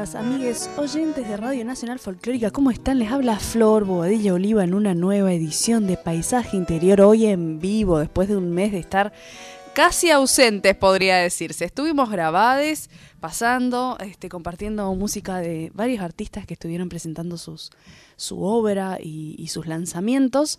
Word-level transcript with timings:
amigas, 0.00 0.14
amigues, 0.14 0.70
oyentes 0.78 1.28
de 1.28 1.36
Radio 1.36 1.62
Nacional 1.62 1.98
Folclórica. 1.98 2.50
¿Cómo 2.50 2.70
están? 2.70 2.98
Les 2.98 3.10
habla 3.10 3.38
Flor 3.38 3.84
Bobadilla 3.84 4.32
Oliva 4.32 4.64
en 4.64 4.72
una 4.72 4.94
nueva 4.94 5.30
edición 5.30 5.86
de 5.86 5.98
Paisaje 5.98 6.56
Interior, 6.56 7.02
hoy 7.02 7.26
en 7.26 7.60
vivo, 7.60 7.98
después 7.98 8.26
de 8.26 8.36
un 8.38 8.50
mes 8.50 8.72
de 8.72 8.78
estar 8.78 9.12
casi 9.74 10.10
ausentes, 10.10 10.74
podría 10.74 11.18
decirse. 11.18 11.66
Estuvimos 11.66 12.08
grabados, 12.08 12.88
pasando, 13.20 13.98
este, 14.00 14.30
compartiendo 14.30 14.94
música 14.94 15.36
de 15.36 15.70
varios 15.74 16.02
artistas 16.02 16.46
que 16.46 16.54
estuvieron 16.54 16.88
presentando 16.88 17.36
sus, 17.36 17.70
su 18.16 18.42
obra 18.42 18.96
y 19.02 19.46
sus 19.48 19.66
lanzamientos. 19.66 20.58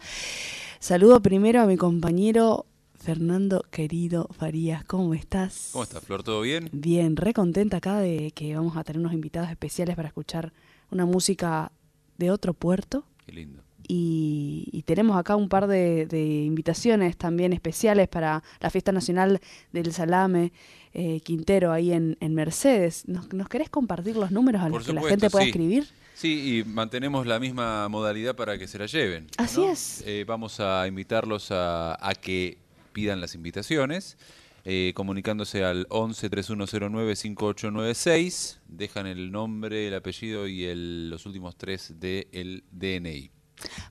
Saludo 0.79 1.19
primero 1.19 1.61
a 1.61 1.65
mi 1.65 1.77
compañero 1.77 2.67
Fernando 3.01 3.65
querido 3.71 4.29
Farías, 4.37 4.83
¿cómo 4.85 5.15
estás? 5.15 5.69
¿Cómo 5.71 5.83
estás, 5.83 6.03
Flor? 6.03 6.21
¿Todo 6.21 6.41
bien? 6.41 6.69
Bien, 6.71 7.15
re 7.15 7.33
contenta 7.33 7.77
acá 7.77 7.99
de 7.99 8.31
que 8.35 8.55
vamos 8.55 8.77
a 8.77 8.83
tener 8.83 8.99
unos 8.99 9.13
invitados 9.13 9.49
especiales 9.49 9.95
para 9.95 10.07
escuchar 10.07 10.53
una 10.91 11.07
música 11.07 11.71
de 12.19 12.29
otro 12.29 12.53
puerto. 12.53 13.03
Qué 13.25 13.31
lindo. 13.31 13.63
Y, 13.87 14.83
tenemos 14.85 15.17
acá 15.17 15.35
un 15.35 15.49
par 15.49 15.67
de, 15.67 16.43
invitaciones 16.45 17.17
también 17.17 17.53
especiales 17.53 18.07
para 18.07 18.43
la 18.59 18.69
Fiesta 18.69 18.91
Nacional 18.91 19.41
del 19.73 19.91
Salame 19.91 20.53
eh, 20.93 21.21
Quintero 21.21 21.71
ahí 21.71 21.91
en, 21.91 22.17
Mercedes. 22.33 23.07
¿Nos, 23.07 23.27
querés 23.49 23.69
compartir 23.69 24.15
los 24.15 24.31
números 24.31 24.61
a 24.61 24.69
los 24.69 24.85
que 24.85 24.93
la 24.93 25.01
gente 25.01 25.29
pueda 25.29 25.45
escribir? 25.45 25.87
Sí, 26.13 26.59
y 26.59 26.63
mantenemos 26.63 27.25
la 27.25 27.39
misma 27.39 27.89
modalidad 27.89 28.35
para 28.35 28.57
que 28.57 28.67
se 28.67 28.77
la 28.77 28.85
lleven. 28.85 29.27
Así 29.37 29.63
es. 29.63 30.03
Eh, 30.05 30.23
vamos 30.27 30.59
a 30.59 30.87
invitarlos 30.87 31.51
a, 31.51 31.97
a 32.07 32.13
que 32.13 32.59
pidan 32.91 33.21
las 33.21 33.35
invitaciones. 33.35 34.17
Eh, 34.63 34.93
comunicándose 34.95 35.63
al 35.63 35.87
11 35.89 36.29
3109 36.29 37.15
5896, 37.15 38.59
dejan 38.67 39.07
el 39.07 39.31
nombre, 39.31 39.87
el 39.87 39.95
apellido 39.95 40.47
y 40.47 40.65
el, 40.65 41.09
los 41.09 41.25
últimos 41.25 41.55
tres 41.55 41.95
del 41.99 42.63
DNI. 42.71 43.31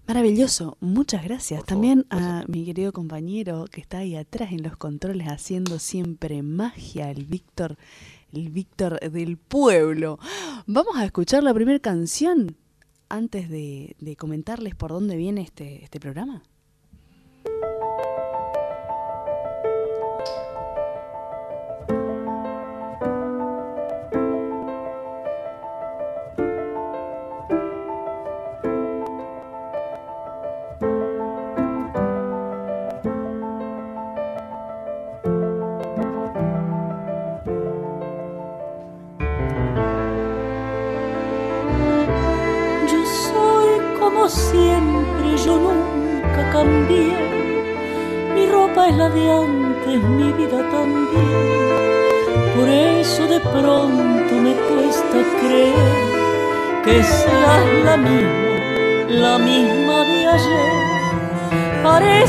Maravilloso, 0.06 0.76
muchas 0.80 1.24
gracias. 1.24 1.64
También 1.64 2.06
a 2.10 2.44
mi 2.46 2.64
querido 2.64 2.92
compañero 2.92 3.66
que 3.70 3.80
está 3.80 3.98
ahí 3.98 4.16
atrás 4.16 4.52
en 4.52 4.62
los 4.62 4.76
controles 4.76 5.28
haciendo 5.28 5.78
siempre 5.78 6.42
magia, 6.42 7.10
el 7.10 7.24
Víctor, 7.24 7.76
el 8.32 8.50
Víctor 8.50 9.00
del 9.00 9.38
pueblo. 9.38 10.18
Vamos 10.66 10.96
a 10.96 11.04
escuchar 11.04 11.42
la 11.42 11.54
primera 11.54 11.78
canción 11.78 12.56
antes 13.08 13.48
de, 13.48 13.96
de 13.98 14.16
comentarles 14.16 14.74
por 14.74 14.90
dónde 14.90 15.16
viene 15.16 15.42
este, 15.42 15.82
este 15.82 15.98
programa. 15.98 16.42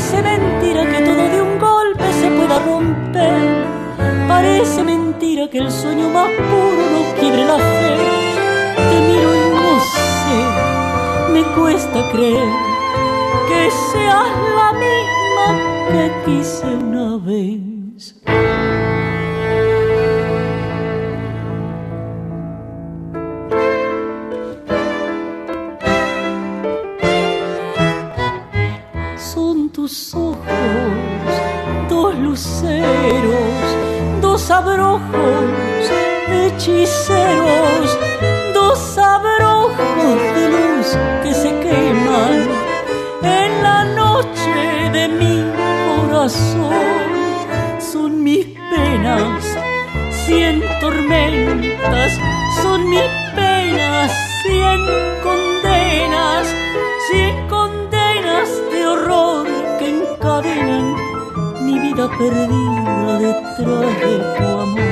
Parece 0.02 0.20
mentira 0.20 0.84
que 0.84 1.00
todo 1.04 1.28
de 1.28 1.42
un 1.42 1.60
golpe 1.60 2.12
se 2.12 2.28
pueda 2.28 2.58
romper. 2.58 3.66
Parece 4.26 4.82
mentira 4.82 5.48
que 5.48 5.58
el 5.58 5.70
sueño 5.70 6.08
más 6.08 6.28
puro 6.28 6.82
no 6.92 7.20
quiebre 7.20 7.44
la 7.44 7.56
fe. 7.56 7.96
Te 8.90 9.00
miro 9.06 9.30
y 9.32 9.50
no 9.54 9.80
sé 9.80 11.32
me 11.32 11.42
cuesta 11.54 12.10
creer 12.10 12.52
que 13.46 13.70
seas 13.92 14.26
la 14.56 14.72
misma 14.72 15.46
que 15.92 16.10
quise 16.24 16.66
una 16.66 17.16
vez. 17.18 17.71
Son 46.30 48.22
mis 48.22 48.46
penas, 48.70 49.44
cien 50.24 50.62
tormentas, 50.80 52.12
son 52.62 52.88
mis 52.88 53.10
penas, 53.34 54.12
cien 54.44 54.80
condenas, 55.20 56.46
cien 57.10 57.48
condenas 57.48 58.48
de 58.70 58.86
horror 58.86 59.48
que 59.80 59.88
encadenan 59.88 60.94
mi 61.66 61.80
vida 61.80 62.08
perdida 62.16 63.18
detrás 63.18 64.00
de 64.00 64.18
tu 64.38 64.44
amor. 64.44 64.91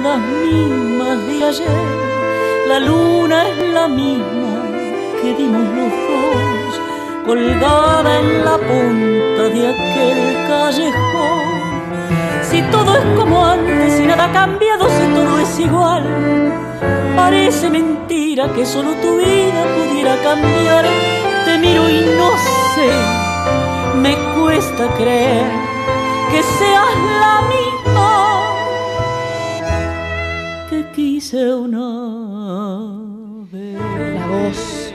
Barrio 0.00 0.10
las 0.10 0.18
mismas 0.18 1.26
de 1.26 1.44
ayer. 1.44 2.68
La 2.68 2.80
luna 2.80 3.48
es 3.48 3.68
la 3.72 3.88
misma 3.88 4.62
que 5.20 5.34
dimos 5.34 5.62
los 5.76 5.92
dos, 6.08 6.80
colgada 7.26 8.20
en 8.20 8.44
la 8.44 8.56
punta 8.56 9.42
de 9.54 9.68
aquel 9.68 10.46
callejón. 10.48 11.60
Si 12.42 12.62
todo 12.70 12.96
es 12.96 13.04
como 13.18 13.44
antes, 13.44 13.94
si 13.94 14.06
nada 14.06 14.24
ha 14.24 14.32
cambiado, 14.32 14.88
si 14.88 15.06
todo 15.14 15.38
es 15.40 15.58
igual, 15.58 16.04
parece 17.16 17.70
mentira 17.70 18.48
que 18.54 18.64
solo 18.64 18.92
tu 19.02 19.18
vida 19.18 19.64
pudiera 19.76 20.16
cambiar. 20.22 20.84
Te 21.44 21.58
miro 21.58 21.88
y 21.88 22.00
no 22.18 22.30
sé, 22.74 22.90
me 23.96 24.14
cuesta 24.38 24.88
creer 24.96 25.46
que 26.30 26.42
seas 26.42 26.96
la 27.20 27.42
misma 27.48 27.69
La 33.74 34.26
voz, 34.26 34.92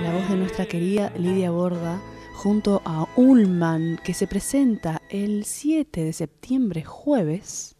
la 0.00 0.12
voz 0.12 0.28
de 0.28 0.36
nuestra 0.36 0.66
querida 0.66 1.12
Lidia 1.18 1.50
Borda 1.50 2.00
junto 2.34 2.82
a 2.84 3.08
Ullman 3.16 3.98
que 4.04 4.14
se 4.14 4.28
presenta 4.28 5.02
el 5.10 5.44
7 5.44 6.04
de 6.04 6.12
septiembre 6.12 6.84
jueves 6.84 7.74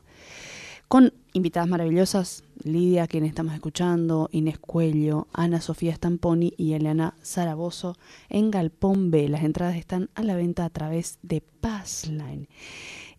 con 0.88 1.12
invitadas 1.32 1.68
maravillosas 1.68 2.42
Lidia, 2.64 3.06
quien 3.06 3.24
estamos 3.24 3.54
escuchando, 3.54 4.28
Inés 4.32 4.58
Cuello, 4.58 5.28
Ana 5.32 5.60
Sofía 5.60 5.94
Stamponi 5.94 6.54
y 6.56 6.72
Eliana 6.72 7.14
Zaragozo 7.22 7.94
en 8.30 8.50
Galpón 8.50 9.12
B. 9.12 9.28
Las 9.28 9.44
entradas 9.44 9.76
están 9.76 10.10
a 10.16 10.24
la 10.24 10.34
venta 10.34 10.64
a 10.64 10.70
través 10.70 11.20
de 11.22 11.40
Passline. 11.60 12.48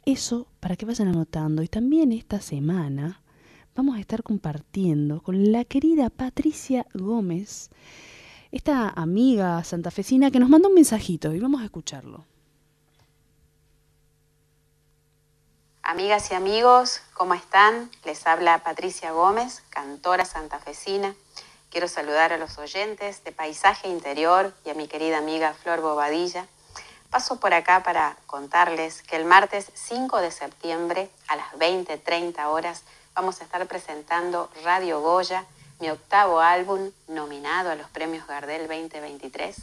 Eso 0.03 0.47
para 0.59 0.75
que 0.75 0.85
vayan 0.85 1.07
anotando. 1.07 1.63
Y 1.63 1.69
también 1.69 2.11
esta 2.11 2.41
semana 2.41 3.21
vamos 3.75 3.97
a 3.97 3.99
estar 3.99 4.23
compartiendo 4.23 5.21
con 5.21 5.51
la 5.51 5.65
querida 5.65 6.09
Patricia 6.09 6.85
Gómez, 6.93 7.69
esta 8.51 8.89
amiga 8.89 9.63
santafesina 9.63 10.31
que 10.31 10.39
nos 10.39 10.49
mandó 10.49 10.69
un 10.69 10.75
mensajito 10.75 11.33
y 11.33 11.39
vamos 11.39 11.61
a 11.61 11.65
escucharlo. 11.65 12.25
Amigas 15.83 16.29
y 16.31 16.35
amigos, 16.35 17.01
¿cómo 17.13 17.33
están? 17.33 17.89
Les 18.03 18.27
habla 18.27 18.63
Patricia 18.63 19.11
Gómez, 19.11 19.63
cantora 19.69 20.23
santafesina. 20.25 21.15
Quiero 21.71 21.87
saludar 21.87 22.33
a 22.33 22.37
los 22.37 22.57
oyentes 22.57 23.23
de 23.23 23.31
Paisaje 23.31 23.87
Interior 23.89 24.53
y 24.65 24.69
a 24.69 24.73
mi 24.73 24.87
querida 24.87 25.17
amiga 25.17 25.53
Flor 25.53 25.81
Bobadilla. 25.81 26.47
Paso 27.09 27.39
por 27.39 27.55
acá 27.55 27.81
para 27.81 28.17
contarles 28.27 29.01
que 29.01 29.15
el 29.15 29.25
martes 29.25 29.71
5 29.73 30.21
de 30.21 30.29
septiembre 30.29 31.09
a 31.27 31.35
las 31.35 31.51
20.30 31.53 32.45
horas 32.45 32.83
vamos 33.15 33.41
a 33.41 33.43
estar 33.43 33.67
presentando 33.67 34.49
Radio 34.63 35.01
Goya, 35.01 35.45
mi 35.79 35.89
octavo 35.89 36.39
álbum 36.39 36.91
nominado 37.07 37.71
a 37.71 37.75
los 37.75 37.89
premios 37.89 38.25
Gardel 38.27 38.67
2023 38.67 39.57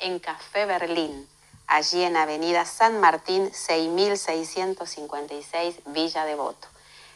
en 0.00 0.18
Café 0.18 0.66
Berlín, 0.66 1.28
allí 1.66 2.02
en 2.02 2.16
Avenida 2.16 2.64
San 2.64 2.98
Martín 3.00 3.52
6656 3.52 5.76
Villa 5.86 6.24
Devoto. 6.24 6.68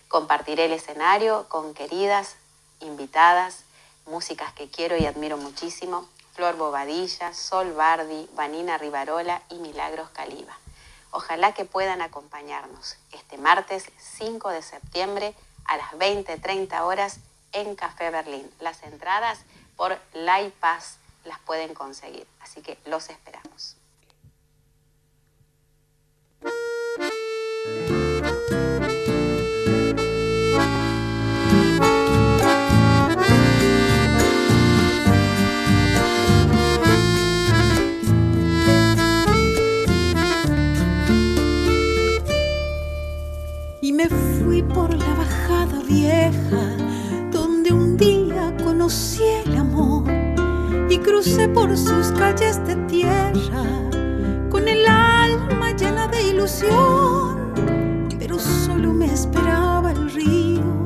Compartiré 0.09 0.67
el 0.67 0.73
escenario 0.73 1.49
con 1.49 1.75
queridas 1.75 2.37
invitadas, 2.81 3.65
músicas 4.07 4.53
que 4.53 4.71
quiero 4.71 4.97
y 4.97 5.07
admiro 5.07 5.37
muchísimo, 5.37 6.09
Flor 6.35 6.57
Bobadilla, 6.57 7.35
Sol 7.35 7.73
Bardi, 7.73 8.29
Vanina 8.35 8.79
Rivarola 8.79 9.43
y 9.49 9.57
Milagros 9.57 10.09
Caliba. 10.11 10.57
Ojalá 11.11 11.53
que 11.55 11.65
puedan 11.65 12.03
acompañarnos 12.03 12.97
este 13.13 13.39
martes 13.39 13.91
5 13.99 14.51
de 14.51 14.63
septiembre 14.63 15.35
a 15.69 15.77
las 15.77 15.93
20.30 15.93 16.81
horas 16.83 17.19
en 17.53 17.75
Café 17.75 18.11
Berlín. 18.11 18.51
Las 18.61 18.83
entradas 18.83 19.41
por 19.77 19.99
Pass 20.61 20.99
las 21.25 21.39
pueden 21.41 21.75
conseguir, 21.75 22.27
así 22.41 22.63
que 22.63 22.79
los 22.87 23.11
esperamos. 23.11 23.77
Me 43.97 44.09
fui 44.11 44.63
por 44.63 44.95
la 44.95 45.15
bajada 45.15 45.81
vieja, 45.89 46.77
donde 47.33 47.73
un 47.73 47.97
día 47.97 48.55
conocí 48.63 49.23
el 49.47 49.57
amor 49.57 50.05
y 50.91 50.99
crucé 50.99 51.49
por 51.49 51.75
sus 51.75 52.09
calles 52.13 52.61
de 52.67 52.77
tierra 52.89 53.65
con 54.51 54.69
el 54.69 54.87
alma 54.87 55.73
llena 55.73 56.09
de 56.09 56.29
ilusión, 56.29 57.55
pero 58.19 58.39
solo 58.39 58.93
me 58.93 59.07
esperaba 59.07 59.93
el 59.93 60.11
río, 60.11 60.85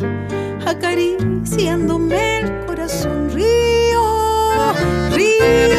acariciándome 0.64 2.38
el 2.38 2.66
corazón. 2.66 3.28
Río, 3.30 4.72
río. 5.10 5.69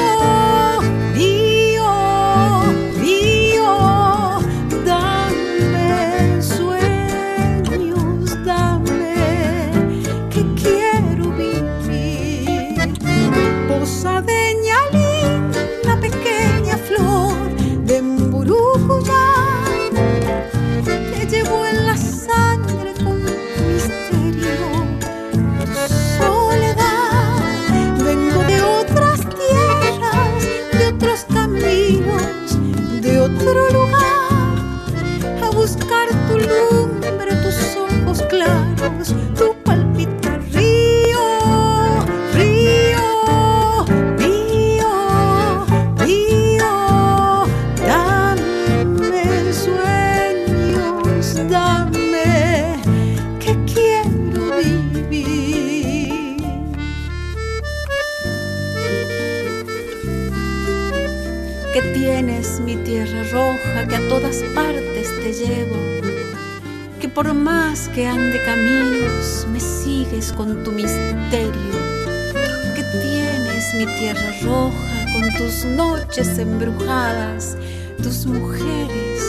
Tus 78.22 78.34
mujeres, 78.34 79.24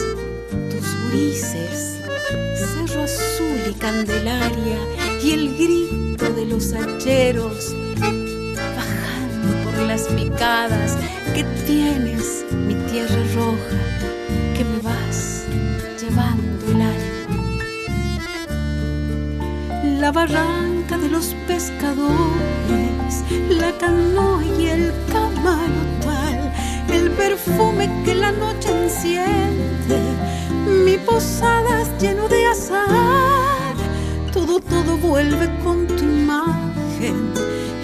tus 0.69 1.09
grises, 1.09 1.97
cerro 2.55 3.01
azul 3.03 3.59
y 3.71 3.73
candelaria 3.73 4.77
y 5.23 5.31
el 5.31 5.57
grito 5.57 6.31
de 6.33 6.45
los 6.45 6.73
hacheros 6.73 7.73
bajando 7.97 9.63
por 9.63 9.79
las 9.87 10.03
picadas, 10.09 10.95
que 11.33 11.43
tienes 11.65 12.45
mi 12.51 12.75
tierra 12.91 13.23
roja, 13.33 13.79
que 14.55 14.63
me 14.63 14.79
vas 14.83 15.45
llevando 15.99 16.65
el 16.67 16.81
alma. 16.81 17.43
La 20.01 20.11
barranca 20.11 20.99
de 20.99 21.09
los 21.09 21.33
pescadores, 21.47 23.23
la 23.49 23.71
canoa 23.79 24.43
y 24.59 24.67
el 24.67 24.93
camarotal, 25.11 26.02
el 26.93 27.09
perfume 27.11 27.89
que 28.05 28.13
la 28.15 28.31
noche 28.31 28.69
enciende, 28.69 29.99
mi 30.85 30.97
posada 30.97 31.83
lleno 31.99 32.27
de 32.27 32.45
azar, 32.45 33.75
todo, 34.31 34.59
todo 34.59 34.97
vuelve 34.97 35.49
con 35.63 35.87
tu 35.87 36.03
imagen 36.03 37.33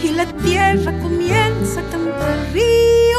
y 0.04 0.10
la 0.12 0.25
tierra 0.44 0.92
comienza 1.00 1.80
a 1.82 1.89
cantar 1.89 2.38
río, 2.54 3.18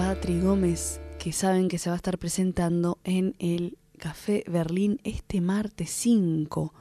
Patri 0.00 0.40
Gómez, 0.40 0.98
que 1.18 1.30
saben 1.30 1.68
que 1.68 1.76
se 1.76 1.90
va 1.90 1.94
a 1.94 1.96
estar 1.98 2.16
presentando 2.16 2.96
en 3.04 3.34
el 3.38 3.76
Café 3.98 4.44
Berlín 4.48 4.98
este 5.04 5.42
martes 5.42 5.90
5. 5.90 6.72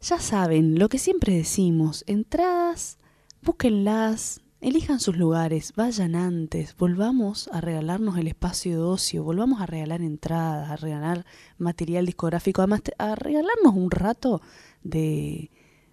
Ya 0.00 0.18
saben, 0.18 0.78
lo 0.78 0.88
que 0.88 0.96
siempre 0.96 1.34
decimos, 1.34 2.02
entradas, 2.06 2.96
búsquenlas, 3.42 4.40
elijan 4.62 5.00
sus 5.00 5.18
lugares, 5.18 5.74
vayan 5.76 6.14
antes, 6.14 6.74
volvamos 6.74 7.48
a 7.52 7.60
regalarnos 7.60 8.16
el 8.16 8.26
espacio 8.26 8.72
de 8.72 8.82
ocio, 8.82 9.22
volvamos 9.22 9.60
a 9.60 9.66
regalar 9.66 10.00
entradas, 10.00 10.70
a 10.70 10.76
regalar 10.76 11.26
material 11.58 12.06
discográfico, 12.06 12.62
además 12.62 12.80
a 12.96 13.14
regalarnos 13.14 13.74
un 13.74 13.90
rato 13.90 14.40
de, 14.82 15.50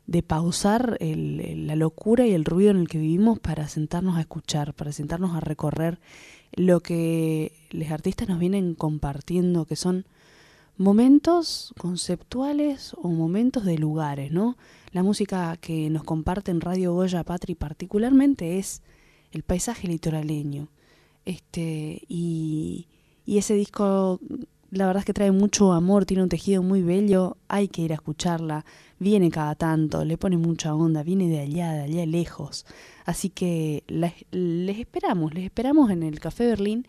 de 0.07 0.23
pausar 0.23 0.97
la 1.01 1.75
locura 1.75 2.25
y 2.25 2.31
el 2.31 2.45
ruido 2.45 2.71
en 2.71 2.77
el 2.77 2.87
que 2.87 2.99
vivimos 2.99 3.37
para 3.37 3.67
sentarnos 3.67 4.15
a 4.17 4.21
escuchar, 4.21 4.73
para 4.73 4.93
sentarnos 4.93 5.35
a 5.35 5.41
recorrer 5.41 5.99
lo 6.53 6.81
que 6.81 7.53
los 7.71 7.89
artistas 7.91 8.27
nos 8.27 8.39
vienen 8.39 8.75
compartiendo, 8.75 9.65
que 9.65 9.75
son 9.75 10.05
momentos 10.77 11.73
conceptuales 11.77 12.93
o 13.01 13.09
momentos 13.09 13.65
de 13.65 13.77
lugares, 13.77 14.31
¿no? 14.31 14.57
La 14.91 15.03
música 15.03 15.57
que 15.57 15.89
nos 15.89 16.03
comparte 16.03 16.51
en 16.51 16.61
Radio 16.61 16.93
Goya 16.93 17.23
Patri 17.23 17.55
particularmente 17.55 18.57
es 18.57 18.81
el 19.31 19.43
paisaje 19.43 19.87
litoraleño. 19.87 20.69
Este, 21.25 22.01
y, 22.07 22.87
y 23.25 23.37
ese 23.37 23.53
disco 23.53 24.19
la 24.71 24.85
verdad 24.85 25.01
es 25.01 25.05
que 25.05 25.13
trae 25.13 25.31
mucho 25.31 25.73
amor, 25.73 26.05
tiene 26.05 26.23
un 26.23 26.29
tejido 26.29 26.61
muy 26.61 26.81
bello, 26.81 27.37
hay 27.47 27.67
que 27.67 27.81
ir 27.81 27.91
a 27.91 27.95
escucharla, 27.95 28.65
viene 28.99 29.31
cada 29.31 29.55
tanto, 29.55 30.05
le 30.05 30.17
pone 30.17 30.37
mucha 30.37 30.75
onda, 30.75 31.03
viene 31.03 31.27
de 31.29 31.39
allá, 31.39 31.73
de 31.73 31.81
allá 31.83 32.05
lejos. 32.05 32.65
Así 33.05 33.29
que 33.29 33.83
les 33.87 34.79
esperamos, 34.79 35.33
les 35.33 35.45
esperamos 35.45 35.89
en 35.89 36.03
el 36.03 36.19
Café 36.19 36.45
Berlín. 36.45 36.85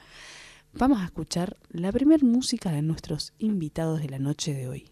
vamos 0.72 1.00
a 1.00 1.04
escuchar 1.04 1.56
la 1.70 1.92
primera 1.92 2.24
música 2.24 2.70
de 2.70 2.82
nuestros 2.82 3.32
invitados 3.38 4.00
de 4.00 4.08
la 4.08 4.18
noche 4.18 4.54
de 4.54 4.68
hoy. 4.68 4.90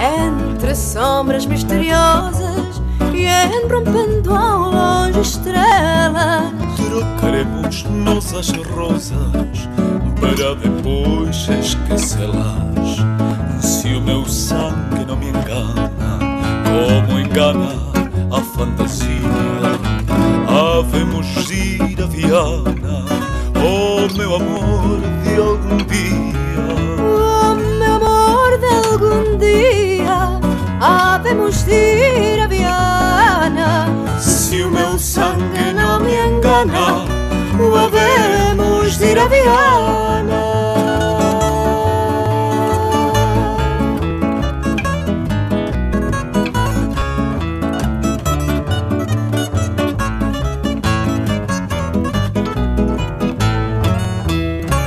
Entre 0.00 0.74
sombras 0.74 1.46
misteriosas 1.46 2.80
e 3.14 3.68
rompendo 3.68 4.34
ao 4.34 4.70
longe 4.70 5.20
estrelas 5.20 6.75
Trocaremos 6.96 7.84
nossas 7.84 8.50
rosas 8.52 9.68
para 10.18 10.54
depois 10.54 11.46
esquecê-las. 11.46 12.96
Se 13.60 13.88
o 13.88 14.00
meu 14.00 14.24
sangue 14.24 15.04
não 15.06 15.14
me 15.14 15.28
engana, 15.28 15.92
como 16.64 17.20
engana 17.20 17.68
a 18.34 18.40
fantasia, 18.40 19.10
havemos 20.48 21.50
ir 21.50 22.02
a 22.02 22.06
Viana, 22.06 23.04
oh 23.56 24.16
meu 24.16 24.36
amor 24.36 24.98
de 25.22 25.36
algum 25.36 25.76
dia. 25.76 26.16
Oh 26.98 27.54
meu 27.56 27.94
amor 27.94 28.58
de 28.58 28.88
algum 28.88 29.36
dia, 29.36 30.40
havemos 30.80 31.62
ir 31.68 32.40
a 32.40 32.46
Viana. 32.46 33.95
Se 34.56 34.62
o 34.62 34.70
meu 34.70 34.98
sangue 34.98 35.74
não 35.74 36.00
me 36.00 36.14
engana, 36.14 37.04
havemos 37.84 38.96
de 38.96 39.04
ir 39.04 39.18
a 39.18 39.26
Viana. 39.26 40.42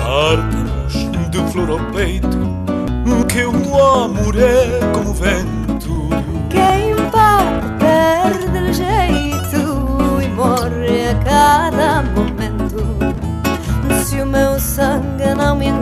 Partamos 0.01 1.29
de 1.29 1.51
flor 1.51 1.69
ao 1.69 1.79
peito, 1.91 2.27
que 3.27 3.43
o 3.45 3.77
amor 3.77 4.35
é 4.35 4.88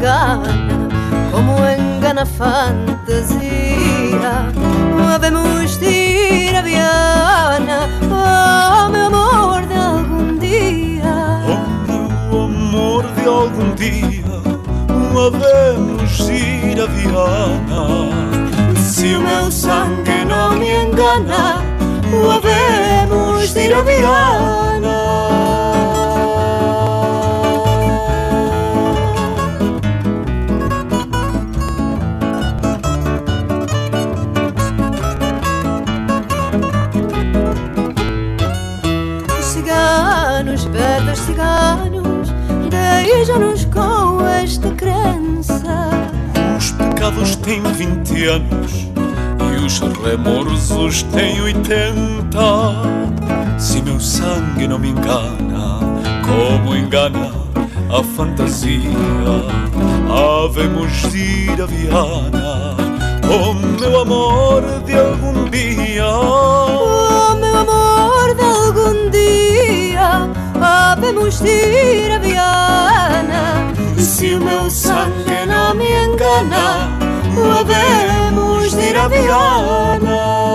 engana, 0.08 0.88
como 1.32 1.58
engana 1.66 2.22
a 2.22 2.26
fantasia, 2.26 3.38
havemos 5.14 5.78
de 5.80 6.48
ir 6.48 6.56
a 6.56 6.62
Viana, 6.62 7.90
oh 8.04 8.90
meu 8.90 9.08
amor 9.08 9.66
de 9.68 9.76
algum 9.76 10.38
dia. 10.38 11.14
Oh 11.46 11.68
meu 11.92 12.46
amor 12.46 13.04
de 13.16 13.26
algum 13.28 13.76
dia, 13.76 14.24
havemos 15.12 16.18
de 16.26 16.72
ir 16.72 16.82
a 16.82 16.86
Viana. 16.86 17.84
Se 18.80 19.16
o 19.16 19.22
meu 19.22 19.52
sangue 19.52 20.24
não 20.26 20.58
me 20.58 20.70
engana, 20.70 21.62
havemos 22.34 23.54
de 23.54 23.60
ir 23.60 23.74
a 23.74 23.82
Viana. 23.82 24.77
Os 47.22 47.36
pecados 47.36 47.36
têm 47.38 47.62
20 47.62 48.26
anos 48.26 48.88
e 49.42 49.66
os 49.66 49.80
remorsos 49.80 51.04
têm 51.04 51.42
80. 51.42 52.38
Se 53.58 53.82
meu 53.82 54.00
sangue 54.00 54.68
não 54.68 54.78
me 54.78 54.90
engana, 54.90 55.80
como 56.26 56.76
engana 56.76 57.32
a 57.90 58.04
fantasia, 58.16 58.80
havemos 60.10 61.12
de 61.12 61.18
ir 61.18 61.62
a 61.62 61.66
Viana. 61.66 62.76
Oh, 63.30 63.54
meu 63.54 64.02
amor 64.02 64.62
de 64.86 64.94
algum 64.94 65.50
dia. 65.50 66.06
Oh, 66.08 67.36
meu 67.36 67.58
amor 67.58 68.36
de 68.36 68.44
algum 68.44 69.10
dia, 69.10 70.30
havemos 70.62 71.42
de 71.42 71.50
ir 71.50 72.12
a 72.12 72.20
Viana. 72.20 73.74
Se 73.98 74.36
o 74.36 74.40
meu 74.40 74.70
sangue 74.70 75.46
não 75.48 75.74
me 75.76 75.86
engana, 76.06 77.07
havemos 77.46 78.76
de 78.76 78.90
ir 78.90 78.98
Viana. 79.10 80.48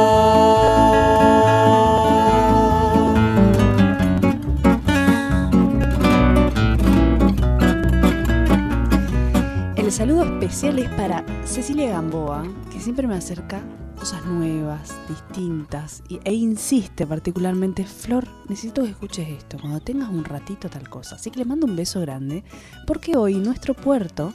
El 9.76 9.90
saludo 9.92 10.24
especial 10.24 10.78
es 10.78 10.88
para 10.90 11.24
Cecilia 11.44 11.90
Gamboa, 11.90 12.44
que 12.72 12.80
siempre 12.80 13.06
me 13.06 13.16
acerca 13.16 13.62
cosas 14.02 14.24
nuevas, 14.26 14.96
distintas, 15.08 16.02
e 16.08 16.32
insiste 16.32 17.06
particularmente, 17.06 17.84
Flor, 17.84 18.26
necesito 18.48 18.82
que 18.82 18.90
escuches 18.90 19.28
esto, 19.28 19.58
cuando 19.60 19.78
tengas 19.78 20.08
un 20.08 20.24
ratito 20.24 20.68
tal 20.68 20.88
cosa. 20.88 21.14
Así 21.14 21.30
que 21.30 21.38
le 21.38 21.44
mando 21.44 21.66
un 21.66 21.76
beso 21.76 22.00
grande, 22.00 22.42
porque 22.84 23.16
hoy 23.16 23.36
nuestro 23.36 23.74
puerto 23.74 24.34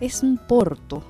es 0.00 0.22
un 0.22 0.38
porto. 0.38 1.04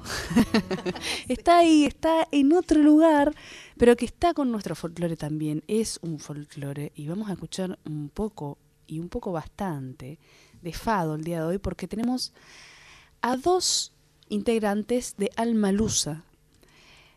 está 1.29 1.59
ahí, 1.59 1.85
está 1.85 2.27
en 2.33 2.53
otro 2.53 2.81
lugar, 2.81 3.35
pero 3.77 3.97
que 3.97 4.05
está 4.05 4.35
con 4.35 4.51
nuestro 4.51 4.75
folclore 4.75 5.17
también. 5.17 5.63
Es 5.69 5.99
un 6.03 6.19
folclore 6.19 6.93
y 6.95 7.07
vamos 7.07 7.31
a 7.31 7.33
escuchar 7.33 7.79
un 7.87 8.11
poco 8.11 8.59
y 8.87 8.99
un 8.99 9.09
poco 9.09 9.33
bastante 9.33 10.19
de 10.61 10.73
Fado 10.73 11.15
el 11.15 11.25
día 11.25 11.41
de 11.41 11.47
hoy 11.47 11.59
porque 11.59 11.87
tenemos 11.87 12.33
a 13.23 13.37
dos 13.37 13.93
integrantes 14.29 15.17
de 15.17 15.31
Almalusa. 15.37 16.25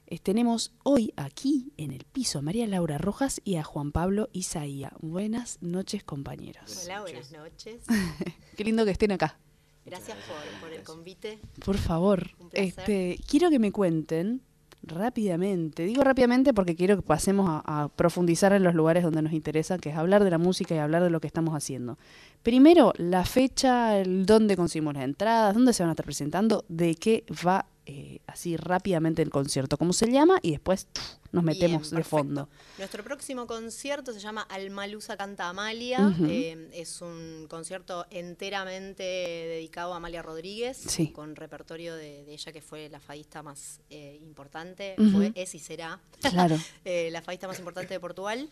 Eh, 0.06 0.20
tenemos 0.20 0.74
hoy 0.84 1.14
aquí 1.16 1.72
en 1.78 1.92
el 1.92 2.04
piso 2.04 2.40
a 2.40 2.42
María 2.44 2.68
Laura 2.68 3.00
Rojas 3.00 3.42
y 3.44 3.56
a 3.56 3.64
Juan 3.64 3.92
Pablo 3.92 4.30
Isaía. 4.32 4.94
Buenas 5.00 5.58
noches, 5.62 6.04
compañeros. 6.04 6.84
Hola, 6.84 7.02
buenas 7.02 7.32
noches. 7.32 7.84
Qué 8.58 8.64
lindo 8.64 8.86
que 8.86 8.92
estén 8.92 9.12
acá. 9.12 9.40
Gracias 9.86 10.18
por, 10.28 10.62
por 10.62 10.74
el 10.74 10.84
convite. 10.84 11.40
Por 11.64 11.78
favor, 11.78 12.30
este, 12.54 13.20
quiero 13.28 13.50
que 13.50 13.60
me 13.60 13.72
cuenten 13.72 14.42
rápidamente. 14.84 15.84
Digo 15.86 16.04
rápidamente 16.04 16.54
porque 16.54 16.76
quiero 16.76 16.96
que 16.96 17.02
pasemos 17.02 17.50
a, 17.50 17.84
a 17.84 17.90
profundizar 17.90 18.54
en 18.54 18.64
los 18.64 18.76
lugares 18.76 19.04
donde 19.04 19.22
nos 19.22 19.34
interesa, 19.34 19.78
que 19.78 19.90
es 19.90 19.96
hablar 19.96 20.24
de 20.24 20.32
la 20.32 20.38
música 20.38 20.76
y 20.76 20.78
hablar 20.78 21.04
de 21.04 21.10
lo 21.10 21.20
que 21.20 21.28
estamos 21.28 21.56
haciendo. 21.56 21.98
Primero, 22.44 22.94
la 22.98 23.26
fecha, 23.26 23.98
el 23.98 24.26
dónde 24.26 24.56
conseguimos 24.56 24.94
las 24.94 25.04
entradas, 25.04 25.54
dónde 25.54 25.74
se 25.74 25.84
van 25.84 25.90
a 25.90 25.94
estar 25.94 26.06
presentando, 26.06 26.66
de 26.68 26.96
qué 26.96 27.24
va 27.46 27.66
eh, 27.86 28.20
así 28.28 28.56
rápidamente 28.58 29.22
el 29.22 29.30
concierto, 29.30 29.78
cómo 29.78 29.92
se 29.94 30.10
llama 30.12 30.40
y 30.42 30.52
después 30.52 30.88
nos 31.34 31.44
Bien, 31.44 31.58
metemos 31.58 31.90
de 31.92 32.04
fondo. 32.04 32.48
Nuestro 32.78 33.04
próximo 33.04 33.48
concierto 33.48 34.14
se 34.14 34.20
llama 34.20 34.44
Almalusa 34.44 35.18
Canta 35.18 35.50
Amalia. 35.50 36.16
Eh, 36.28 36.70
es 36.74 37.02
un 37.02 37.48
concierto 37.50 38.06
enteramente 38.12 39.04
dedicado 39.04 39.94
a 39.94 39.98
Amalia 39.98 40.22
Rodríguez, 40.22 40.78
Sí. 40.78 41.08
con 41.12 41.36
repertorio 41.36 41.96
de, 41.96 42.24
de 42.24 42.34
ella 42.34 42.52
que 42.52 42.62
fue 42.62 42.88
la 42.90 43.00
fadista 43.00 43.42
más 43.44 43.82
eh, 43.90 44.20
importante, 44.22 44.96
fue, 45.12 45.32
es 45.36 45.56
y 45.56 45.60
será 45.60 46.00
Claro. 46.22 46.58
la 46.86 47.22
fadista 47.22 47.48
más 47.48 47.58
importante 47.60 47.94
de 47.94 48.00
Portugal. 48.00 48.50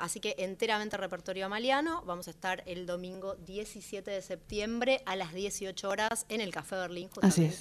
Así 0.00 0.20
que 0.20 0.36
enteramente 0.38 0.96
repertorio 0.96 1.46
amaliano. 1.46 2.02
Vamos 2.06 2.28
a 2.28 2.30
estar 2.30 2.62
el 2.66 2.86
domingo 2.86 3.34
17 3.34 4.10
de 4.10 4.22
septiembre 4.22 5.02
a 5.06 5.16
las 5.16 5.34
18 5.34 5.88
horas 5.88 6.24
en 6.28 6.40
el 6.40 6.52
Café 6.52 6.76
Berlín, 6.76 7.10
Así 7.20 7.44
es. 7.44 7.60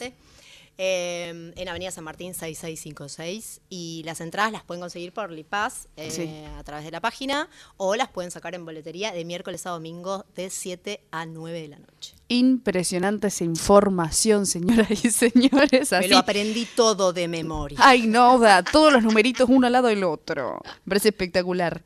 Eh, 0.81 1.51
en 1.57 1.67
Avenida 1.67 1.91
San 1.91 2.05
Martín 2.05 2.33
6656 2.33 3.59
y 3.67 4.01
las 4.05 4.21
entradas 4.21 4.53
las 4.53 4.63
pueden 4.63 4.79
conseguir 4.79 5.11
por 5.11 5.29
Lipaz 5.29 5.89
eh, 5.97 6.09
Sí. 6.09 6.33
a 6.57 6.63
través 6.63 6.85
de 6.85 6.91
la 6.91 7.01
página 7.01 7.49
o 7.75 7.97
las 7.97 8.07
pueden 8.07 8.31
sacar 8.31 8.55
en 8.55 8.63
boletería 8.63 9.11
de 9.11 9.25
miércoles 9.25 9.65
a 9.65 9.71
domingo 9.71 10.25
de 10.37 10.49
7 10.49 11.01
a 11.11 11.25
9 11.25 11.61
de 11.63 11.67
la 11.67 11.79
noche. 11.79 12.15
Impresionante 12.29 13.27
esa 13.27 13.43
información, 13.43 14.45
señoras 14.45 15.03
y 15.03 15.11
señores. 15.11 15.91
Me 15.91 15.97
Así, 15.97 16.07
lo 16.07 16.17
aprendí 16.17 16.65
todo 16.77 17.11
de 17.11 17.27
memoria. 17.27 17.77
Ay, 17.81 18.07
no, 18.07 18.39
da 18.39 18.63
todos 18.63 18.93
los 18.93 19.03
numeritos 19.03 19.49
uno 19.49 19.67
al 19.67 19.73
lado 19.73 19.89
del 19.89 20.05
otro. 20.05 20.61
Me 20.85 20.91
parece 20.91 21.09
espectacular. 21.09 21.83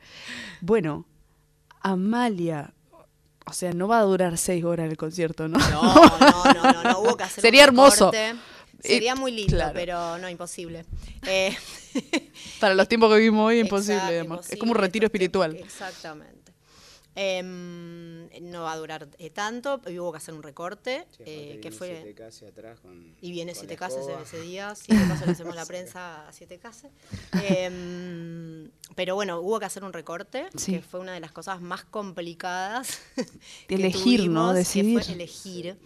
Bueno, 0.60 1.04
Amalia, 1.80 2.72
o 3.44 3.52
sea, 3.52 3.72
no 3.72 3.88
va 3.88 3.98
a 3.98 4.02
durar 4.02 4.38
seis 4.38 4.62
horas 4.64 4.88
el 4.88 4.96
concierto, 4.96 5.48
¿no? 5.48 5.58
No, 5.58 5.94
no, 5.94 6.44
no, 6.54 6.72
no, 6.72 6.82
no, 6.84 6.98
hubo 7.00 7.16
que 7.16 7.24
hacer 7.24 7.38
un 7.42 7.42
Sería 7.42 7.64
hermoso. 7.64 8.12
Sería 8.88 9.14
muy 9.14 9.32
lindo, 9.32 9.56
claro. 9.56 9.72
pero 9.74 10.18
no, 10.18 10.28
imposible. 10.28 10.84
Eh, 11.26 11.56
Para 12.60 12.74
los 12.74 12.88
tiempos 12.88 13.10
que 13.12 13.18
vivimos 13.18 13.46
hoy, 13.48 13.60
imposible. 13.60 13.94
Exacto, 13.96 14.14
además. 14.14 14.38
Es 14.40 14.44
imposible, 14.46 14.58
como 14.58 14.72
un 14.72 14.78
retiro 14.78 15.06
espiritual. 15.06 15.56
Exactamente. 15.56 16.34
Em, 17.16 18.28
no 18.50 18.62
va 18.64 18.72
a 18.72 18.76
durar 18.76 19.08
eh, 19.18 19.30
tanto, 19.30 19.80
y 19.86 20.00
hubo 20.00 20.10
que 20.10 20.16
hacer 20.18 20.34
un 20.34 20.42
recorte, 20.42 21.06
Sí, 21.16 21.22
eh, 21.24 21.60
que 21.62 21.70
fue... 21.70 21.86
siete 22.02 22.12
casi 22.14 22.44
atrás 22.44 22.80
con, 22.80 23.14
Y 23.20 23.30
viene 23.30 23.52
con 23.52 23.60
Siete 23.60 23.74
la 23.74 23.78
Casas 23.78 24.00
escoba. 24.00 24.22
ese, 24.22 24.40
día, 24.40 24.74
Siete 24.74 25.00
Casas 25.08 25.26
le 25.26 25.32
hacemos 25.32 25.54
la 25.54 25.64
prensa 25.66 26.26
a 26.28 26.32
Siete 26.32 26.58
Casas. 26.58 26.90
Em, 27.44 28.68
pero 28.96 29.14
bueno, 29.14 29.38
hubo 29.40 29.60
que 29.60 29.66
hacer 29.66 29.84
un 29.84 29.92
recorte, 29.92 30.46
Sí. 30.56 30.72
que 30.72 30.82
fue 30.82 30.98
una 31.00 31.12
de 31.14 31.20
las 31.20 31.30
cosas 31.30 31.60
más 31.60 31.84
complicadas. 31.84 32.98
De 33.16 33.24
que 33.68 33.74
elegir, 33.76 34.28
¿no? 34.28 34.50
tuvimos, 34.50 34.52
que 34.54 34.58
Decidir. 34.58 35.02
fue 35.04 35.12
elegir. 35.14 35.76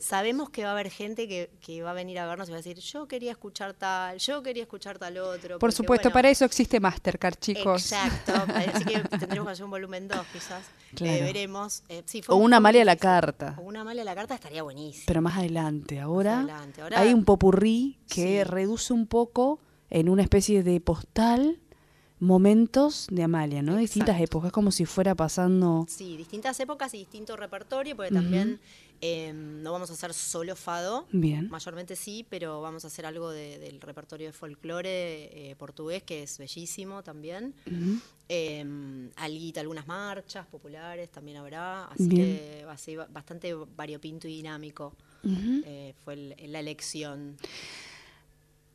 Sabemos 0.00 0.50
que 0.50 0.62
va 0.62 0.70
a 0.70 0.72
haber 0.72 0.90
gente 0.90 1.26
que, 1.26 1.50
que 1.60 1.82
va 1.82 1.90
a 1.90 1.94
venir 1.94 2.18
a 2.18 2.26
vernos 2.26 2.48
y 2.48 2.52
va 2.52 2.56
a 2.58 2.62
decir, 2.62 2.78
yo 2.78 3.08
quería 3.08 3.32
escuchar 3.32 3.74
tal, 3.74 4.18
yo 4.18 4.42
quería 4.42 4.62
escuchar 4.62 4.98
tal 4.98 5.18
otro. 5.18 5.50
Por 5.54 5.58
porque, 5.60 5.76
supuesto, 5.76 6.08
bueno, 6.08 6.14
para 6.14 6.30
eso 6.30 6.44
existe 6.44 6.78
Mastercard, 6.80 7.34
chicos. 7.36 7.90
Exacto, 7.92 8.32
así 8.74 8.84
que 8.84 9.00
tendremos 9.00 9.46
que 9.46 9.52
hacer 9.52 9.64
un 9.64 9.70
volumen 9.70 10.08
2 10.08 10.18
quizás. 10.32 10.64
Eh, 10.64 10.94
Claro. 10.94 11.24
veremos. 11.24 11.82
Eh, 11.88 12.02
sí, 12.06 12.22
fue 12.22 12.34
O 12.34 12.38
un 12.38 12.44
una 12.44 12.56
poco 12.56 12.62
Amalia 12.68 12.82
a 12.82 12.84
la 12.86 12.96
carta. 12.96 13.54
O 13.58 13.62
una 13.62 13.80
Amalia 13.82 14.02
a 14.02 14.04
la 14.06 14.14
carta 14.14 14.34
estaría 14.34 14.62
buenísimo. 14.62 15.04
Pero 15.06 15.20
más 15.20 15.36
adelante, 15.36 16.00
ahora, 16.00 16.38
adelante, 16.40 16.80
ahora- 16.80 17.00
hay 17.00 17.12
un 17.12 17.24
popurrí 17.24 17.98
que 18.08 18.38
Sí. 18.38 18.44
reduce 18.44 18.92
un 18.92 19.06
poco 19.06 19.60
en 19.90 20.08
una 20.08 20.22
especie 20.22 20.62
de 20.62 20.80
postal 20.80 21.58
momentos 22.20 23.06
de 23.10 23.22
Amalia, 23.22 23.62
¿no? 23.62 23.76
Distintas 23.76 24.16
Exacto. 24.16 24.38
épocas, 24.38 24.52
como 24.52 24.70
si 24.72 24.84
fuera 24.86 25.14
pasando... 25.14 25.86
Sí, 25.88 26.16
distintas 26.16 26.58
épocas 26.60 26.92
y 26.94 26.98
distinto 26.98 27.36
repertorio, 27.36 27.94
porque 27.96 28.12
también 28.12 28.60
eh, 29.00 29.32
no 29.34 29.72
vamos 29.72 29.90
a 29.90 29.92
hacer 29.94 30.12
solo 30.14 30.54
fado. 30.56 31.06
Bien. 31.12 31.48
Mayormente 31.50 31.96
sí, 31.96 32.26
pero 32.28 32.60
vamos 32.60 32.84
a 32.84 32.88
hacer 32.88 33.06
algo 33.06 33.30
de- 33.30 33.58
del 33.58 33.80
repertorio 33.80 34.26
de 34.28 34.32
folclore 34.32 35.50
eh, 35.50 35.56
portugués, 35.56 36.02
que 36.02 36.22
es 36.24 36.38
bellísimo 36.38 37.02
también. 37.02 37.54
Eh, 38.28 38.64
alguita, 39.16 39.60
algunas 39.60 39.86
marchas 39.86 40.46
populares 40.46 41.10
también 41.10 41.38
habrá, 41.38 41.84
así 41.86 42.08
Bien. 42.08 42.36
que 42.36 42.64
va 42.66 42.72
a 42.72 42.78
ser 42.78 42.98
ba- 42.98 43.08
bastante 43.10 43.54
variopinto 43.54 44.28
y 44.28 44.36
dinámico. 44.36 44.94
Eh, 45.24 45.94
fue 46.04 46.14
el- 46.14 46.52
la 46.52 46.60
elección. 46.60 47.36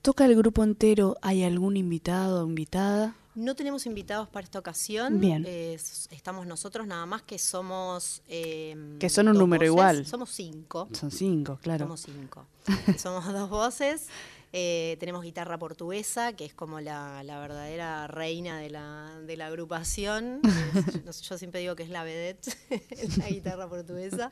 ¿Toca 0.04 0.26
el 0.26 0.36
grupo 0.36 0.64
entero? 0.64 1.16
¿Hay 1.22 1.44
algún 1.44 1.78
invitado 1.78 2.44
o 2.44 2.48
invitada? 2.48 3.16
No 3.36 3.56
tenemos 3.56 3.86
invitados 3.88 4.28
para 4.28 4.44
esta 4.44 4.60
ocasión. 4.60 5.20
Bien. 5.20 5.44
eh, 5.48 5.80
estamos 6.12 6.46
nosotros 6.46 6.86
nada 6.86 7.06
más 7.06 7.22
que 7.24 7.40
somos... 7.40 8.22
eh, 8.28 8.98
Que 9.00 9.10
son 9.10 9.30
un 9.30 9.38
número 9.38 9.62
voces. 9.62 9.68
igual. 9.72 10.06
Somos 10.06 10.30
cinco. 10.30 10.90
Son 10.92 11.10
cinco, 11.10 11.58
claro. 11.64 11.86
Somos 11.86 12.02
cinco. 12.02 12.46
Somos 12.98 13.26
dos 13.32 13.50
voces. 13.50 14.08
eh, 14.52 14.98
tenemos 15.00 15.24
guitarra 15.24 15.58
portuguesa, 15.58 16.34
que 16.34 16.46
es 16.46 16.54
como 16.54 16.80
la, 16.82 17.24
la 17.24 17.40
verdadera 17.40 18.06
reina 18.08 18.60
de 18.60 18.70
la, 18.70 19.20
de 19.26 19.38
la 19.38 19.48
agrupación. 19.48 20.42
Yo 21.30 21.38
siempre 21.38 21.62
digo 21.62 21.76
que 21.78 21.84
es 21.84 21.90
la 21.90 22.04
vedette, 22.04 22.56
la 23.18 23.30
guitarra 23.30 23.68
portuguesa 23.70 24.30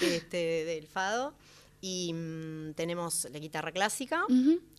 este, 0.00 0.64
del 0.64 0.86
fado. 0.88 1.34
Y 1.84 2.12
mm, 2.14 2.74
tenemos 2.74 3.26
la 3.32 3.40
guitarra 3.40 3.72
clásica 3.72 4.22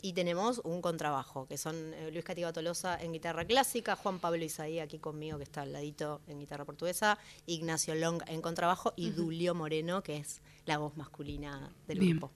y 0.01 0.13
tenemos 0.13 0.61
un 0.63 0.81
contrabajo, 0.81 1.45
que 1.47 1.57
son 1.57 1.75
eh, 1.93 2.09
Luis 2.13 2.23
Cativa 2.23 2.53
Tolosa 2.53 2.97
en 2.97 3.11
guitarra 3.11 3.43
clásica, 3.45 3.97
Juan 3.97 4.19
Pablo 4.19 4.41
Isaí 4.45 4.79
aquí 4.79 4.99
conmigo, 4.99 5.37
que 5.37 5.43
está 5.43 5.63
al 5.63 5.73
ladito 5.73 6.21
en 6.27 6.39
guitarra 6.39 6.63
portuguesa, 6.63 7.17
Ignacio 7.45 7.93
Long 7.95 8.21
en 8.27 8.41
contrabajo 8.41 8.93
y 8.95 9.09
Dulio 9.09 9.53
Moreno, 9.53 10.01
que 10.01 10.15
es 10.15 10.41
la 10.65 10.77
voz 10.77 10.95
masculina 10.95 11.73
del 11.89 11.99
Bien. 11.99 12.11
grupo. 12.17 12.31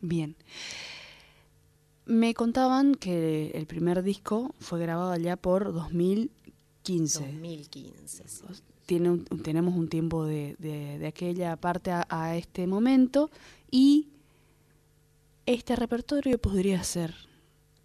Bien. 0.00 0.34
Me 2.06 2.34
contaban 2.34 2.96
que 2.96 3.50
el 3.54 3.66
primer 3.66 4.02
disco 4.02 4.54
fue 4.58 4.80
grabado 4.80 5.12
allá 5.12 5.36
por 5.36 5.72
2015. 5.72 7.20
2015. 7.26 8.24
sí. 8.28 8.42
Tiene 8.86 9.10
un- 9.10 9.24
tenemos 9.44 9.76
un 9.76 9.88
tiempo 9.88 10.24
de, 10.24 10.56
de- 10.58 10.98
de 10.98 11.06
aquella 11.06 11.54
parte 11.56 11.92
a, 11.92 12.04
a 12.10 12.36
este 12.36 12.66
momento 12.66 13.30
y 13.70 14.08
este 15.46 15.76
repertorio 15.76 16.38
podría 16.38 16.82
ser 16.84 17.14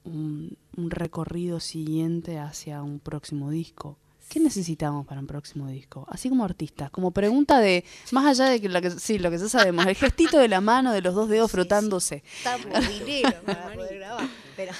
un, 0.03 0.57
un 0.75 0.91
recorrido 0.91 1.59
siguiente 1.59 2.37
hacia 2.37 2.83
un 2.83 2.99
próximo 2.99 3.49
disco. 3.49 3.97
¿Qué 4.29 4.39
necesitamos 4.39 5.05
para 5.05 5.21
un 5.21 5.27
próximo 5.27 5.67
disco? 5.67 6.07
Así 6.09 6.29
como 6.29 6.43
artistas, 6.43 6.89
como 6.89 7.11
pregunta 7.11 7.59
de, 7.59 7.85
más 8.11 8.25
allá 8.25 8.49
de 8.49 8.59
que 8.59 8.69
lo 8.69 8.81
que, 8.81 8.89
sí, 8.89 9.19
lo 9.19 9.29
que 9.29 9.37
ya 9.37 9.47
sabemos, 9.47 9.85
el 9.85 9.95
gestito 9.95 10.39
de 10.39 10.47
la 10.47 10.61
mano 10.61 10.91
de 10.93 11.01
los 11.01 11.13
dos 11.13 11.29
dedos 11.29 11.51
Sí, 11.51 11.55
frotándose. 11.55 12.23
Estamos 12.37 12.89
dinero 12.89 13.29
para 13.45 13.73
poder 13.73 13.99
grabar, 13.99 14.27
pero 14.55 14.73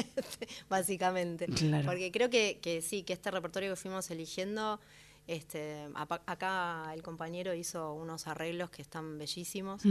básicamente. 0.70 1.46
Claro. 1.46 1.86
Porque 1.86 2.10
creo 2.10 2.30
que, 2.30 2.58
que 2.62 2.80
sí, 2.80 3.02
que 3.02 3.12
este 3.12 3.30
repertorio 3.30 3.70
que 3.70 3.76
fuimos 3.76 4.10
eligiendo, 4.10 4.80
este, 5.28 5.86
acá 5.94 6.92
el 6.94 7.02
compañero 7.02 7.54
hizo 7.54 7.92
unos 7.94 8.26
arreglos 8.26 8.70
que 8.70 8.82
están 8.82 9.16
bellísimos. 9.18 9.82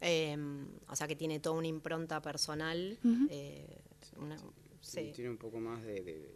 Eh, 0.00 0.36
o 0.88 0.96
sea 0.96 1.06
que 1.06 1.14
tiene 1.16 1.38
toda 1.38 1.56
una 1.56 1.68
impronta 1.68 2.20
personal. 2.20 2.98
Eh, 3.30 3.78
una- 4.16 4.36
Sí, 4.80 5.00
sí. 5.06 5.12
Tiene 5.14 5.30
un 5.30 5.38
poco 5.38 5.60
más 5.60 5.82
de, 5.82 6.02
de, 6.02 6.34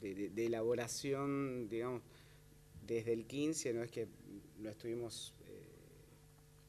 de- 0.00 0.14
de- 0.14 0.28
de 0.30 0.46
elaboración, 0.46 1.68
digamos, 1.68 2.02
desde 2.86 3.12
el 3.12 3.24
15, 3.26 3.72
no 3.72 3.82
es 3.84 3.90
que 3.90 4.08
no 4.58 4.68
estuvimos 4.68 5.32
eh, 5.46 5.62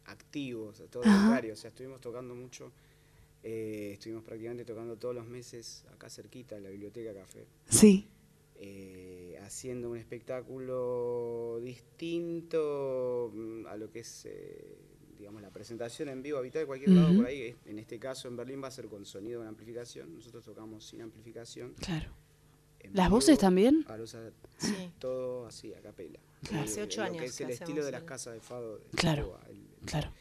activos, 0.05 0.83
todo 0.91 1.03
lo 1.03 1.09
Ajá. 1.09 1.19
contrario, 1.21 1.53
o 1.53 1.55
sea, 1.55 1.69
estuvimos 1.69 1.99
tocando 1.99 2.35
mucho, 2.35 2.71
eh, 3.43 3.91
estuvimos 3.93 4.23
prácticamente 4.23 4.65
tocando 4.65 4.97
todos 4.97 5.15
los 5.15 5.25
meses 5.25 5.83
acá 5.91 6.09
cerquita, 6.09 6.57
en 6.57 6.63
la 6.63 6.69
biblioteca 6.69 7.13
Café. 7.13 7.45
Sí. 7.69 8.07
eh, 8.57 9.14
haciendo 9.45 9.89
un 9.89 9.97
espectáculo 9.97 11.59
distinto 11.61 13.31
mm, 13.33 13.65
a 13.67 13.75
lo 13.77 13.91
que 13.91 13.99
es, 13.99 14.25
eh, 14.25 14.77
digamos, 15.17 15.41
la 15.41 15.49
presentación 15.51 16.09
en 16.09 16.21
vivo 16.21 16.37
habitual 16.37 16.63
de 16.63 16.67
cualquier 16.67 16.91
lado 16.91 17.15
por 17.15 17.25
ahí, 17.27 17.55
en 17.65 17.79
este 17.79 17.99
caso 17.99 18.27
en 18.27 18.35
Berlín 18.35 18.61
va 18.63 18.67
a 18.67 18.71
ser 18.71 18.87
con 18.87 19.05
sonido 19.05 19.39
con 19.39 19.47
amplificación, 19.47 20.13
nosotros 20.15 20.43
tocamos 20.45 20.85
sin 20.85 21.01
amplificación. 21.01 21.73
Claro. 21.79 22.09
en 22.81 22.93
¿Las 22.95 23.07
vivo, 23.07 23.15
voces 23.17 23.39
también? 23.39 23.83
a 23.87 23.97
los- 23.97 24.13
a- 24.13 24.29
Sí. 24.59 24.91
todo 24.99 25.47
así, 25.47 25.73
a 25.73 25.81
capela. 25.81 26.19
Claro. 26.47 26.65
Hace 26.65 26.81
Eh, 26.81 26.83
ocho 26.83 27.01
lo 27.01 27.07
años 27.07 27.21
que 27.21 27.25
es 27.25 27.35
que 27.37 27.43
el 27.45 27.49
estilo 27.49 27.83
de 27.83 27.91
las 27.91 28.03
casas 28.03 28.35
de 28.35 28.41
Fado. 28.41 28.77
de 28.77 28.83
Claro. 28.95 29.39
El- 29.49 29.65
Claro. 29.87 30.11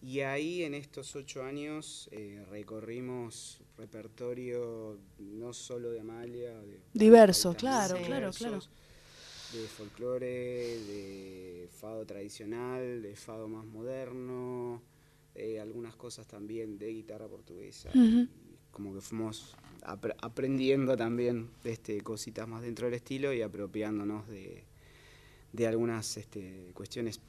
Y 0.00 0.20
ahí 0.20 0.62
en 0.62 0.72
estos 0.72 1.14
ocho 1.16 1.42
años 1.42 2.08
eh, 2.12 2.42
recorrimos 2.50 3.60
repertorio 3.76 4.98
no 5.18 5.52
solo 5.52 5.90
de 5.90 6.00
Amalia, 6.00 6.58
de 6.60 6.80
Diverso, 6.92 7.54
también 7.54 7.60
claro, 7.60 7.96
claro, 8.06 8.30
claro. 8.32 8.58
de 9.52 9.66
folclore, 9.66 10.26
de 10.26 11.68
fado 11.80 12.04
tradicional, 12.06 13.02
de 13.02 13.16
fado 13.16 13.48
más 13.48 13.64
moderno, 13.66 14.82
eh, 15.34 15.58
algunas 15.60 15.96
cosas 15.96 16.26
también 16.26 16.78
de 16.78 16.92
guitarra 16.92 17.26
portuguesa. 17.28 17.90
Como 18.70 18.92
que 18.94 19.00
fuimos 19.00 19.54
apre- 19.82 20.16
aprendiendo 20.20 20.96
también 20.96 21.48
este, 21.64 22.00
cositas 22.00 22.48
más 22.48 22.62
dentro 22.62 22.86
del 22.86 22.94
estilo 22.94 23.32
y 23.32 23.42
apropiándonos 23.42 24.28
de, 24.28 24.64
de 25.52 25.66
algunas 25.66 26.16
este, 26.16 26.70
cuestiones 26.74 27.20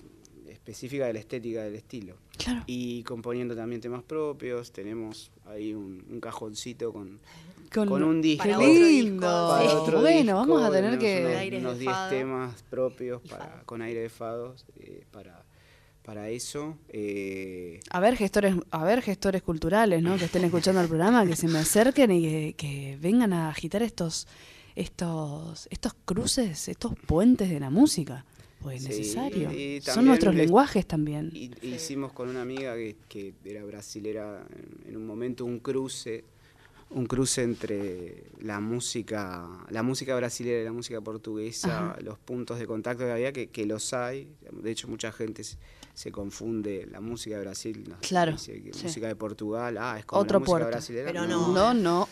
específicas 0.48 1.08
de 1.08 1.14
la 1.14 1.20
estética 1.20 1.64
del 1.64 1.76
estilo. 1.76 2.16
Claro. 2.38 2.64
Y 2.68 3.04
componiendo 3.04 3.56
también 3.56 3.82
temas 3.82 4.04
propios, 4.04 4.72
tenemos 4.72 5.32
ahí 5.46 5.74
un, 5.74 6.06
un 6.10 6.20
cajoncito 6.20 6.92
con, 6.94 7.20
Con, 7.74 7.88
con 7.90 8.04
un 8.04 8.22
disco. 8.22 8.44
¡Qué 8.44 8.52
Para 8.52 8.64
lindo! 8.66 9.60
Sí. 9.62 9.68
otro 9.72 10.02
bueno, 10.02 10.20
disco, 10.22 10.36
vamos 10.36 10.64
a 10.64 10.72
tener 10.72 10.98
que... 11.00 11.22
unos- 11.26 11.38
Aires 11.38 11.62
de 11.62 11.68
unos 11.68 11.80
10 11.80 11.92
fado. 11.92 12.10
temas 12.10 12.64
propios 12.70 13.22
para, 13.30 13.46
fado. 13.46 13.66
con 13.66 13.82
aire 13.82 14.00
de 14.02 14.10
fados 14.10 14.66
eh, 14.80 15.04
para, 15.12 15.44
para 16.04 16.30
eso. 16.30 16.78
eh, 16.90 17.80
A 17.90 18.00
ver, 18.00 18.16
gestores, 18.16 18.56
a 18.72 18.84
ver, 18.84 19.02
gestores 19.02 19.42
culturales, 19.42 20.02
¿no? 20.04 20.18
Que 20.18 20.26
estén 20.26 20.44
escuchando 20.46 20.82
el 20.82 20.88
programa, 20.88 21.26
que 21.26 21.36
se 21.36 21.48
me 21.48 21.60
acerquen 21.60 22.12
y 22.12 22.22
que, 22.22 22.54
que 22.58 22.98
vengan 23.02 23.34
a 23.34 23.50
agitar 23.50 23.82
estos, 23.82 24.28
estos, 24.76 25.68
estos 25.72 25.94
cruces, 26.06 26.68
estos 26.68 26.94
puentes 27.08 27.50
de 27.50 27.60
la 27.60 27.70
música. 27.70 28.26
Pues 28.66 28.82
es 28.82 28.90
necesario. 28.90 29.52
Son 29.84 30.06
nuestros 30.06 30.34
lenguajes 30.34 30.88
también. 30.88 31.30
y- 31.34 31.52
Hicimos 31.62 32.12
con 32.14 32.30
una 32.30 32.42
amiga 32.42 32.76
que, 32.76 32.96
que 33.08 33.34
era 33.46 33.64
brasilera 33.64 34.44
en, 34.88 34.98
un 34.98 35.06
momento 35.06 35.46
un 35.46 35.60
cruce, 35.60 36.24
un 36.90 37.06
cruce 37.06 37.44
entre 37.44 38.24
la 38.42 38.60
música, 38.60 39.48
la 39.70 39.84
música 39.84 40.16
brasilera 40.16 40.62
y 40.62 40.66
la 40.66 40.72
música 40.74 41.00
portuguesa, 41.00 41.92
Ajá. 41.92 42.02
los 42.02 42.18
puntos 42.18 42.58
de 42.58 42.66
contacto 42.66 43.04
que 43.06 43.12
había, 43.12 43.32
que, 43.32 43.48
que 43.48 43.68
los 43.68 43.94
hay. 43.94 44.28
De 44.52 44.72
hecho, 44.72 44.88
mucha 44.88 45.12
gente 45.12 45.44
se, 45.96 46.12
confunde 46.12 46.88
la 46.92 47.02
música 47.02 47.36
de 47.38 47.42
Brasil, 47.42 47.84
no 47.90 47.96
Claro, 48.02 48.34
dice 48.34 48.62
que 48.62 48.74
sí. 48.74 48.84
música 48.84 49.08
de 49.08 49.16
Portugal, 49.16 49.78
ah, 49.80 49.96
es 49.98 50.06
como 50.06 50.22
Otro 50.22 50.36
la 50.36 50.40
música 50.42 50.52
puerto. 50.52 50.68
brasilera. 50.70 51.06
Pero 51.12 51.26
no. 51.26 51.52
No, 51.54 51.74
no. 51.74 52.10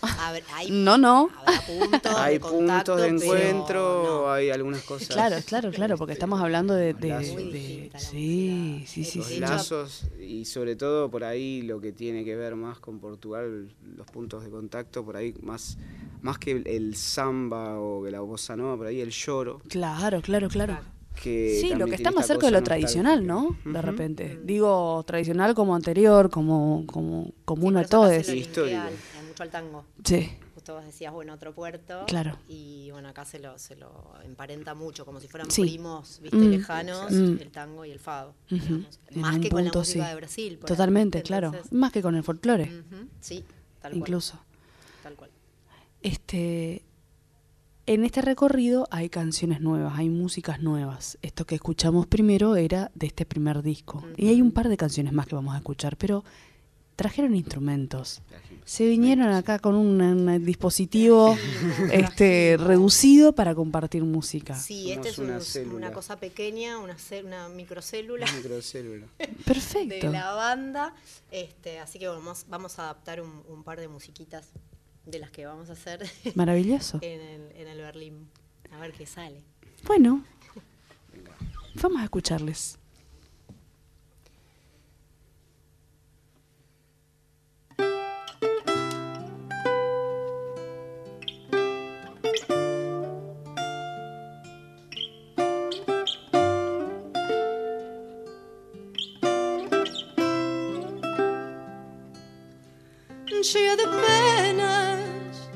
Hay, 0.54 0.67
No, 0.72 0.98
no. 0.98 1.30
habrá 1.46 1.62
puntos 1.62 2.15
Hay 2.17 2.34
de 2.36 2.39
contacto, 2.39 2.93
puntos 2.96 3.02
de 3.02 3.08
encuentro, 3.08 4.04
no. 4.24 4.32
hay 4.32 4.50
algunas 4.50 4.82
cosas. 4.84 5.10
Claro, 5.10 5.36
claro, 5.46 5.72
claro, 5.72 5.98
porque 5.98 6.13
estamos 6.13 6.41
hablando 6.41 6.74
de... 6.74 6.93
de- 6.93 7.08
lazos. 7.10 7.36
De- 7.36 7.91
sí, 7.98 8.84
sí, 8.88 9.04
sí, 9.04 9.19
los 9.19 9.28
sí. 9.28 9.39
lazos 9.39 10.04
y 10.19 10.46
sobre 10.46 10.76
todo 10.76 11.10
por 11.12 11.24
ahí 11.24 11.62
lo 11.62 11.80
que 11.82 11.91
tiene 11.91 12.24
que 12.26 12.36
ver 12.36 12.56
más 12.56 12.80
con 12.80 13.00
Portugal, 13.00 13.69
los 13.98 14.08
puntos 14.08 14.43
de 14.43 14.50
contacto, 14.50 15.04
por 15.04 15.17
ahí 15.17 15.34
más, 15.41 15.78
más 16.22 16.38
que 16.39 16.52
el, 16.52 16.67
el 16.67 16.96
samba 16.96 17.80
o 17.80 18.04
que 18.04 18.12
la 18.12 18.22
bossa 18.22 18.56
nova, 18.56 18.78
por 18.78 18.88
ahí 18.88 19.02
el 19.02 19.10
lloro. 19.12 19.62
Claro, 19.67 20.22
claro, 20.22 20.48
claro. 20.50 20.78
Que 21.21 21.58
Sí, 21.62 21.73
lo 21.76 21.86
que 21.86 21.95
está 21.95 22.12
más 22.12 22.28
cerca 22.28 22.47
de 22.47 22.52
lo 22.52 22.63
tradicional, 22.63 23.26
¿no? 23.26 23.56
De 23.65 23.82
repente. 23.82 24.39
Digo 24.43 25.04
tradicional 25.06 25.54
como 25.56 25.76
anterior, 25.76 26.30
como, 26.30 26.86
como 26.88 27.26
Sí, 27.26 27.34
común 27.45 27.73
por 27.76 27.84
a 27.84 27.88
todos. 27.88 28.30
Histórico. 28.30 28.82
mucho 29.28 29.43
al 29.43 29.49
tango. 29.49 29.86
Sí, 30.04 30.30
Justo 30.54 30.76
vos 30.76 30.86
decías, 30.86 31.12
bueno, 31.12 31.34
otro 31.34 31.54
puerto. 31.54 32.04
Claro. 32.08 32.38
Y 32.47 32.89
bueno, 32.91 33.10
acá 33.10 33.26
se 33.26 33.38
lo, 33.39 33.58
se 33.58 33.76
lo 33.76 34.13
emparenta 34.23 34.73
mucho, 34.76 35.06
como 35.06 35.19
si 35.19 35.28
fueran 35.28 35.49
Sí. 35.52 35.62
primos, 35.62 36.19
viste, 36.21 36.38
Mm. 36.38 36.49
lejanos, 36.52 37.12
Mm. 37.12 37.38
el 37.41 37.52
tango 37.52 37.84
y 37.86 37.91
el 37.91 37.99
fado. 37.99 38.34
Más 39.15 39.39
que 39.39 39.49
con 39.49 39.63
la 39.63 39.71
punto, 39.71 39.80
música 39.80 40.04
sí. 40.06 40.10
de 40.10 40.15
Brasil. 40.15 40.58
por 40.60 40.67
totalmente, 40.69 41.21
claro. 41.21 41.52
Más 41.71 41.91
que 41.91 42.02
con 42.02 42.15
el 42.15 42.23
folclore, 42.23 42.84
Sí, 43.19 43.43
tal 43.82 43.91
cual. 43.91 43.97
incluso. 43.97 44.39
Tal 45.02 45.15
cual. 45.15 45.30
Este, 46.02 46.84
en 47.86 48.04
este 48.06 48.22
recorrido 48.22 48.88
hay 48.91 49.10
canciones 49.10 49.60
nuevas, 49.62 49.98
hay 49.98 50.10
músicas 50.10 50.62
nuevas. 50.62 51.17
Esto 51.22 51.46
que 51.46 51.56
escuchamos 51.56 52.08
primero 52.08 52.56
era 52.56 52.91
de 52.96 53.08
este 53.08 53.26
primer 53.26 53.62
disco. 53.62 54.04
Y 54.17 54.28
hay 54.30 54.41
un 54.41 54.52
par 54.52 54.69
de 54.69 54.78
canciones 54.78 55.12
más 55.13 55.28
que 55.28 55.36
vamos 55.36 55.54
a 55.54 55.58
escuchar, 55.58 55.98
pero 55.98 56.24
trajeron 56.96 57.36
instrumentos. 57.36 58.22
Se 58.65 58.88
vinieron 58.88 59.28
acá 59.34 59.60
con 59.60 59.76
un, 59.76 60.00
un 60.02 60.46
dispositivo 60.46 61.36
este 61.91 62.56
reducido 62.58 63.34
para 63.34 63.54
compartir 63.54 64.04
música. 64.06 64.56
Sí, 64.56 64.91
este 64.91 65.10
es 65.10 65.17
una 65.17 65.36
un- 65.36 65.41
célula. 65.41 65.76
una 65.76 65.91
cosa 65.91 66.15
pequeña, 66.17 66.78
una, 66.78 66.96
una 67.26 67.50
microcélula 67.50 68.26
Una 68.26 68.38
microcélula. 68.38 69.08
de 69.19 69.28
Perfecto. 69.43 70.10
la 70.10 70.32
banda. 70.34 70.93
Este, 71.32 71.80
así 71.80 72.00
que 72.00 72.08
bueno, 72.08 72.22
vamos, 72.22 72.46
vamos 72.48 72.80
a 72.80 72.84
adaptar 72.84 73.19
un, 73.22 73.41
un 73.50 73.63
par 73.63 73.80
de 73.82 73.89
musiquitas 73.89 74.48
de 75.05 75.19
las 75.19 75.31
que 75.31 75.45
vamos 75.45 75.69
a 75.69 75.73
hacer 75.73 76.09
Maravilloso. 76.35 76.99
en 77.01 77.19
el, 77.21 77.51
en 77.55 77.67
el 77.67 77.77
Berlín. 77.79 78.29
A 78.71 78.79
ver 78.79 78.93
qué 78.93 79.05
sale. 79.05 79.43
Bueno, 79.85 80.23
vamos 81.81 82.01
a 82.01 82.03
escucharles. 82.05 82.79
Cheia 103.43 103.75
de 103.75 103.84
penas, 103.84 105.49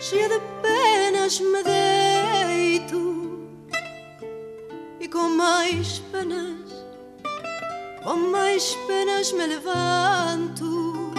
cheia 0.00 0.28
de 0.28 0.40
penas 0.62 1.40
me 1.40 1.62
deito. 1.64 3.48
E 5.00 5.08
com 5.08 5.28
mais 5.30 5.98
penas, 6.12 6.70
com 8.04 8.14
mais 8.14 8.76
penas 8.86 9.32
me 9.32 9.46
levanto. 9.46 11.12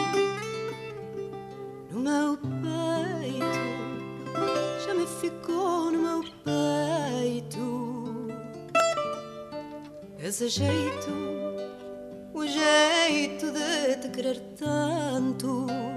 No 1.91 1.99
meu 1.99 2.38
peito, 2.38 3.45
já 4.86 4.93
me 4.93 5.06
ficou 5.06 5.91
no 5.91 5.99
meu 5.99 6.23
peito. 6.45 8.27
Esse 10.19 10.47
jeito 10.47 11.32
o 12.34 12.47
jeito 12.47 13.51
de 13.51 14.00
querer 14.12 14.39
tanto. 14.58 15.90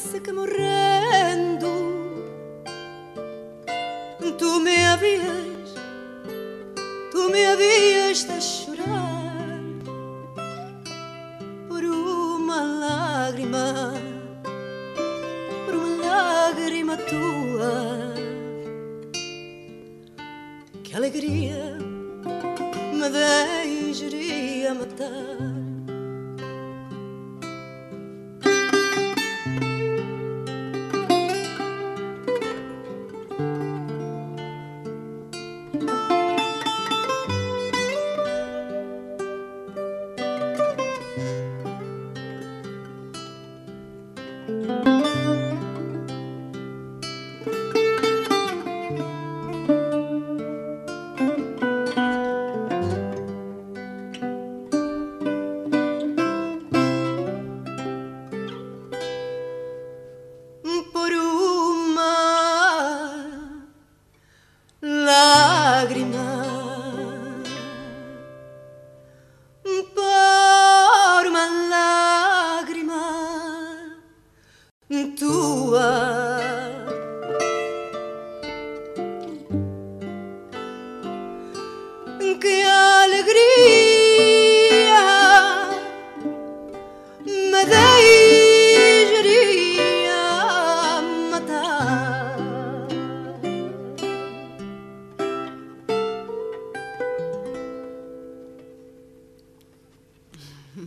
Parece 0.00 0.22
que 0.22 0.32
morrendo. 0.32 1.68
Tu 4.38 4.60
me 4.60 4.86
havias, 4.86 5.74
tu 7.12 7.28
me 7.28 7.46
havias 7.46 8.26
de 8.26 8.40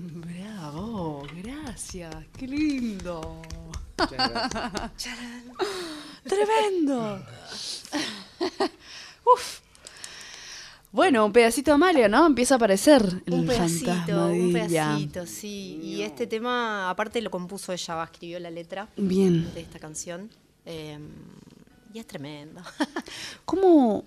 Bravo, 0.05 1.25
gracias, 1.41 2.13
qué 2.37 2.45
lindo. 2.45 3.41
Tremendo. 6.25 7.25
Uf. 9.25 9.61
Bueno, 10.91 11.25
un 11.25 11.31
pedacito 11.31 11.71
de 11.71 11.75
Amalia, 11.75 12.09
¿no? 12.09 12.27
Empieza 12.27 12.55
a 12.55 12.57
aparecer 12.57 13.21
el 13.25 13.33
Un 13.33 13.47
fantasma 13.47 14.05
pedacito, 14.05 14.27
de 14.27 14.41
un 14.41 14.55
ella. 14.57 14.87
pedacito, 14.89 15.25
sí. 15.25 15.79
Y 15.81 16.01
este 16.01 16.27
tema, 16.27 16.89
aparte 16.89 17.21
lo 17.21 17.31
compuso 17.31 17.71
ella, 17.71 17.95
va, 17.95 18.03
escribió 18.03 18.39
la 18.41 18.51
letra 18.51 18.89
Bien. 18.97 19.53
de 19.53 19.61
esta 19.61 19.79
canción. 19.79 20.29
Eh, 20.65 20.99
y 21.93 21.99
es 21.99 22.05
tremendo. 22.07 22.61
¿Cómo, 23.45 24.03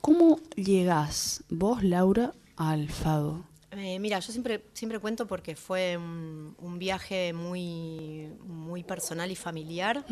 ¿Cómo 0.00 0.40
llegás 0.56 1.44
vos, 1.48 1.84
Laura, 1.84 2.32
al 2.56 2.88
fado? 2.90 3.44
Eh, 3.78 3.98
mira, 3.98 4.18
yo 4.20 4.32
siempre, 4.32 4.64
siempre 4.74 4.98
cuento 4.98 5.26
porque 5.26 5.54
fue 5.56 5.96
un, 5.96 6.54
un 6.58 6.78
viaje 6.78 7.32
muy, 7.32 8.28
muy 8.46 8.82
personal 8.84 9.30
y 9.30 9.36
familiar. 9.36 10.04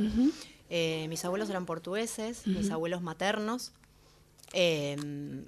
Eh, 0.70 1.07
mis 1.09 1.24
abuelos 1.24 1.48
eran 1.50 1.66
portugueses, 1.66 2.46
mis 2.46 2.70
abuelos 2.70 3.02
maternos. 3.02 3.72
eh, 4.52 4.96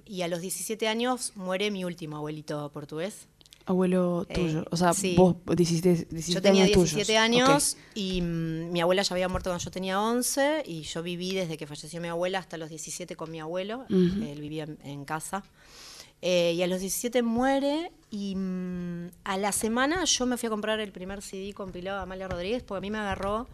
y 0.05 0.21
a 0.23 0.27
los 0.27 0.41
17 0.41 0.87
años 0.87 1.31
muere 1.35 1.71
mi 1.71 1.83
último 1.85 2.17
abuelito 2.17 2.69
portugués. 2.71 3.27
Abuelo 3.65 4.25
Eh, 4.29 4.33
tuyo. 4.33 4.65
O 4.71 4.77
sea, 4.77 4.93
sí. 4.93 5.13
vos 5.15 5.35
17, 5.45 6.07
17 6.09 6.31
Yo 6.33 6.41
tenía 6.41 6.63
años 6.63 6.75
17 6.75 7.05
tuyos. 7.05 7.21
años 7.21 7.77
y 7.93 8.21
mm, 8.21 8.71
mi 8.71 8.81
abuela 8.81 9.03
ya 9.03 9.13
había 9.13 9.29
muerto 9.29 9.51
cuando 9.51 9.63
yo 9.63 9.69
tenía 9.71 10.01
11 10.01 10.63
y 10.65 10.81
yo 10.81 11.03
viví 11.03 11.33
desde 11.35 11.55
que 11.55 11.67
falleció 11.67 12.01
mi 12.01 12.07
abuela 12.07 12.39
hasta 12.39 12.57
los 12.57 12.69
17 12.69 13.15
con 13.15 13.29
mi 13.29 13.39
abuelo. 13.39 13.85
Ujú. 13.89 14.23
Él 14.23 14.41
vivía 14.41 14.63
en, 14.63 14.79
en 14.83 15.05
casa. 15.05 15.43
Eh, 16.21 16.53
y 16.57 16.61
a 16.63 16.67
los 16.67 16.79
17 16.81 17.21
muere 17.21 17.91
y 18.11 18.35
mm, 18.35 19.09
a 19.23 19.37
la 19.37 19.51
semana 19.51 20.03
yo 20.05 20.25
me 20.25 20.37
fui 20.37 20.47
a 20.47 20.49
comprar 20.49 20.79
el 20.79 20.91
primer 20.91 21.21
CD 21.21 21.53
compilado 21.53 21.97
de 21.97 22.03
Amalia 22.03 22.27
Rodríguez 22.27 22.63
porque 22.63 22.77
a 22.79 22.81
mí 22.81 22.91
me 22.91 22.97
agarró 22.97 23.47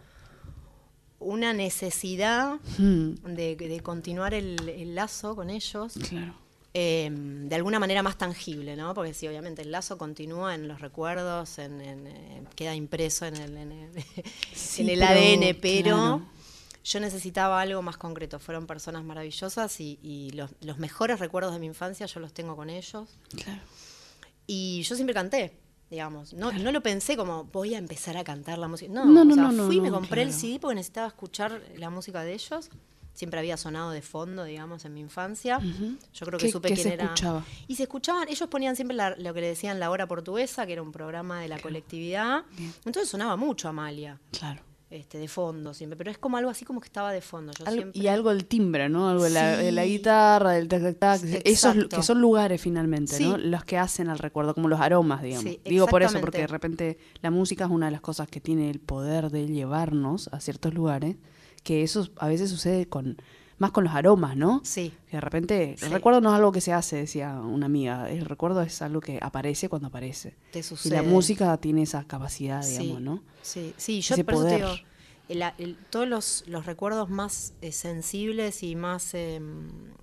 una 1.18 1.52
necesidad 1.52 2.56
Hmm, 2.78 3.14
de, 3.24 3.56
de 3.56 3.80
continuar 3.80 4.34
el, 4.34 4.68
el 4.68 4.94
lazo 4.94 5.34
con 5.34 5.48
ellos 5.50 5.94
claro. 6.10 6.34
eh, 6.74 7.08
de 7.10 7.54
alguna 7.54 7.78
manera 7.80 8.02
más 8.02 8.18
tangible, 8.18 8.76
¿no? 8.76 8.92
Porque 8.92 9.14
sí, 9.14 9.26
obviamente 9.26 9.62
el 9.62 9.70
lazo 9.72 9.96
continúa 9.96 10.54
en 10.54 10.68
los 10.68 10.80
recuerdos, 10.82 11.58
en, 11.58 11.80
en, 11.80 12.06
eh, 12.06 12.42
queda 12.54 12.74
impreso 12.74 13.24
en 13.24 13.36
el, 13.36 13.56
en 13.56 13.72
el, 13.72 14.04
Sí, 14.54 14.82
en 14.82 14.90
el 14.90 14.98
pero, 14.98 15.10
ADN, 15.10 15.58
pero 15.60 15.82
claro. 15.96 16.22
yo 16.84 17.00
necesitaba 17.00 17.60
algo 17.62 17.80
más 17.80 17.96
concreto. 17.96 18.38
Fueron 18.38 18.66
personas 18.66 19.02
maravillosas 19.02 19.80
y, 19.80 19.98
y 20.02 20.30
los, 20.32 20.50
los 20.60 20.76
mejores 20.78 21.18
recuerdos 21.18 21.54
de 21.54 21.60
mi 21.60 21.66
infancia 21.66 22.04
yo 22.06 22.20
los 22.20 22.34
tengo 22.34 22.56
con 22.56 22.68
ellos. 22.68 23.08
Claro. 23.42 23.60
Y 24.46 24.82
yo 24.82 24.94
siempre 24.94 25.14
canté, 25.14 25.56
digamos. 25.90 26.32
No, 26.34 26.52
no 26.52 26.72
lo 26.72 26.82
pensé 26.82 27.16
como 27.16 27.44
voy 27.44 27.74
a 27.74 27.78
empezar 27.78 28.16
a 28.16 28.24
cantar 28.24 28.58
la 28.58 28.68
música. 28.68 28.92
No, 28.92 29.04
No, 29.04 29.24
no, 29.24 29.32
o 29.32 29.34
sea, 29.34 29.48
no, 29.52 29.66
fui 29.66 29.76
y 29.76 29.80
me 29.80 29.90
compré 29.90 30.22
el. 30.22 30.32
CD 30.32 30.58
porque 30.60 30.74
necesitaba 30.76 31.08
escuchar 31.08 31.60
la 31.76 31.90
música 31.90 32.22
de 32.22 32.34
ellos. 32.34 32.70
Siempre 33.12 33.40
había 33.40 33.56
sonado 33.56 33.92
de 33.92 34.02
fondo, 34.02 34.44
digamos, 34.44 34.84
en 34.84 34.92
mi 34.92 35.00
infancia. 35.00 35.58
Yo 36.12 36.26
creo 36.26 36.38
que 36.38 36.46
¿Qué- 36.46 36.52
supe 36.52 36.68
quién 36.68 36.78
se 36.82 36.92
era. 36.92 37.04
escuchaba? 37.04 37.44
Y 37.66 37.76
se 37.76 37.84
escuchaban, 37.84 38.28
ellos 38.28 38.46
ponían 38.50 38.76
siempre 38.76 38.94
la- 38.94 39.16
lo 39.16 39.32
que 39.32 39.40
le 39.40 39.46
decían 39.48 39.80
la 39.80 39.90
hora 39.90 40.06
portuguesa, 40.06 40.66
que 40.66 40.74
era 40.74 40.82
un 40.82 40.92
programa 40.92 41.40
de 41.40 41.48
la 41.48 41.58
colectividad. 41.58 42.44
Entonces 42.84 43.08
sonaba 43.08 43.36
mucho 43.36 43.68
Amalia, 43.70 44.20
Claro. 44.38 44.60
Este, 44.96 45.18
de 45.18 45.28
fondo 45.28 45.72
siempre. 45.74 45.96
Pero 45.96 46.10
es 46.10 46.18
como 46.18 46.36
algo 46.36 46.50
así 46.50 46.64
como 46.64 46.80
que 46.80 46.86
estaba 46.86 47.12
de 47.12 47.20
fondo. 47.20 47.52
Yo 47.58 47.64
Algo- 47.66 47.80
siempre- 47.82 48.00
y 48.02 48.06
algo 48.08 48.30
del 48.30 48.44
timbre, 48.46 48.88
¿no? 48.88 49.08
Algo 49.08 49.24
de 49.24 49.30
la, 49.30 49.56
de 49.56 49.70
la 49.72 49.84
Sí. 49.84 49.88
guitarra, 49.90 50.52
del 50.52 50.68
tac 50.68 50.82
tac 50.82 50.98
tac. 50.98 51.22
Esos 51.44 51.76
que 51.88 52.02
son 52.02 52.20
lugares 52.20 52.60
finalmente, 52.60 53.18
¿no? 53.20 53.36
Los 53.38 53.64
que 53.64 53.78
hacen 53.78 54.08
al 54.08 54.18
recuerdo, 54.18 54.54
como 54.54 54.68
los 54.68 54.80
aromas, 54.80 55.22
digamos. 55.22 55.44
Sí, 55.44 55.60
Digo 55.64 55.86
por 55.86 56.02
eso, 56.02 56.20
porque 56.20 56.38
de 56.38 56.46
repente 56.48 56.98
la 57.22 57.30
música 57.30 57.64
es 57.64 57.70
una 57.70 57.86
de 57.86 57.92
las 57.92 58.00
cosas 58.00 58.28
que 58.28 58.40
tiene 58.40 58.70
el 58.70 58.80
poder 58.80 59.30
de 59.30 59.46
llevarnos 59.46 60.28
a 60.32 60.40
ciertos 60.40 60.74
lugares, 60.74 61.16
que 61.62 61.82
eso 61.82 62.08
a 62.18 62.28
veces 62.28 62.50
sucede 62.50 62.86
con 62.88 63.16
más 63.58 63.70
con 63.70 63.84
los 63.84 63.94
aromas, 63.94 64.36
¿no? 64.36 64.60
Sí. 64.64 64.92
Que 65.10 65.16
de 65.16 65.20
repente, 65.20 65.74
Sí. 65.78 65.86
el 65.86 65.90
recuerdo 65.92 66.20
no 66.20 66.28
es 66.30 66.34
algo 66.36 66.52
que 66.52 66.60
se 66.60 66.72
hace, 66.72 66.96
decía 66.96 67.34
una 67.40 67.66
amiga, 67.66 68.10
el 68.10 68.24
recuerdo 68.26 68.60
es 68.62 68.82
algo 68.82 69.00
que 69.00 69.18
aparece 69.22 69.68
cuando 69.68 69.88
aparece. 69.88 70.34
Te 70.52 70.58
Y 70.58 70.62
sucede. 70.62 70.96
la 70.96 71.02
música 71.02 71.56
tiene 71.56 71.82
esa 71.82 72.04
capacidad, 72.04 72.62
digamos, 72.62 72.98
Sí, 72.98 73.02
¿no? 73.02 73.22
Sí, 73.42 73.74
sí, 73.76 74.00
yo 74.02 74.14
Ese 74.14 74.24
por 74.24 74.34
eso 74.34 74.44
te 74.46 74.56
digo, 74.56 74.68
el- 75.28 75.42
el- 75.58 75.76
todos 75.90 76.06
los, 76.06 76.44
los 76.46 76.66
recuerdos 76.66 77.08
más 77.10 77.54
eh, 77.62 77.72
sensibles 77.72 78.62
y 78.62 78.76
más 78.76 79.14
eh, 79.14 79.40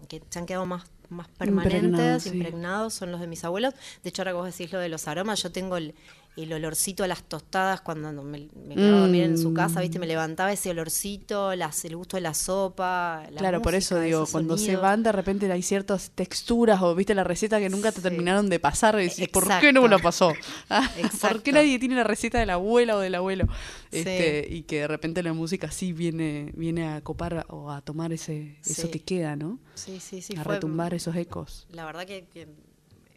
que 0.08 0.22
se 0.30 0.40
han 0.40 0.46
quedado 0.46 0.66
más, 0.66 0.84
más 1.10 1.28
permanentes, 1.30 1.84
Impregnados, 1.84 2.24
sí. 2.24 2.30
impregnados, 2.30 2.94
son 2.96 3.12
los 3.12 3.22
de 3.22 3.28
mis 3.28 3.44
abuelos. 3.44 3.74
De 4.04 4.10
hecho, 4.10 4.22
ahora 4.24 4.32
que 4.32 4.38
vos 4.38 4.46
decís 4.58 4.72
lo 4.74 4.80
de 4.80 4.90
los 4.90 5.08
aromas, 5.08 5.42
yo 5.44 5.52
tengo 5.52 5.78
el, 5.78 5.94
el 6.36 6.52
olorcito 6.52 7.04
a 7.04 7.08
las 7.08 7.24
tostadas 7.24 7.82
cuando 7.82 8.12
me, 8.24 8.48
me 8.68 8.74
quedaba 8.76 8.98
a 8.98 9.02
dormir 9.02 9.24
en 9.24 9.38
su 9.38 9.54
casa, 9.54 9.82
¿viste? 9.82 10.00
Me 10.00 10.08
levantaba 10.08 10.52
ese 10.52 10.72
olorcito, 10.72 11.56
las, 11.56 11.86
el 11.86 11.96
gusto 11.96 12.18
de 12.18 12.22
la 12.22 12.34
sopa. 12.34 13.24
la 13.30 13.38
Claro, 13.40 13.62
por 13.62 13.76
eso 13.76 14.00
digo, 14.00 14.26
cuando 14.32 14.58
se 14.58 14.76
van 14.76 15.04
de 15.04 15.12
repente 15.12 15.52
hay 15.52 15.62
ciertas 15.62 16.10
texturas 16.16 16.82
o 16.82 16.96
viste 16.96 17.14
la 17.14 17.24
receta 17.24 17.60
que 17.60 17.70
nunca 17.70 17.92
te 17.92 17.98
Sí. 17.98 18.02
terminaron 18.04 18.50
de 18.50 18.60
pasar 18.60 19.00
y 19.00 19.10
decís, 19.10 19.28
¿por 19.30 19.48
qué 19.60 19.72
no 19.72 19.84
me 19.84 19.90
lo 19.90 20.00
pasó? 20.00 20.34
Ah, 20.70 20.90
¿Por 21.22 21.44
qué 21.44 21.52
nadie 21.52 21.78
tiene 21.78 21.96
la 21.96 22.04
receta 22.04 22.40
de 22.40 22.48
la 22.48 22.54
abuela 22.54 22.96
o 22.98 23.00
del 23.00 23.14
abuelo? 23.16 23.46
Sí. 23.92 24.00
Este, 24.00 24.48
y 24.50 24.64
que 24.64 24.80
de 24.80 24.88
repente 24.88 25.22
la 25.22 25.34
música 25.34 25.70
sí 25.70 25.94
viene, 25.94 26.52
viene 26.56 26.88
a 26.88 27.02
copar 27.02 27.46
o 27.50 27.70
a 27.70 27.82
tomar 27.82 28.12
ese, 28.12 28.58
eso 28.66 28.90
que 28.90 29.00
queda, 29.02 29.36
¿no? 29.36 29.60
Sí, 29.76 30.00
sí, 30.00 30.22
sí. 30.24 30.36
a 30.36 30.44
fue- 30.44 30.56
retumbar 30.56 30.96
esos 30.96 31.16
ecos. 31.16 31.68
La 31.70 31.86
verdad 31.86 32.08
que, 32.08 32.26
que 32.26 32.48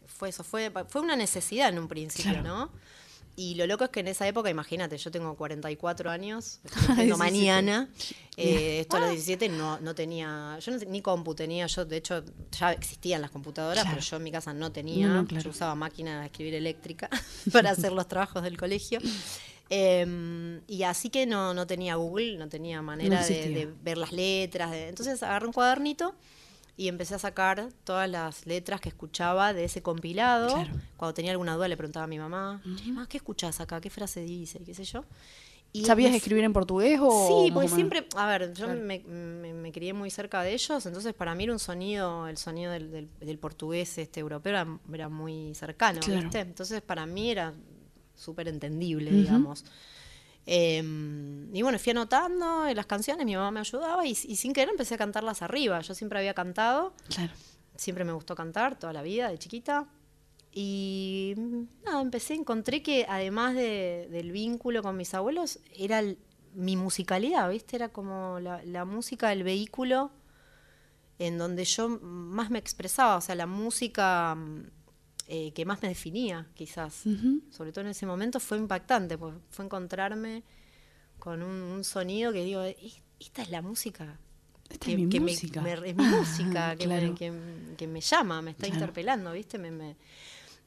fue 0.05 0.29
eso, 0.29 0.43
fue, 0.43 0.71
fue 0.87 1.01
una 1.01 1.15
necesidad 1.15 1.69
en 1.69 1.79
un 1.79 1.87
principio, 1.87 2.31
Claro. 2.33 2.47
¿no? 2.47 2.71
Y 3.39 3.53
lo 3.53 3.67
loco 3.67 3.83
es 3.83 3.91
que 3.91 3.99
en 3.99 4.07
esa 4.07 4.27
época, 4.27 4.49
imagínate, 4.49 4.97
yo 4.97 5.11
tengo 5.11 5.35
44 5.37 6.09
años, 6.09 6.59
mañana, 7.17 7.87
eh, 8.35 8.79
esto 8.81 8.97
a 8.97 9.01
los 9.01 9.09
17 9.11 9.47
no, 9.49 9.79
no 9.79 9.93
tenía, 9.93 10.57
yo 10.59 10.71
no, 10.71 10.79
ni 10.87 11.03
compu 11.03 11.35
tenía, 11.35 11.67
yo 11.67 11.85
de 11.85 11.97
hecho 11.97 12.23
ya 12.59 12.71
existían 12.73 13.21
las 13.21 13.29
computadoras, 13.29 13.83
Claro. 13.83 13.97
pero 13.97 14.01
yo 14.09 14.17
en 14.17 14.23
mi 14.23 14.31
casa 14.31 14.53
no 14.53 14.71
tenía, 14.71 15.07
No, 15.07 15.13
no, 15.21 15.27
claro. 15.27 15.43
yo 15.43 15.49
usaba 15.51 15.75
máquina 15.75 16.19
de 16.21 16.25
escribir 16.25 16.55
eléctrica 16.55 17.09
para 17.53 17.69
hacer 17.69 17.91
los 17.91 18.07
trabajos 18.07 18.41
del 18.41 18.57
colegio. 18.57 18.99
Em, 19.69 20.61
y 20.67 20.83
así 20.83 21.09
que 21.09 21.25
no, 21.27 21.53
no 21.53 21.67
tenía 21.67 21.95
Google, 21.95 22.37
no 22.37 22.47
tenía 22.49 22.81
manera 22.81 23.23
de, 23.23 23.71
ver 23.83 23.97
las 23.99 24.13
letras. 24.13 24.71
de- 24.71 24.87
entonces 24.89 25.21
agarré 25.21 25.45
un 25.45 25.53
cuadernito 25.53 26.15
y 26.77 26.87
empecé 26.87 27.15
a 27.15 27.19
sacar 27.19 27.69
todas 27.83 28.07
las 28.09 28.45
letras 28.45 28.79
que 28.79 28.89
escuchaba 28.89 29.51
de 29.51 29.65
ese 29.65 29.81
compilado. 29.81 30.53
Claro. 30.53 30.73
Cuando 30.95 31.13
tenía 31.15 31.31
alguna 31.31 31.55
duda 31.55 31.67
le 31.67 31.75
preguntaba 31.75 32.03
a 32.05 32.07
mi 32.07 32.19
mamá, 32.19 32.61
"Che, 32.77 32.91
ma, 32.91 33.07
¿qué 33.09 33.17
escuchás 33.17 33.59
acá? 33.59 33.81
¿Qué 33.81 33.89
frase 33.89 34.21
dice? 34.21 34.59
Y 34.61 34.65
qué 34.65 34.73
sé 34.75 34.83
yo. 34.85 35.03
Y 35.73 35.83
¿Sabías 35.85 36.11
me 36.11 36.17
escribir 36.17 36.43
en 36.45 36.53
portugués 36.53 36.97
o...? 37.01 37.27
Sí, 37.27 37.51
porque 37.51 37.67
siempre, 37.67 38.07
a 38.15 38.25
ver, 38.25 38.53
yo 38.53 38.65
Claro. 38.65 38.79
me, 38.79 38.99
me- 38.99 39.53
me 39.53 39.71
crié 39.73 39.91
muy 39.93 40.09
cerca 40.09 40.41
de 40.41 40.53
ellos, 40.53 40.85
entonces 40.85 41.13
para 41.13 41.35
mí 41.35 41.43
era 41.43 41.51
un 41.53 41.59
sonido, 41.59 42.27
el 42.27 42.37
sonido 42.37 42.71
del, 42.71 42.89
del- 42.89 43.09
del 43.19 43.37
portugués 43.37 43.97
este 43.97 44.19
europeo 44.21 44.51
era, 44.51 44.67
era 44.93 45.09
muy 45.09 45.53
cercano, 45.55 45.99
Claro. 45.99 46.21
¿viste? 46.21 46.39
Entonces 46.39 46.81
para 46.81 47.05
mí 47.05 47.29
era 47.31 47.53
súper 48.15 48.47
entendible, 48.47 49.11
digamos. 49.11 49.65
Eh, 50.49 50.81
y 51.53 51.61
bueno, 51.61 51.77
fui 51.77 51.91
anotando 51.91 52.65
las 52.73 52.85
canciones, 52.85 53.25
mi 53.25 53.35
mamá 53.35 53.51
me 53.51 53.59
ayudaba 53.59 54.05
y, 54.07 54.11
y 54.11 54.35
sin 54.37 54.53
querer 54.53 54.69
empecé 54.69 54.95
a 54.95 54.97
cantarlas 54.97 55.41
arriba. 55.41 55.81
Yo 55.81 55.93
siempre 55.93 56.19
había 56.19 56.33
cantado, 56.33 56.93
Claro. 57.09 57.33
siempre 57.75 58.05
me 58.05 58.13
gustó 58.13 58.33
cantar 58.33 58.79
toda 58.79 58.93
la 58.93 59.01
vida, 59.01 59.29
de 59.29 59.37
chiquita. 59.37 59.87
Y 60.53 61.35
nada, 61.85 62.01
empecé, 62.01 62.33
encontré 62.33 62.81
que 62.81 63.05
además 63.07 63.53
de- 63.55 64.07
del 64.09 64.31
vínculo 64.31 64.81
con 64.81 64.95
mis 64.97 65.13
abuelos, 65.13 65.59
era 65.75 65.99
el- 65.99 66.17
mi 66.53 66.75
musicalidad, 66.77 67.49
¿viste? 67.49 67.75
Era 67.75 67.89
como 67.89 68.39
la, 68.39 68.63
la 68.63 68.85
música 68.85 69.29
del 69.29 69.43
vehículo 69.43 70.11
en 71.19 71.37
donde 71.37 71.65
yo 71.65 71.89
más 71.89 72.49
me 72.49 72.59
expresaba, 72.59 73.17
o 73.17 73.21
sea, 73.21 73.35
la 73.35 73.45
música 73.47 74.33
mm, 74.35 74.63
eh, 75.27 75.51
que 75.53 75.65
más 75.65 75.81
me 75.81 75.89
definía, 75.89 76.47
quizás. 76.55 77.03
Sobre 77.51 77.71
todo 77.71 77.81
en 77.85 77.91
ese 77.91 78.05
momento 78.05 78.39
fue 78.39 78.57
impactante, 78.57 79.17
pues 79.17 79.35
fue 79.49 79.65
encontrarme 79.65 80.43
con 81.19 81.41
un, 81.43 81.51
un 81.63 81.83
sonido 81.83 82.31
que 82.31 82.43
digo, 82.43 82.61
"Es- 82.61 83.01
esta 83.19 83.41
es 83.41 83.49
la 83.49 83.61
música. 83.61 84.17
Esta 84.69 84.85
que, 84.85 84.93
es 84.93 84.99
mi 84.99 85.09
que 85.09 85.19
música. 85.19 85.61
me- 85.61 85.73
es 85.73 85.95
mi 85.95 86.03
música, 86.03 86.75
que, 86.75 86.85
Claro. 86.85 87.07
me, 87.07 87.15
que, 87.15 87.33
que 87.77 87.87
me 87.87 88.01
llama, 88.01 88.41
me 88.41 88.51
está 88.51 88.65
Claro. 88.67 88.75
interpelando, 88.81 89.31
¿viste? 89.33 89.57
Me, 89.57 89.71
me- 89.71 89.95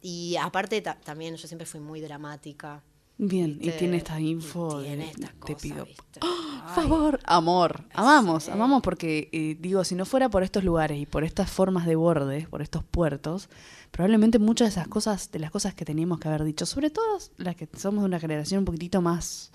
Y 0.03 0.37
aparte 0.37 0.81
ta- 0.83 0.99
también 0.99 1.37
yo 1.37 1.47
siempre 1.47 1.67
fui 1.67 1.81
muy 1.81 2.01
dramática. 2.01 2.83
Bien, 3.23 3.51
y 3.61 3.65
¿viste? 3.67 3.73
tiene 3.73 3.99
esta 3.99 4.19
info. 4.19 4.81
Tiene 4.83 5.13
te 5.45 5.55
pido. 5.55 5.87
Ay, 6.23 6.75
favor, 6.75 7.21
amor. 7.25 7.85
Amamos, 7.93 8.49
amamos 8.49 8.81
porque, 8.83 9.29
eh, 9.33 9.59
digo, 9.61 9.85
si 9.85 9.95
no 9.95 10.07
fuera 10.07 10.31
por 10.31 10.43
estos 10.43 10.65
lugares 10.65 10.99
y 10.99 11.05
por 11.05 11.23
estas 11.23 11.51
formas 11.51 11.85
de 11.85 11.97
bordes, 11.97 12.49
por 12.49 12.63
estos 12.63 12.83
puertos, 12.83 13.51
probablemente 13.91 14.39
muchas 14.39 14.69
de 14.69 14.81
esas 14.81 14.89
cosas, 14.89 15.31
de 15.33 15.39
las 15.39 15.51
cosas 15.51 15.75
que 15.75 15.85
teníamos 15.85 16.19
que 16.19 16.29
haber 16.29 16.45
dicho, 16.45 16.65
sobre 16.65 16.89
todo 16.89 17.19
las 17.37 17.57
que 17.57 17.69
somos 17.77 18.03
de 18.03 18.07
una 18.07 18.21
generación 18.21 18.61
un 18.61 18.65
poquitito 18.65 19.03
más, 19.03 19.53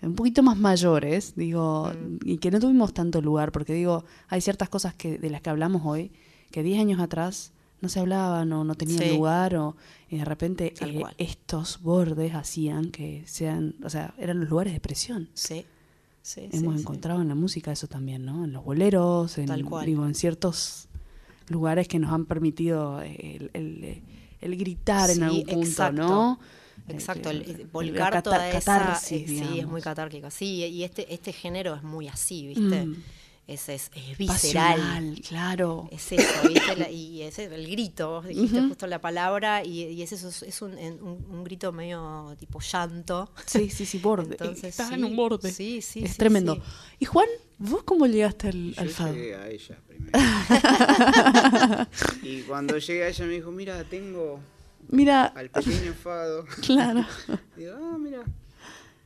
un 0.00 0.14
poquito 0.14 0.42
más 0.42 0.56
mayores, 0.56 1.34
digo, 1.36 1.92
Mm. 1.92 2.16
y 2.24 2.38
que 2.38 2.50
no 2.50 2.60
tuvimos 2.60 2.94
tanto 2.94 3.20
lugar, 3.20 3.52
porque 3.52 3.74
digo, 3.74 4.04
hay 4.28 4.40
ciertas 4.40 4.70
cosas 4.70 4.94
que 4.94 5.18
de 5.18 5.28
las 5.28 5.42
que 5.42 5.50
hablamos 5.50 5.82
hoy, 5.84 6.12
que 6.50 6.62
10 6.62 6.80
años 6.80 6.98
atrás 6.98 7.52
no 7.82 7.88
se 7.90 8.00
hablaban 8.00 8.50
o 8.52 8.64
no 8.64 8.74
tenían 8.74 9.00
Sí. 9.02 9.08
lugar 9.10 9.54
o 9.56 9.76
y 10.08 10.16
de 10.18 10.24
repente 10.24 10.72
eh, 10.80 11.02
estos 11.18 11.80
bordes 11.82 12.34
hacían 12.34 12.90
que 12.90 13.22
sean, 13.26 13.74
o 13.84 13.90
sea, 13.90 14.14
eran 14.18 14.40
los 14.40 14.48
lugares 14.48 14.72
de 14.72 14.80
presión. 14.80 15.28
Sí, 15.34 15.66
sí, 16.22 16.48
Hemos 16.52 16.76
sí, 16.76 16.80
encontrado 16.80 17.20
en 17.20 17.28
la 17.28 17.34
música 17.34 17.72
eso 17.72 17.86
también, 17.88 18.24
¿no? 18.24 18.44
En 18.44 18.52
los 18.52 18.64
boleros, 18.64 19.36
en, 19.38 19.46
Tal 19.46 19.64
cual. 19.64 19.84
digo, 19.86 20.06
en 20.06 20.14
ciertos 20.14 20.88
lugares 21.48 21.88
que 21.88 21.98
nos 21.98 22.12
han 22.12 22.24
permitido 22.26 23.02
el, 23.02 23.50
el- 23.52 24.02
el 24.40 24.56
gritar 24.56 25.08
en 25.10 25.22
algún 25.22 25.42
punto, 25.44 25.60
exacto. 25.68 26.02
¿no? 26.02 26.40
Exacto, 26.88 27.30
Eh, 27.30 27.44
el, 27.46 27.66
volcar 27.72 28.22
toda 28.22 28.48
esa... 28.50 28.78
catarsis, 28.78 29.30
eh, 29.30 29.38
sí, 29.46 29.58
es 29.60 29.66
muy 29.68 29.80
catárquico. 29.80 30.30
Sí, 30.30 30.64
y 30.66 30.82
este, 30.82 31.12
este 31.14 31.32
género 31.32 31.74
es 31.76 31.82
muy 31.84 32.08
así, 32.08 32.48
¿viste? 32.48 32.86
Mm. 32.86 32.96
Es, 33.48 33.68
es, 33.68 33.90
es 33.94 34.16
visceral. 34.16 34.78
Pasional, 34.78 35.20
claro. 35.28 35.88
Es 35.90 36.12
eso, 36.12 36.48
¿viste? 36.48 36.76
La- 36.76 36.88
y 36.90 37.22
ese 37.22 37.46
el 37.46 37.68
grito, 37.68 38.08
vos 38.10 38.26
dijiste 38.26 38.60
justo 38.62 38.86
la 38.86 39.00
palabra, 39.00 39.64
y, 39.64 39.82
y 39.82 40.02
es 40.02 40.12
eso, 40.12 40.28
es 40.28 40.42
es 40.44 40.62
un, 40.62 40.78
un, 40.78 41.26
un 41.28 41.44
grito 41.44 41.72
medio 41.72 42.34
tipo 42.38 42.60
llanto. 42.60 43.30
Sí, 43.46 43.68
sí, 43.68 43.84
sí, 43.84 43.98
borde. 43.98 44.32
Entonces, 44.34 44.64
Estás 44.64 44.92
en 44.92 45.04
un 45.04 45.16
borde. 45.16 45.50
Sí, 45.52 45.82
sí, 45.82 46.04
es 46.04 46.12
sí, 46.12 46.18
tremendo. 46.18 46.54
sí. 46.54 46.60
Y 47.00 47.04
Juan, 47.06 47.26
¿vos 47.58 47.82
cómo 47.82 48.06
llegaste 48.06 48.48
al, 48.48 48.74
Yo 48.74 48.80
al 48.80 48.88
fado? 48.90 49.12
llegué 49.14 49.34
a 49.34 49.48
ella 49.50 49.78
primero. 49.88 50.12
y 52.22 52.42
cuando 52.42 52.78
llegué 52.78 53.04
a 53.04 53.08
ella 53.08 53.24
me 53.26 53.32
dijo, 53.34 53.50
mira, 53.50 53.82
tengo 53.84 54.38
Mira, 54.88 55.26
al 55.26 55.50
pequeño 55.50 55.92
fado. 55.94 56.44
claro. 56.62 57.04
Digo, 57.56 57.74
ah, 57.76 57.96
mira. 57.98 58.22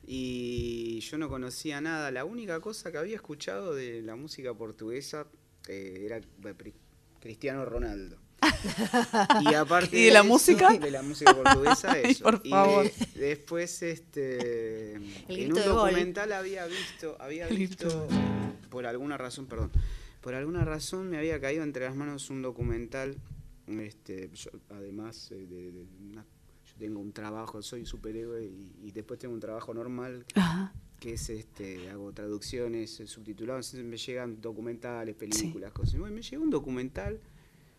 Y 0.06 1.00
yo 1.00 1.18
no 1.18 1.28
conocía 1.28 1.80
nada. 1.80 2.10
La 2.10 2.24
única 2.24 2.60
cosa 2.60 2.92
que 2.92 2.98
había 2.98 3.16
escuchado 3.16 3.74
de 3.74 4.02
la 4.02 4.14
música 4.16 4.54
portuguesa 4.54 5.26
eh, 5.68 6.02
era 6.04 6.20
Cristiano 7.20 7.64
Ronaldo. 7.64 8.16
Y 9.50 9.54
aparte 9.54 9.98
¿Y 9.98 10.04
de 10.06 10.10
la 10.12 10.20
eso, 10.20 10.28
música? 10.28 10.72
De 10.78 10.90
la 10.90 11.02
música 11.02 11.34
portuguesa, 11.34 11.98
eso. 12.00 12.22
por 12.24 12.40
Y 12.44 12.50
favor. 12.50 12.84
de- 12.84 13.20
después, 13.20 13.82
este, 13.82 14.92
en 14.94 15.02
un 15.02 15.54
de 15.54 15.62
gol. 15.62 15.64
documental 15.64 16.32
había 16.32 16.66
visto, 16.66 17.16
había 17.18 17.48
El 17.48 17.56
grito 17.56 17.84
visto, 17.86 18.08
por 18.70 18.86
alguna 18.86 19.16
razón, 19.16 19.46
perdón, 19.46 19.72
por 20.20 20.34
alguna 20.34 20.64
razón 20.64 21.08
me 21.10 21.18
había 21.18 21.40
caído 21.40 21.64
entre 21.64 21.84
las 21.84 21.96
manos 21.96 22.30
un 22.30 22.42
documental, 22.42 23.16
este, 23.68 24.30
yo, 24.34 24.50
además 24.70 25.30
eh, 25.32 25.46
de, 25.46 25.72
de 25.72 25.86
una- 26.10 26.24
yo 26.24 26.35
tengo 26.78 27.00
un 27.00 27.12
trabajo, 27.12 27.62
soy 27.62 27.84
superhéroe 27.86 28.44
y, 28.44 28.70
y 28.88 28.90
después 28.92 29.18
tengo 29.18 29.34
un 29.34 29.40
trabajo 29.40 29.72
normal 29.74 30.24
Ajá. 30.34 30.72
que 31.00 31.14
es 31.14 31.28
este, 31.30 31.88
hago 31.90 32.12
traducciones, 32.12 33.00
eh, 33.00 33.06
subtitulados, 33.06 33.74
me 33.74 33.96
llegan 33.96 34.40
documentales, 34.40 35.14
películas, 35.14 35.72
cosas. 35.72 35.94
Y 35.94 35.98
me 35.98 36.22
llegó 36.22 36.42
un 36.42 36.50
documental 36.50 37.18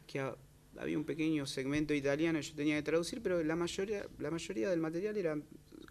que 0.05 0.19
ha- 0.19 0.35
había 0.79 0.97
un 0.97 1.05
pequeño 1.05 1.45
segmento 1.47 1.93
italiano 1.93 2.39
yo 2.39 2.53
tenía 2.55 2.75
que 2.75 2.83
traducir, 2.83 3.21
pero 3.21 3.43
la 3.43 3.55
mayoría, 3.55 4.05
la 4.19 4.29
mayoría 4.31 4.69
del 4.69 4.79
material 4.79 5.17
era 5.17 5.37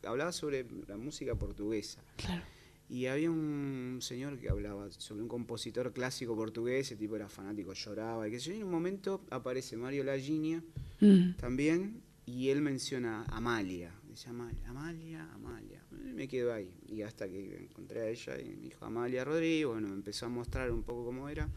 hablaba 0.04 0.30
sobre 0.32 0.64
la 0.86 0.96
música 0.96 1.34
portuguesa. 1.34 2.00
Claro. 2.16 2.42
Y 2.88 3.06
había 3.06 3.28
un 3.32 3.98
señor 4.00 4.38
que 4.38 4.48
hablaba 4.48 4.88
sobre 4.92 5.22
un 5.22 5.26
compositor 5.28 5.92
clásico 5.92 6.36
portugués, 6.36 6.86
ese 6.86 6.94
tipo 6.96 7.16
era 7.16 7.28
fanático, 7.28 7.72
lloraba, 7.72 8.28
y 8.28 8.30
que 8.30 8.36
en 8.52 8.62
un 8.62 8.70
momento 8.70 9.22
aparece 9.30 9.76
Mario 9.76 10.04
Laginia 10.04 10.62
Mm. 11.00 11.32
también, 11.36 12.00
y 12.26 12.50
él 12.50 12.60
menciona 12.60 13.22
a 13.28 13.36
Amalia. 13.38 13.92
Dice 14.08 14.28
Amalia, 14.30 14.68
Amalia, 14.70 15.28
Amalia. 15.34 15.82
Y 15.92 16.12
me 16.12 16.26
quedo 16.28 16.52
ahí. 16.52 16.70
Y 16.88 17.02
hasta 17.02 17.28
que 17.28 17.56
encontré 17.70 18.00
a 18.02 18.08
ella 18.08 18.38
y 18.40 18.44
me 18.56 18.62
dijo 18.68 18.84
Amalia 18.84 19.24
Rodríguez, 19.24 19.66
bueno, 19.66 19.88
me 19.88 19.94
empezó 19.94 20.26
a 20.26 20.28
mostrar 20.28 20.70
un 20.70 20.82
poco 20.82 21.04
cómo 21.04 21.28
era. 21.28 21.48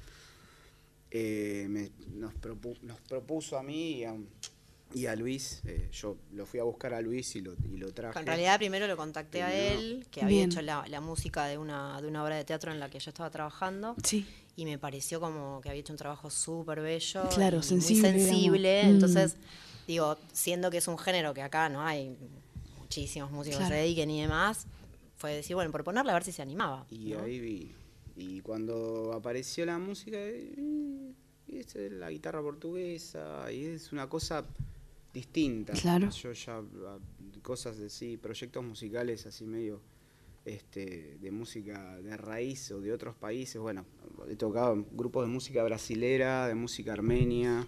Eh, 1.11 1.65
me- 1.69 1.91
nos, 2.15 2.33
propu- 2.35 2.79
nos 2.81 2.99
propuso 3.01 3.57
a 3.57 3.63
mí 3.63 3.93
y 3.99 4.03
a, 4.03 4.15
y 4.93 5.05
a 5.07 5.15
Luis, 5.15 5.61
eh, 5.65 5.89
yo 5.91 6.17
lo 6.33 6.45
fui 6.45 6.59
a 6.59 6.63
buscar 6.63 6.93
a 6.93 7.01
Luis 7.01 7.35
y 7.35 7.41
lo, 7.41 7.53
y 7.71 7.77
lo 7.77 7.91
traje. 7.93 8.19
En 8.19 8.25
realidad 8.27 8.57
primero 8.59 8.85
lo 8.87 8.95
contacté 8.95 9.41
a 9.41 9.51
él, 9.53 10.05
que 10.11 10.21
había 10.21 10.37
Bien. 10.39 10.51
hecho 10.51 10.61
la, 10.61 10.85
la 10.87 11.01
música 11.01 11.45
de 11.45 11.57
una, 11.57 11.99
de 12.01 12.07
una 12.07 12.23
obra 12.23 12.35
de 12.35 12.43
teatro 12.45 12.71
en 12.71 12.79
la 12.79 12.89
que 12.89 12.99
yo 12.99 13.09
estaba 13.09 13.29
trabajando. 13.31 13.95
Sí. 14.03 14.25
y 14.55 14.65
me 14.65 14.77
pareció 14.77 15.19
como 15.21 15.61
que 15.61 15.69
había 15.69 15.79
hecho 15.79 15.93
un 15.93 15.97
trabajo 15.97 16.29
súper 16.29 16.81
bello 16.81 17.27
Claro, 17.33 17.59
y 17.59 17.63
sensible, 17.63 18.11
muy 18.11 18.19
sensible 18.21 18.83
digamos. 18.85 19.15
Mm. 19.15 19.33
Digo 19.93 20.17
siendo 20.33 20.69
que 20.71 20.77
es 20.77 20.87
un 20.87 20.97
género 20.97 21.33
que 21.33 21.41
acá 21.41 21.67
no 21.69 21.81
hay 21.81 22.15
muchísimos 22.79 23.31
músicos 23.31 23.57
Claro. 23.57 23.71
que 23.71 23.75
se 23.77 23.81
dediquen 23.83 24.09
y 24.11 24.21
demás 24.21 24.65
fue 25.17 25.33
decir 25.33 25.55
bueno 25.55 25.71
proponerle 25.71 26.11
a 26.11 26.13
ver 26.13 26.23
si 26.23 26.31
se 26.31 26.41
animaba 26.41 26.85
Y 26.89 27.11
¿no? 27.11 27.21
ahí 27.23 27.39
vi. 27.39 27.71
Y 28.15 28.41
cuando 28.41 29.13
apareció 29.13 29.65
la 29.65 29.77
música, 29.77 30.17
eh, 30.19 31.13
y 31.47 31.57
esta 31.57 31.79
es 31.79 31.91
la 31.93 32.09
guitarra 32.09 32.41
portuguesa, 32.41 33.49
y 33.49 33.63
es 33.65 33.93
una 33.93 34.09
cosa 34.09 34.43
distinta. 35.13 35.71
Claro. 35.73 36.09
Yo 36.09 36.33
ya, 36.33 36.57
ah, 36.57 36.97
cosas 37.41 37.79
así, 37.79 38.17
proyectos 38.17 38.61
musicales 38.63 39.25
así 39.25 39.45
medio 39.45 39.79
este, 40.43 41.17
de 41.21 41.31
música 41.31 41.97
de 42.01 42.17
raíz 42.17 42.71
o 42.71 42.81
de 42.81 42.91
otros 42.91 43.15
países. 43.15 43.61
Bueno, 43.61 43.85
he 44.29 44.35
tocado 44.35 44.85
grupos 44.91 45.25
de 45.25 45.31
música 45.31 45.63
brasilera, 45.63 46.47
de 46.47 46.55
música 46.55 46.91
armenia, 46.93 47.65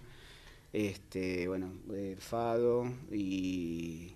este, 0.72 1.48
bueno, 1.48 1.72
de 1.86 2.16
fado 2.16 2.84
y 3.10 4.14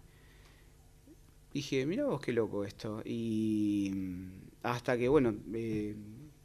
dije, 1.52 1.86
mira 1.86 2.04
vos 2.04 2.20
qué 2.20 2.32
loco 2.32 2.64
esto. 2.64 3.02
Y 3.04 3.90
mm, 3.94 4.28
hasta 4.62 4.96
que, 4.98 5.09
bueno, 5.09 5.34
eh, 5.54 5.94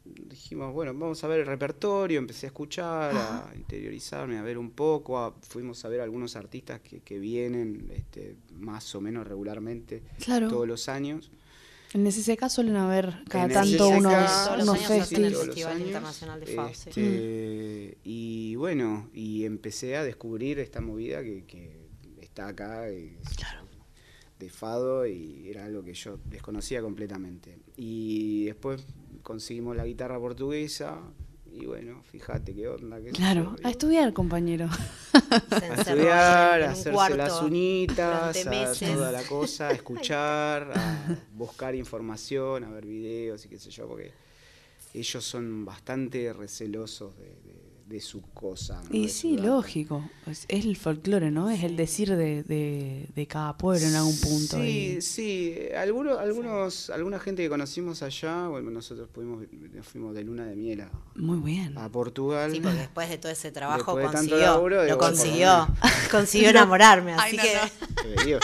dijimos, 0.04 0.72
bueno, 0.72 0.92
vamos 0.94 1.22
a 1.24 1.28
ver 1.28 1.40
el 1.40 1.46
repertorio, 1.46 2.18
empecé 2.18 2.46
a 2.46 2.48
escuchar, 2.48 3.14
a 3.16 3.52
interiorizarme, 3.54 4.38
a 4.38 4.42
ver 4.42 4.58
un 4.58 4.70
poco, 4.70 5.18
a- 5.18 5.32
fuimos 5.42 5.84
a 5.84 5.88
ver 5.88 6.00
algunos 6.00 6.36
artistas 6.36 6.80
que, 6.80 7.00
que 7.00 7.18
vienen 7.18 7.90
este, 7.94 8.36
más 8.58 8.94
o 8.94 9.00
menos 9.00 9.26
regularmente 9.26 10.02
Claro. 10.24 10.48
todos 10.48 10.66
los 10.68 10.88
años. 10.88 11.30
En 11.94 12.10
SSK 12.10 12.48
suelen 12.48 12.76
haber 12.76 13.22
cada 13.28 13.44
En 13.44 13.52
tanto 13.52 13.86
SSK, 13.88 13.98
unos, 13.98 14.44
todos 14.44 14.58
los 14.58 14.68
unos 14.68 14.78
festis. 14.86 15.36
Festival 15.38 15.72
años, 15.76 15.86
Internacional 15.88 16.40
de 16.40 16.46
Fado, 16.46 16.74
sí. 16.74 16.88
este, 16.90 17.98
Y 18.04 18.54
bueno, 18.56 19.10
y 19.12 19.44
empecé 19.44 19.96
a 19.96 20.04
descubrir 20.04 20.58
esta 20.58 20.80
movida 20.80 21.22
que, 21.22 21.44
que 21.46 21.88
está 22.20 22.48
acá. 22.48 22.88
es- 22.88 23.12
de 24.38 24.50
fado 24.50 25.06
y 25.06 25.48
era 25.48 25.66
algo 25.66 25.84
que 25.84 25.94
yo 25.94 26.18
desconocía 26.24 26.82
completamente. 26.82 27.58
Y 27.76 28.46
después 28.46 28.82
conseguimos 29.22 29.76
la 29.76 29.84
guitarra 29.86 30.18
portuguesa 30.18 30.98
y 31.52 31.66
bueno, 31.66 32.02
fíjate 32.10 32.52
qué 32.52 32.66
onda. 32.66 33.00
qué 33.00 33.10
Claro, 33.10 33.54
a 33.62 33.70
estudiar, 33.70 34.12
compañero. 34.12 34.68
Se 35.48 35.64
a 35.66 35.74
estudiar, 35.74 36.60
en 36.62 36.68
a 36.68 36.72
hacerse 36.72 36.90
cuarto 36.92 37.16
las 37.16 37.42
uñitas, 37.42 38.46
a 38.46 38.72
toda 38.94 39.12
la 39.12 39.22
cosa, 39.28 39.68
a 39.68 39.72
escuchar, 39.72 40.72
a 40.74 41.16
buscar 41.34 41.74
información, 41.74 42.64
a 42.64 42.70
ver 42.70 42.84
videos 42.86 43.44
y 43.44 43.48
qué 43.48 43.58
sé 43.58 43.70
yo, 43.70 43.88
porque 43.88 44.12
ellos 44.94 45.24
son 45.24 45.64
bastante 45.64 46.32
recelosos 46.32 47.16
de, 47.18 47.24
de- 47.26 47.61
de 47.92 48.00
su 48.00 48.22
cosa. 48.32 48.80
¿no? 48.82 48.88
Y 48.96 49.02
De 49.02 49.08
sí, 49.08 49.36
su 49.36 49.42
lógico. 49.44 50.02
Es, 50.26 50.46
es 50.48 50.64
el 50.64 50.76
folclore, 50.76 51.30
¿no? 51.30 51.50
Es 51.50 51.62
el 51.62 51.76
decir 51.76 52.08
de, 52.16 52.42
de, 52.42 53.06
de 53.14 53.26
cada 53.26 53.56
pueblo 53.58 53.86
en 53.86 53.94
algún 53.94 54.18
punto. 54.18 54.56
Sí, 54.56 54.96
y- 54.98 55.02
sí. 55.02 55.54
Algunos, 55.76 56.18
algunos, 56.18 56.90
alguna 56.90 57.18
gente 57.18 57.42
que 57.42 57.48
conocimos 57.48 58.02
allá, 58.02 58.48
bueno, 58.48 58.70
nosotros 58.70 59.08
pudimos, 59.12 59.44
nos 59.74 59.86
fuimos 59.86 60.14
de 60.14 60.24
luna 60.24 60.46
de 60.46 60.56
miel 60.56 60.80
a, 60.80 60.90
Muy 61.14 61.38
bien. 61.38 61.76
a 61.78 61.88
Portugal. 61.88 62.50
Sí, 62.50 62.60
porque 62.60 62.78
después 62.78 63.08
de 63.10 63.18
todo 63.18 63.30
ese 63.30 63.52
trabajo 63.52 63.94
consiguió, 64.00 64.38
laburo, 64.38 64.76
lo 64.76 64.84
digo, 64.84 64.98
consiguió, 64.98 65.68
consiguió 66.10 66.48
enamorarme, 66.50 67.12
Ay, 67.18 67.36
así 67.36 67.36
no, 67.36 67.42
que... 67.42 68.32
no. 68.32 68.38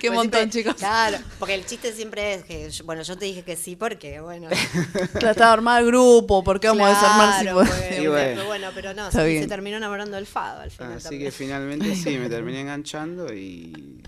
Qué 0.00 0.08
Pues 0.08 0.16
montón, 0.16 0.40
siempre- 0.50 0.60
chicos. 0.60 0.74
Claro, 0.76 1.18
porque 1.38 1.54
el 1.54 1.64
chiste 1.66 1.92
siempre 1.92 2.34
es 2.34 2.44
que, 2.44 2.70
yo- 2.70 2.84
bueno, 2.84 3.02
yo 3.02 3.16
te 3.16 3.24
dije 3.24 3.42
que 3.42 3.56
sí 3.56 3.76
porque, 3.76 4.20
bueno... 4.20 4.48
Trataba 5.20 5.46
de 5.48 5.52
armar 5.54 5.80
el 5.82 5.88
grupo, 5.88 6.42
¿por 6.44 6.60
qué 6.60 6.68
vamos 6.68 6.86
a 6.86 6.90
desarmar 6.90 7.34
si 7.38 7.42
claro, 7.42 7.58
podemos? 7.58 7.76
porque- 7.76 8.02
Y 8.02 8.06
bueno. 8.06 8.30
pero 8.34 8.46
bueno, 8.46 8.68
pero 8.74 8.94
no, 8.94 9.10
se, 9.10 9.46
terminó 9.46 9.76
enamorando 9.78 10.16
del 10.16 10.26
fado 10.26 10.60
al 10.60 10.70
final 10.70 10.92
Así 10.94 11.04
también. 11.04 11.22
que 11.24 11.30
finalmente 11.32 11.94
sí, 11.96 12.16
me 12.18 12.28
terminé 12.30 12.60
enganchando 12.60 13.32
y 13.34 14.00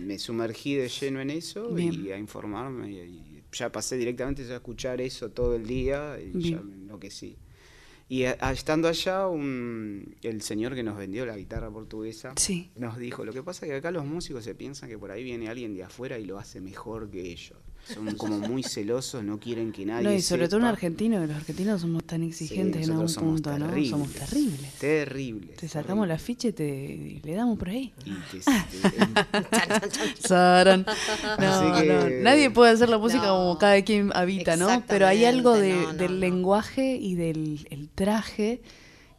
me 0.00 0.18
sumergí 0.18 0.74
de 0.74 0.88
lleno 0.88 1.20
en 1.20 1.30
eso 1.30 1.78
y 1.78 2.10
a 2.12 2.18
informarme. 2.18 2.90
Y, 2.90 2.96
y 2.98 3.42
ya 3.52 3.70
pasé 3.72 3.96
directamente 3.96 4.42
a 4.52 4.56
escuchar 4.56 5.00
eso 5.00 5.30
todo 5.30 5.54
el 5.56 5.66
día 5.66 6.16
y 6.20 6.32
ya 6.32 6.38
Bien. 6.58 6.68
me 6.68 6.74
enloquecí. 6.76 7.36
Y 8.08 8.24
a- 8.24 8.34
estando 8.52 8.86
allá, 8.88 9.26
un, 9.26 10.14
el 10.22 10.40
señor 10.42 10.74
que 10.76 10.82
nos 10.84 10.96
vendió 10.96 11.26
la 11.26 11.36
guitarra 11.36 11.70
portuguesa 11.70 12.34
Sí. 12.36 12.70
nos 12.76 12.98
dijo, 12.98 13.24
lo 13.24 13.32
que 13.32 13.42
pasa 13.42 13.66
es 13.66 13.72
que 13.72 13.76
acá 13.78 13.90
los 13.90 14.04
músicos 14.06 14.44
se 14.44 14.54
piensan 14.54 14.88
que 14.88 14.96
por 14.98 15.10
ahí 15.10 15.24
viene 15.24 15.48
alguien 15.48 15.74
de 15.74 15.82
afuera 15.82 16.16
y 16.18 16.24
lo 16.24 16.38
hace 16.38 16.60
mejor 16.60 17.10
que 17.10 17.22
ellos. 17.32 17.58
Son 17.92 18.14
como 18.16 18.38
muy 18.40 18.62
celosos, 18.64 19.22
no 19.22 19.38
quieren 19.38 19.70
que 19.70 19.86
nadie 19.86 20.04
No, 20.04 20.12
y 20.12 20.20
sobre 20.20 20.48
todo 20.48 20.56
un 20.58 20.62
sepa. 20.64 20.70
argentino, 20.70 21.20
que 21.20 21.26
los 21.28 21.36
argentinos 21.36 21.80
somos 21.80 22.02
tan 22.04 22.20
Sí, 22.22 22.26
exigentes 22.28 22.84
en 22.88 22.90
algún 22.94 23.14
punto, 23.14 23.56
¿no? 23.58 23.66
terribles, 23.66 23.90
Somos 23.90 24.10
terribles. 24.12 24.72
Terribles. 24.80 25.56
Te 25.56 25.68
sacamos 25.68 26.08
la 26.08 26.18
ficha 26.18 26.48
y 26.48 26.52
te 26.52 26.66
y 26.66 27.20
le 27.22 27.34
damos 27.34 27.58
por 27.58 27.68
ahí. 27.68 27.92
Y 28.04 28.12
te- 28.32 28.40
te- 28.40 30.20
Sarán. 30.28 30.84
No, 31.38 31.46
Así 31.46 31.82
que- 31.82 31.88
no, 31.92 32.22
Nadie 32.24 32.50
puede 32.50 32.72
hacer 32.72 32.88
la 32.88 32.98
música 32.98 33.26
No. 33.26 33.36
como 33.36 33.58
cada 33.58 33.80
quien 33.82 34.10
habita, 34.14 34.56
¿no? 34.56 34.82
Pero 34.88 35.06
hay 35.06 35.24
algo 35.24 35.54
de- 35.54 35.74
no, 35.74 35.82
no, 35.92 35.92
del 35.94 36.12
no. 36.14 36.18
lenguaje 36.18 36.96
y 36.96 37.14
del 37.14 37.66
el 37.70 37.88
traje 37.88 38.60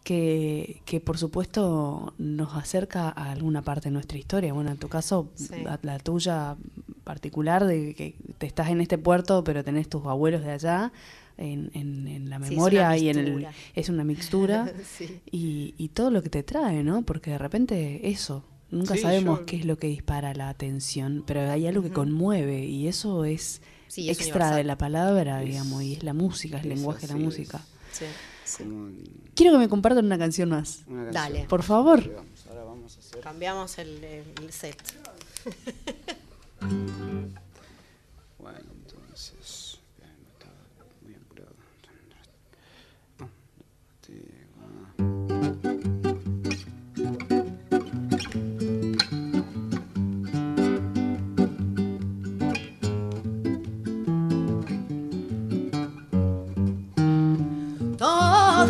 que, 0.07 0.81
que 0.85 1.01
por 1.01 1.17
supuesto 1.17 2.13
nos 2.17 2.55
acerca 2.55 3.09
a 3.09 3.31
alguna 3.31 3.61
parte 3.61 3.89
de 3.89 3.91
nuestra 3.93 4.17
historia. 4.17 4.53
Bueno, 4.53 4.71
en 4.71 4.77
tu 4.77 4.87
caso, 4.87 5.29
Sí. 5.35 5.49
la, 5.65 5.77
la 5.83 5.99
tuya 5.99 6.55
particular, 7.03 7.65
de 7.65 7.93
que 7.93 8.15
te 8.37 8.45
estás 8.47 8.69
en 8.69 8.79
este 8.79 8.97
puerto, 8.97 9.43
pero 9.43 9.65
tenés 9.65 9.89
tus 9.89 10.05
abuelos 10.05 10.43
de 10.43 10.51
allá. 10.51 10.93
En, 11.37 11.69
en- 11.73 12.07
en 12.07 12.29
la 12.31 12.37
Sí, 12.39 12.45
es 12.45 12.49
memoria 12.51 12.87
una 12.87 12.97
y 12.97 13.09
en 13.09 13.17
el 13.19 13.47
es 13.75 13.89
una 13.89 14.03
mixtura 14.03 14.71
Sí. 14.97 15.19
y, 15.29 15.75
y 15.77 15.89
todo 15.89 16.09
lo 16.09 16.23
que 16.23 16.29
te 16.29 16.41
trae, 16.41 16.83
¿no? 16.83 17.03
Porque 17.03 17.29
de 17.31 17.37
repente 17.37 18.09
eso, 18.09 18.43
nunca 18.71 18.95
Sí, 18.95 19.01
sabemos 19.01 19.39
yo- 19.41 19.45
qué 19.45 19.57
es 19.57 19.65
lo 19.65 19.77
que 19.77 19.85
dispara 19.87 20.33
la 20.33 20.47
atención, 20.49 21.23
pero 21.27 21.41
hay 21.51 21.67
algo 21.67 21.83
que 21.83 21.91
conmueve 21.91 22.65
y 22.65 22.87
eso 22.87 23.23
es, 23.25 23.61
Sí, 23.87 24.09
es 24.09 24.19
extra 24.19 24.55
de 24.55 24.63
la 24.63 24.77
palabra, 24.79 25.43
Es- 25.43 25.49
digamos, 25.49 25.83
y 25.83 25.93
es 25.93 26.03
la 26.03 26.13
música, 26.13 26.57
es 26.59 26.65
el 26.65 26.71
es 26.71 26.77
lenguaje 26.79 27.05
de 27.07 27.13
la 27.13 27.19
música. 27.19 27.61
Sí. 27.91 28.05
Como 28.57 28.89
Quiero 29.35 29.51
que 29.53 29.57
me 29.59 29.69
compartan 29.69 30.05
una 30.05 30.17
canción 30.17 30.49
más. 30.49 30.83
una 30.87 31.05
canción. 31.05 31.13
Dale. 31.13 31.45
Por 31.47 31.63
favor. 31.63 31.99
Ahí 31.99 32.09
vamos, 32.15 32.45
ahora 32.49 32.63
vamos 32.63 32.95
a 32.95 32.99
hacer. 32.99 33.19
Cambiamos 33.21 33.77
el, 33.77 34.03
el 34.03 34.51
set. 34.51 34.77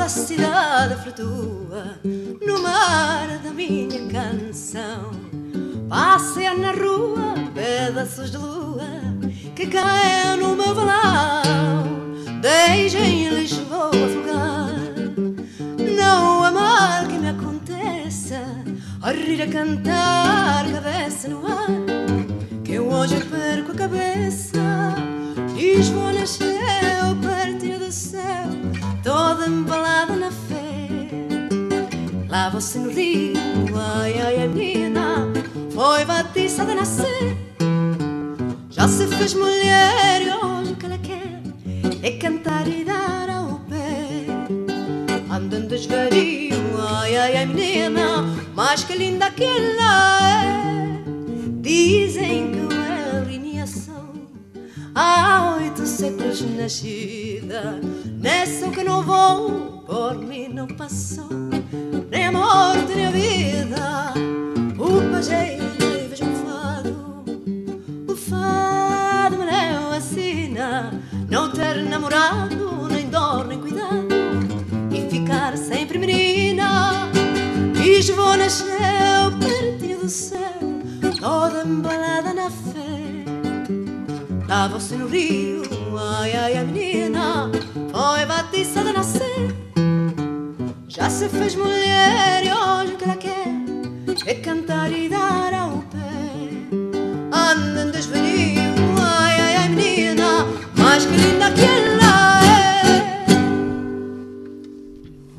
a 0.07 0.09
cidade 0.09 0.95
flutua 1.03 1.99
no 2.01 2.61
mar 2.61 3.27
da 3.43 3.51
minha 3.51 4.07
canção. 4.07 5.11
Passeia 5.89 6.53
na 6.53 6.71
rua 6.71 7.33
pedaços 7.53 8.31
de 8.31 8.37
lua 8.37 8.87
que 9.53 9.67
caem 9.67 10.37
no 10.37 10.55
meu 10.55 10.73
balão. 10.73 11.83
Deixem 12.39 13.27
Lisboa 13.27 13.89
afogar. 13.89 14.79
Não 15.77 16.41
há 16.45 16.51
mal 16.51 17.05
que 17.07 17.17
me 17.17 17.27
aconteça. 17.27 18.39
A 19.01 19.11
rir, 19.11 19.41
a 19.41 19.47
cantar, 19.47 20.71
cabeça 20.71 21.27
no 21.27 21.45
ar. 21.45 21.67
Que 22.63 22.75
eu 22.75 22.87
hoje 22.87 23.19
perco 23.25 23.73
a 23.73 23.75
cabeça. 23.75 24.95
Lisboa 25.53 26.13
nasceu 26.13 26.47
perto 27.21 27.79
do 27.85 27.91
céu, 27.91 28.47
toda 29.03 29.47
embalada. 29.47 29.86
Você 32.49 32.79
no 32.79 32.89
rio, 32.89 33.35
ai 33.75 34.19
ai 34.19 34.39
ai 34.39 34.47
menina, 34.47 35.27
foi 35.71 36.05
batizada 36.05 36.71
a 36.71 36.75
nascer. 36.75 37.37
Já 38.69 38.87
se 38.87 39.05
fez 39.05 39.33
mulher 39.33 40.21
e 40.21 40.29
hoje 40.31 40.71
o 40.71 40.75
que 40.75 40.85
ela 40.85 40.97
quer 40.97 41.41
é 42.01 42.11
cantar 42.11 42.65
e 42.67 42.85
dar 42.85 43.29
ao 43.29 43.59
pé. 43.69 44.25
Andando 45.29 45.67
devagarinho, 45.67 46.57
ai 46.79 47.17
ai 47.17 47.37
ai 47.37 47.45
menina, 47.45 48.25
mas 48.55 48.83
que 48.85 48.95
linda 48.95 49.29
que 49.29 49.43
ela 49.43 50.21
é. 50.31 50.67
Dizem 51.61 52.51
que 52.53 52.73
é 52.73 53.17
a 53.17 53.19
lineação 53.25 54.13
Há 54.95 55.57
oito 55.59 55.85
séculos 55.85 56.41
nascida 56.55 57.81
Nessa 58.05 58.69
que 58.69 58.83
não 58.83 59.03
vou 59.03 59.83
Por 59.85 60.17
mim 60.17 60.47
não 60.47 60.65
passou 60.65 61.27
Nem 62.09 62.27
a 62.27 62.31
morte 62.31 62.95
nem 62.95 63.05
a 63.05 63.11
vida. 63.11 64.13
O 64.77 65.11
pajeiro 65.11 65.65
vejo 66.09 66.25
um 66.25 66.35
fado. 66.45 67.25
O 68.07 68.15
fado 68.15 69.37
me 69.37 69.45
leu 69.45 69.91
assina 69.91 70.93
Não 71.29 71.51
ter 71.51 71.83
namorado 71.83 72.87
Nem 72.89 73.09
dor 73.09 73.45
nem 73.47 73.59
cuidado. 73.59 74.07
E 74.91 75.09
ficar 75.09 75.57
sempre 75.57 75.97
menina. 75.97 77.09
Lisboa 77.75 78.37
nasceu 78.37 78.67
pertinho 79.39 79.99
do 79.99 80.09
céu. 80.09 80.39
Toda 81.19 81.63
embalada 81.63 82.33
na 82.33 82.49
fé. 82.49 82.77
Você 84.71 84.95
no 84.95 85.07
rio, 85.07 85.63
ai 85.97 86.35
ai 86.35 86.57
a 86.57 86.63
menina. 86.63 87.51
Foi 87.91 88.25
batizada 88.25 88.89
a 88.89 88.93
nascer 88.93 89.36
Já 89.36 89.36
se 91.17 91.27
fez 91.29 91.55
mulher 91.55 92.43
e 92.45 92.51
hoje 92.51 92.93
o 92.93 92.97
que 92.97 93.03
ela 93.03 93.17
quer 93.17 93.47
É 94.27 94.35
cantar 94.35 94.91
e 94.91 95.09
dar 95.09 95.51
ao 95.51 95.81
pé 95.93 96.13
Andando 97.31 97.91
desvario, 97.91 98.61
ai 99.01 99.39
ai 99.39 99.55
ai 99.55 99.69
menina 99.69 100.45
Mais 100.75 101.05
que 101.07 101.17
linda 101.17 101.51
que 101.57 101.61
ela 101.61 102.41
é 102.43 102.97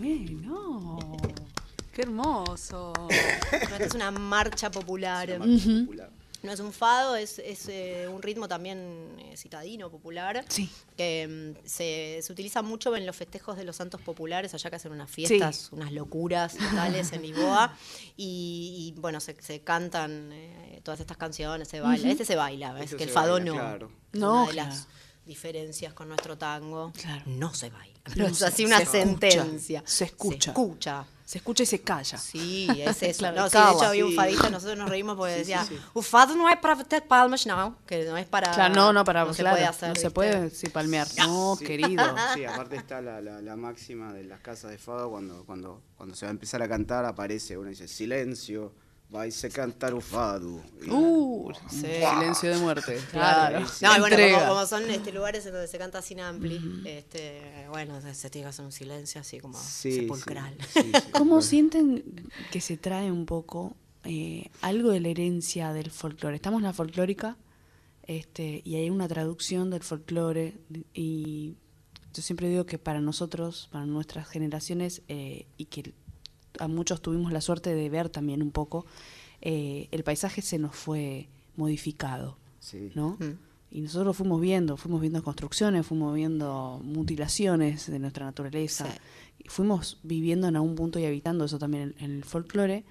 Bueno, 0.00 0.88
qué 1.92 2.02
hermoso. 2.02 2.92
Bueno, 3.50 3.74
esta 3.74 3.84
es 3.84 3.94
una 3.94 4.10
marcha 4.10 4.70
popular. 4.70 5.28
No 6.48 6.54
es 6.54 6.60
un 6.60 6.72
fado, 6.72 7.14
es, 7.14 7.38
es, 7.40 7.68
eh, 7.68 8.08
un 8.10 8.22
ritmo 8.22 8.48
también 8.48 9.14
eh, 9.18 9.36
citadino, 9.36 9.90
popular. 9.90 10.46
Sí. 10.48 10.70
Que 10.96 11.54
mm, 11.62 11.66
se, 11.68 12.20
se 12.22 12.32
utiliza 12.32 12.62
mucho 12.62 12.96
en 12.96 13.04
los 13.04 13.14
festejos 13.14 13.58
de 13.58 13.64
los 13.64 13.76
santos 13.76 14.00
populares, 14.00 14.54
allá 14.54 14.70
que 14.70 14.76
hacen 14.76 14.92
unas 14.92 15.10
fiestas, 15.10 15.68
unas 15.72 15.92
locuras 15.92 16.56
totales 16.56 17.12
en 17.12 17.20
Lisboa. 17.20 17.76
Y, 18.16 18.94
y, 18.96 18.98
bueno, 18.98 19.20
se, 19.20 19.36
se 19.42 19.60
cantan 19.60 20.30
eh, 20.32 20.80
todas 20.82 21.00
estas 21.00 21.18
canciones, 21.18 21.68
se 21.68 21.80
baila. 21.80 22.10
Este 22.10 22.24
se 22.24 22.34
baila, 22.34 22.78
es 22.80 22.86
Eso 22.86 22.96
que 22.96 23.04
el 23.04 23.10
fado 23.10 23.34
baila, 23.34 23.44
no. 23.44 23.54
claro. 23.54 23.92
No, 24.12 24.32
una 24.44 24.46
de 24.48 24.54
las, 24.54 24.88
diferencias 25.26 25.92
con 25.92 26.08
nuestro 26.08 26.38
tango, 26.38 26.90
Claro. 26.94 27.22
no 27.26 27.52
se 27.52 27.68
baila. 27.68 28.00
No, 28.16 28.26
es 28.28 28.38
se- 28.38 28.46
así 28.46 28.64
una 28.64 28.78
se 28.78 28.84
escucha, 28.84 29.30
sentencia. 29.30 29.82
se 29.84 30.04
escucha. 30.06 30.40
Se 30.40 30.50
escucha. 30.50 31.06
Se 31.28 31.36
escucha 31.36 31.62
y 31.62 31.66
se 31.66 31.82
calla. 31.82 32.16
Sí, 32.16 32.66
es 32.80 33.02
eso. 33.02 33.18
Claro, 33.18 33.36
no, 33.36 33.50
sí, 33.50 33.58
de 33.58 33.70
hecho 33.72 33.84
había 33.84 34.06
un 34.06 34.14
fadista, 34.14 34.48
nosotros 34.48 34.78
nos 34.78 34.88
reímos 34.88 35.14
porque 35.14 35.34
decía, 35.34 35.62
sí. 35.62 35.78
o 35.92 36.00
fado 36.00 36.34
no 36.34 36.48
es 36.48 36.56
para 36.56 36.82
ter 36.84 37.06
palmas, 37.06 37.44
no, 37.46 37.76
que 37.86 38.02
no 38.06 38.16
es 38.16 38.24
para... 38.24 38.50
Claro, 38.52 38.74
no, 38.74 38.94
no, 38.94 39.04
para 39.04 39.26
no 39.26 39.34
se 39.34 39.42
claro, 39.42 39.56
puede 39.56 39.66
hacer, 39.66 39.88
no 39.90 39.94
se 39.94 40.00
¿viste? 40.00 40.10
puede 40.10 40.48
sí, 40.48 40.68
palmear. 40.70 41.06
No, 41.18 41.54
Sí. 41.56 41.66
querido. 41.66 42.02
Sí, 42.34 42.46
aparte 42.46 42.76
está 42.76 43.02
la, 43.02 43.20
la- 43.20 43.42
la 43.42 43.56
máxima 43.56 44.10
de 44.14 44.24
las 44.24 44.40
casas 44.40 44.70
de 44.70 44.78
fado 44.78 45.10
cuando, 45.10 45.44
cuando, 45.44 45.82
cuando 45.98 46.14
se 46.14 46.24
va 46.24 46.30
a 46.30 46.32
empezar 46.32 46.62
a 46.62 46.68
cantar 46.68 47.04
aparece 47.04 47.58
uno 47.58 47.66
y 47.68 47.72
dice 47.72 47.88
silencio, 47.88 48.72
vais 49.10 49.42
a 49.44 49.48
cantar 49.48 49.94
un 49.94 50.02
fado. 50.02 50.60
Y- 50.84 50.90
Uh, 50.90 51.50
silencio 51.70 52.50
de 52.50 52.58
muerte. 52.58 52.98
Claro. 53.10 53.64
Claro. 53.66 53.66
No, 53.80 53.96
y 53.96 54.00
bueno, 54.00 54.38
como, 54.38 54.48
como 54.54 54.66
son 54.66 54.90
este, 54.90 55.12
lugares 55.12 55.46
en 55.46 55.52
donde 55.52 55.66
se 55.68 55.78
canta 55.78 56.02
sin 56.02 56.20
ampli, 56.20 56.60
este, 56.84 57.66
bueno, 57.70 58.00
se, 58.02 58.14
se 58.14 58.28
tiene 58.28 58.44
que 58.44 58.48
hacer 58.50 58.64
un 58.66 58.72
silencio 58.72 59.20
así 59.20 59.40
como 59.40 59.58
Sí, 59.58 59.92
sepulcral. 59.92 60.54
sí, 60.72 60.80
sí, 60.82 60.92
sí. 60.94 61.10
¿Cómo 61.12 61.40
sienten 61.40 62.04
que 62.52 62.60
se 62.60 62.76
trae 62.76 63.10
un 63.10 63.24
poco 63.24 63.74
eh, 64.04 64.50
algo 64.60 64.90
de 64.90 65.00
la 65.00 65.08
herencia 65.08 65.72
del 65.72 65.90
folclore? 65.90 66.36
Estamos 66.36 66.58
en 66.58 66.64
la 66.64 66.72
folclórica 66.74 67.36
este, 68.02 68.60
y 68.64 68.76
hay 68.76 68.90
una 68.90 69.08
traducción 69.08 69.70
del 69.70 69.82
folclore 69.82 70.58
y 70.92 71.54
yo 72.14 72.22
siempre 72.22 72.48
digo 72.48 72.66
que 72.66 72.78
para 72.78 73.00
nosotros, 73.00 73.68
para 73.72 73.86
nuestras 73.86 74.28
generaciones 74.28 75.02
eh, 75.08 75.46
y 75.56 75.66
que 75.66 75.92
a 76.58 76.68
muchos 76.68 77.00
tuvimos 77.00 77.32
la 77.32 77.40
suerte 77.40 77.74
de 77.74 77.88
ver 77.88 78.08
también 78.08 78.42
un 78.42 78.50
poco, 78.50 78.86
eh, 79.40 79.88
el 79.90 80.04
paisaje 80.04 80.42
se 80.42 80.58
nos 80.58 80.74
fue 80.74 81.28
modificado, 81.56 82.36
Sí. 82.60 82.90
¿no? 82.94 83.16
Mm. 83.20 83.38
Y 83.70 83.80
nosotros 83.82 84.06
lo 84.06 84.12
fuimos 84.14 84.40
viendo, 84.40 84.76
fuimos 84.76 85.00
viendo 85.00 85.22
construcciones, 85.22 85.86
fuimos 85.86 86.14
viendo 86.14 86.80
mutilaciones 86.82 87.90
de 87.90 87.98
nuestra 87.98 88.24
naturaleza. 88.24 88.86
Sí. 88.86 89.44
Fuimos 89.46 89.98
viviendo 90.02 90.48
en 90.48 90.56
algún 90.56 90.74
punto 90.74 90.98
y 90.98 91.04
habitando 91.04 91.44
eso 91.44 91.58
también 91.58 91.94
en, 91.98 92.04
en 92.04 92.16
el 92.16 92.24
folclore. 92.24 92.84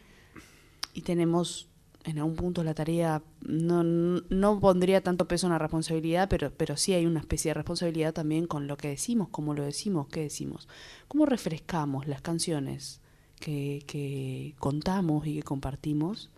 Y 0.93 1.01
tenemos 1.01 1.67
en 2.07 2.19
algún 2.19 2.35
punto 2.35 2.63
la 2.63 2.73
tarea, 2.73 3.21
no, 3.41 3.83
no, 3.83 4.21
no 4.29 4.59
pondría 4.59 5.01
tanto 5.01 5.27
peso 5.27 5.47
en 5.47 5.51
la 5.53 5.59
responsabilidad, 5.59 6.29
pero, 6.29 6.51
pero 6.55 6.77
sí 6.77 6.93
hay 6.93 7.05
una 7.05 7.19
especie 7.19 7.49
de 7.49 7.55
responsabilidad 7.55 8.13
también 8.13 8.47
con 8.47 8.65
lo 8.67 8.77
que 8.77 8.87
decimos, 8.87 9.27
cómo 9.29 9.53
lo 9.53 9.63
decimos, 9.63 10.07
qué 10.07 10.21
decimos. 10.21 10.69
¿Cómo 11.09 11.25
refrescamos 11.25 12.07
las 12.07 12.21
canciones 12.21 13.01
que, 13.39 13.83
que 13.87 14.55
contamos 14.59 15.25
y 15.27 15.35
que 15.35 15.43
compartimos 15.43 16.29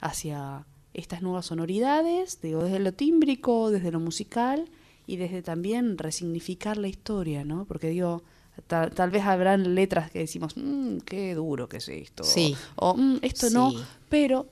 hacia 0.00 0.66
estas 0.94 1.22
nuevas 1.22 1.46
sonoridades, 1.46 2.40
digo, 2.42 2.64
desde 2.64 2.78
lo 2.78 2.92
tímbrico, 2.92 3.70
desde 3.70 3.90
lo 3.90 4.00
musical 4.00 4.68
y 5.06 5.16
desde 5.16 5.42
también 5.42 5.96
resignificar 5.98 6.76
la 6.76 6.88
historia, 6.88 7.44
¿no? 7.44 7.64
Porque 7.64 7.88
digo, 7.88 8.22
tal, 8.66 8.90
tal 8.92 9.10
vez 9.10 9.24
habrán 9.24 9.74
letras 9.74 10.10
que 10.10 10.18
decimos, 10.20 10.56
"Mm, 10.56 10.98
qué 10.98 11.34
duro 11.34 11.68
que 11.68 11.78
es 11.78 11.88
esto, 11.88 12.24
Sí. 12.24 12.54
o 12.76 12.94
"Mm, 12.94 13.18
esto 13.22 13.48
no, 13.50 13.72
pero 14.08 14.46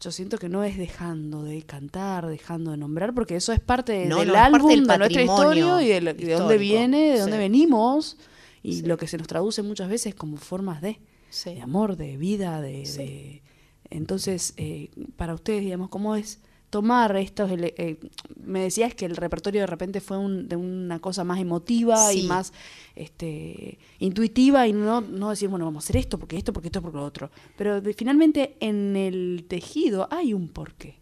yo 0.00 0.10
siento 0.10 0.38
que 0.38 0.48
no 0.48 0.64
es 0.64 0.78
dejando 0.78 1.42
de 1.44 1.62
cantar, 1.62 2.26
dejando 2.26 2.70
de 2.72 2.76
nombrar, 2.78 3.12
porque 3.14 3.36
eso 3.36 3.52
es 3.52 3.60
parte 3.60 4.06
No, 4.06 4.18
del 4.20 4.28
no, 4.28 4.34
es 4.34 4.40
parte 4.40 4.56
álbum, 4.56 4.70
del 4.70 4.86
de 4.86 4.98
nuestra 4.98 5.22
historia 5.22 5.82
y 5.82 5.88
de, 5.88 6.00
lo- 6.00 6.14
de 6.14 6.32
dónde 6.34 6.58
viene, 6.58 7.10
de 7.12 7.18
dónde 7.20 7.36
Sí. 7.36 7.38
venimos, 7.38 8.16
y 8.62 8.82
lo 8.82 8.96
que 8.96 9.06
se 9.06 9.18
nos 9.18 9.26
traduce 9.26 9.62
muchas 9.62 9.88
veces 9.90 10.14
como 10.14 10.36
formas 10.38 10.80
de 10.80 10.98
Sí. 11.32 11.54
de 11.54 11.62
amor, 11.62 11.96
de 11.96 12.16
vida, 12.18 12.60
de... 12.60 12.84
Sí. 12.84 12.98
de- 12.98 13.42
Entonces, 13.90 14.54
eh, 14.56 14.90
para 15.16 15.34
ustedes, 15.34 15.62
digamos, 15.62 15.88
¿cómo 15.88 16.14
es 16.16 16.40
tomar 16.70 17.14
estos... 17.16 17.50
eh, 17.52 17.98
me 18.42 18.60
decías 18.60 18.94
que 18.94 19.04
el 19.04 19.16
repertorio 19.16 19.60
de 19.62 19.66
repente 19.66 20.00
fue 20.00 20.16
un- 20.18 20.48
de 20.48 20.56
una 20.56 20.98
cosa 21.00 21.24
más 21.24 21.38
emotiva 21.40 22.12
y 22.14 22.22
más 22.22 22.52
este, 22.96 23.78
intuitiva 23.98 24.66
y 24.66 24.72
no, 24.72 25.00
no 25.00 25.30
decir, 25.30 25.48
bueno, 25.48 25.64
vamos 25.66 25.84
a 25.84 25.86
hacer 25.86 25.96
esto, 25.96 26.18
porque 26.18 26.36
esto, 26.38 26.52
porque 26.52 26.68
esto, 26.68 26.80
porque 26.82 26.96
lo 26.98 27.04
otro. 27.04 27.30
Pero 27.58 27.80
de- 27.80 27.92
finalmente 27.94 28.56
en 28.60 28.96
el 28.96 29.44
tejido 29.48 30.08
hay 30.10 30.32
un 30.34 30.48
porqué. 30.48 30.96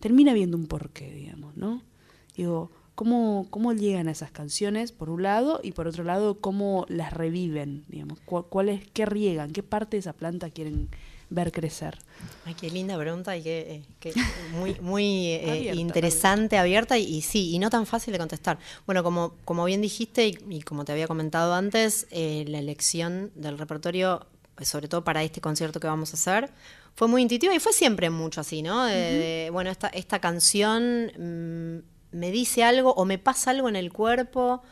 Termina 0.00 0.32
habiendo 0.32 0.56
un 0.58 0.66
porqué, 0.66 1.10
digamos, 1.12 1.56
¿no? 1.56 1.82
Digo, 2.36 2.70
¿cómo, 2.96 3.46
¿cómo 3.50 3.72
llegan 3.72 4.08
a 4.08 4.10
esas 4.10 4.32
canciones, 4.32 4.90
por 4.90 5.08
un 5.10 5.22
lado, 5.22 5.60
y 5.62 5.70
por 5.70 5.86
otro 5.86 6.02
lado, 6.02 6.40
cómo 6.40 6.84
las 6.88 7.12
reviven, 7.12 7.84
digamos? 7.88 8.18
¿Cuál, 8.24 8.46
cuál 8.48 8.68
es, 8.70 8.80
¿Qué 8.92 9.06
riegan? 9.06 9.52
¿Qué 9.52 9.62
parte 9.62 9.96
de 9.96 10.00
esa 10.00 10.12
planta 10.14 10.50
quieren 10.50 10.88
ver 11.30 11.52
crecer? 11.52 11.98
Ay, 12.44 12.54
qué 12.54 12.70
linda 12.70 12.96
pregunta 12.98 13.36
y 13.36 13.42
qué, 13.42 13.58
eh, 13.74 13.82
qué 14.00 14.12
muy, 14.50 14.74
muy 14.80 15.26
eh, 15.28 15.50
Abierta 15.50 15.80
interesante, 15.80 16.58
abierta 16.58 16.98
y, 16.98 17.04
y 17.04 17.22
sí, 17.22 17.50
y 17.52 17.58
no 17.58 17.70
tan 17.70 17.86
fácil 17.86 18.12
de 18.12 18.18
contestar. 18.18 18.58
Bueno, 18.86 19.02
como, 19.04 19.34
como 19.44 19.64
bien 19.64 19.80
dijiste 19.82 20.26
y, 20.28 20.38
y 20.50 20.62
como 20.62 20.84
te 20.84 20.92
había 20.92 21.06
comentado 21.06 21.54
antes, 21.54 22.06
eh, 22.10 22.44
la 22.48 22.58
elección 22.58 23.30
del 23.34 23.58
repertorio, 23.58 24.26
sobre 24.62 24.88
todo 24.88 25.04
para 25.04 25.22
este 25.22 25.40
concierto 25.40 25.80
que 25.80 25.86
vamos 25.86 26.12
a 26.12 26.14
hacer, 26.16 26.50
fue 26.94 27.08
muy 27.08 27.20
intuitiva 27.22 27.54
y 27.54 27.58
fue 27.58 27.72
siempre 27.74 28.08
mucho 28.08 28.40
así, 28.40 28.62
¿no? 28.62 28.84
De- 28.86 28.94
de, 28.94 29.50
bueno, 29.52 29.68
esta, 29.70 29.88
esta 29.88 30.18
canción 30.20 31.10
mm, 31.18 31.95
me 32.16 32.30
dice 32.30 32.64
algo 32.64 32.92
o 32.94 33.04
me 33.04 33.18
pasa 33.18 33.50
algo 33.50 33.68
en 33.68 33.76
el 33.76 33.92
cuerpo. 33.92 34.62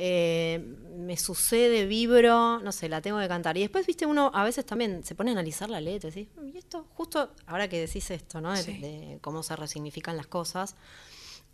eh, 0.00 0.60
me 0.96 1.16
sucede, 1.16 1.84
vibro, 1.86 2.60
no 2.60 2.70
sé, 2.70 2.88
la 2.88 3.00
tengo 3.02 3.18
que 3.18 3.26
cantar. 3.26 3.56
Y 3.56 3.62
después, 3.62 3.84
viste, 3.84 4.06
uno 4.06 4.30
a 4.32 4.44
veces 4.44 4.64
también 4.64 5.02
se 5.02 5.16
pone 5.16 5.30
a 5.30 5.32
analizar 5.32 5.68
la 5.70 5.80
letra 5.80 6.08
y 6.08 6.12
decís, 6.12 6.28
"Mm, 6.36 6.54
y 6.54 6.58
esto, 6.58 6.86
justo 6.94 7.32
ahora 7.46 7.66
que 7.68 7.80
decís 7.80 8.08
esto, 8.12 8.40
¿no? 8.40 8.52
De, 8.52 8.62
Sí. 8.62 8.78
de 8.78 9.18
cómo 9.22 9.42
se 9.42 9.56
resignifican 9.56 10.16
las 10.16 10.28
cosas. 10.28 10.76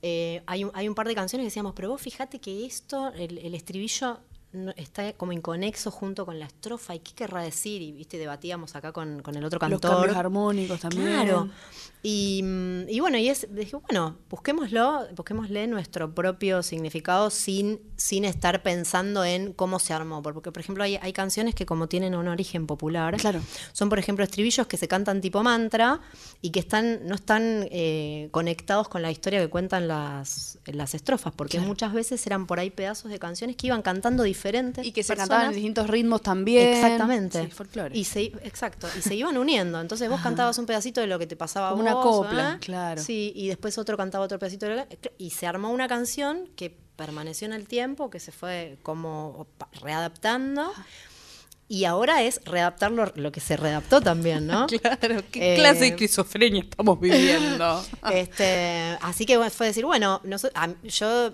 eh, 0.02 0.42
hay, 0.46 0.64
un, 0.64 0.70
hay 0.74 0.86
un 0.88 0.94
par 0.94 1.08
de 1.08 1.14
canciones 1.14 1.44
que 1.44 1.46
decíamos, 1.48 1.72
pero 1.74 1.88
vos 1.88 2.02
fíjate 2.02 2.38
que 2.38 2.66
esto, 2.66 3.10
el, 3.14 3.38
el 3.38 3.54
estribillo 3.54 4.18
no- 4.54 4.72
está 4.76 5.12
como 5.14 5.32
inconexo 5.32 5.90
junto 5.90 6.24
con 6.24 6.38
la 6.38 6.46
estrofa, 6.46 6.94
¿y 6.94 7.00
qué 7.00 7.12
querrá 7.14 7.42
decir? 7.42 7.82
Y 7.82 7.92
viste, 7.92 8.18
debatíamos 8.18 8.74
acá 8.76 8.92
con, 8.92 9.22
con 9.22 9.34
el 9.36 9.44
otro 9.44 9.58
Los 9.60 9.70
cantor. 9.70 9.90
cambios 9.96 10.16
armónicos 10.16 10.80
también. 10.80 11.06
Claro. 11.08 11.48
Y, 12.02 12.42
mm, 12.44 12.88
y 12.90 13.00
bueno, 13.00 13.16
y 13.18 13.28
es, 13.30 13.46
dije, 13.50 13.76
bueno, 13.76 14.16
busquémoslo, 14.28 15.06
busquémosle 15.16 15.66
nuestro 15.66 16.14
propio 16.14 16.62
significado 16.62 17.30
sin, 17.30 17.80
sin 17.96 18.24
estar 18.26 18.62
pensando 18.62 19.24
en 19.24 19.52
cómo 19.54 19.78
se 19.78 19.94
armó. 19.94 20.22
Porque, 20.22 20.52
por 20.52 20.60
ejemplo, 20.60 20.84
hay, 20.84 20.96
hay 21.00 21.12
canciones 21.14 21.54
que 21.54 21.64
como 21.64 21.88
tienen 21.88 22.14
un 22.14 22.28
origen 22.28 22.66
popular, 22.66 23.16
Claro. 23.16 23.40
son, 23.72 23.88
por 23.88 23.98
ejemplo, 23.98 24.22
estribillos 24.24 24.66
que 24.66 24.76
se 24.76 24.86
cantan 24.86 25.20
tipo 25.22 25.42
mantra 25.42 26.00
y 26.42 26.50
que 26.50 26.60
están, 26.60 27.06
no 27.06 27.14
están 27.14 27.66
eh, 27.70 28.28
conectados 28.32 28.88
con 28.88 29.00
la 29.00 29.10
historia 29.10 29.40
que 29.40 29.48
cuentan 29.48 29.88
las, 29.88 30.58
las 30.66 30.94
estrofas, 30.94 31.32
porque 31.34 31.56
Claro. 31.56 31.68
muchas 31.68 31.92
veces 31.94 32.26
eran 32.26 32.46
por 32.46 32.58
ahí 32.60 32.68
pedazos 32.70 33.10
de 33.10 33.18
canciones 33.18 33.56
que 33.56 33.68
iban 33.68 33.80
cantando 33.82 34.22
diferentes. 34.22 34.43
Y 34.82 34.92
que 34.92 35.02
se 35.02 35.16
cantaban 35.16 35.46
en 35.46 35.52
distintos 35.52 35.88
ritmos 35.88 36.22
también. 36.22 36.68
Exactamente. 36.74 37.44
Sí, 37.44 37.50
folclore. 37.50 37.96
Y 37.96 38.04
se, 38.04 38.24
exacto. 38.42 38.88
Y 38.98 39.02
se 39.02 39.14
iban 39.14 39.36
uniendo. 39.38 39.80
Entonces 39.80 40.08
vos 40.10 40.20
cantabas 40.20 40.58
un 40.58 40.66
pedacito 40.66 41.00
de 41.00 41.06
lo 41.06 41.18
que 41.18 41.26
te 41.26 41.36
pasaba 41.36 41.68
a 41.68 41.70
Como 41.70 41.82
una 41.82 41.94
vos, 41.94 42.04
copla, 42.26 42.54
¿eh? 42.54 42.58
claro. 42.60 43.02
Sí, 43.02 43.32
y 43.34 43.48
después 43.48 43.78
otro 43.78 43.96
cantaba 43.96 44.24
otro 44.24 44.38
pedacito 44.38 44.66
de 44.66 44.76
lo 44.76 44.88
que- 44.88 45.12
y 45.18 45.30
se 45.30 45.46
armó 45.46 45.70
una 45.70 45.88
canción 45.88 46.48
que 46.56 46.76
permaneció 46.96 47.46
en 47.46 47.52
el 47.54 47.66
tiempo, 47.66 48.10
que 48.10 48.20
se 48.20 48.30
fue 48.32 48.78
como 48.82 49.46
readaptando. 49.82 50.72
Y 51.66 51.86
ahora 51.86 52.22
es 52.22 52.40
readaptar 52.44 52.92
lo, 52.92 53.10
lo 53.16 53.32
que 53.32 53.40
se 53.40 53.56
readaptó 53.56 54.00
también, 54.02 54.46
¿no? 54.46 54.66
Claro, 54.82 55.22
qué 55.32 55.54
Eh, 55.54 55.56
clase 55.56 55.80
de 55.80 55.86
esquizofrenia 55.88 56.62
estamos 56.62 57.00
viviendo. 57.00 57.82
Este, 58.12 58.98
así 59.00 59.24
que 59.24 59.38
fue 59.50 59.66
decir, 59.68 59.84
bueno, 59.86 60.20
a- 60.54 60.68
yo 60.82 61.32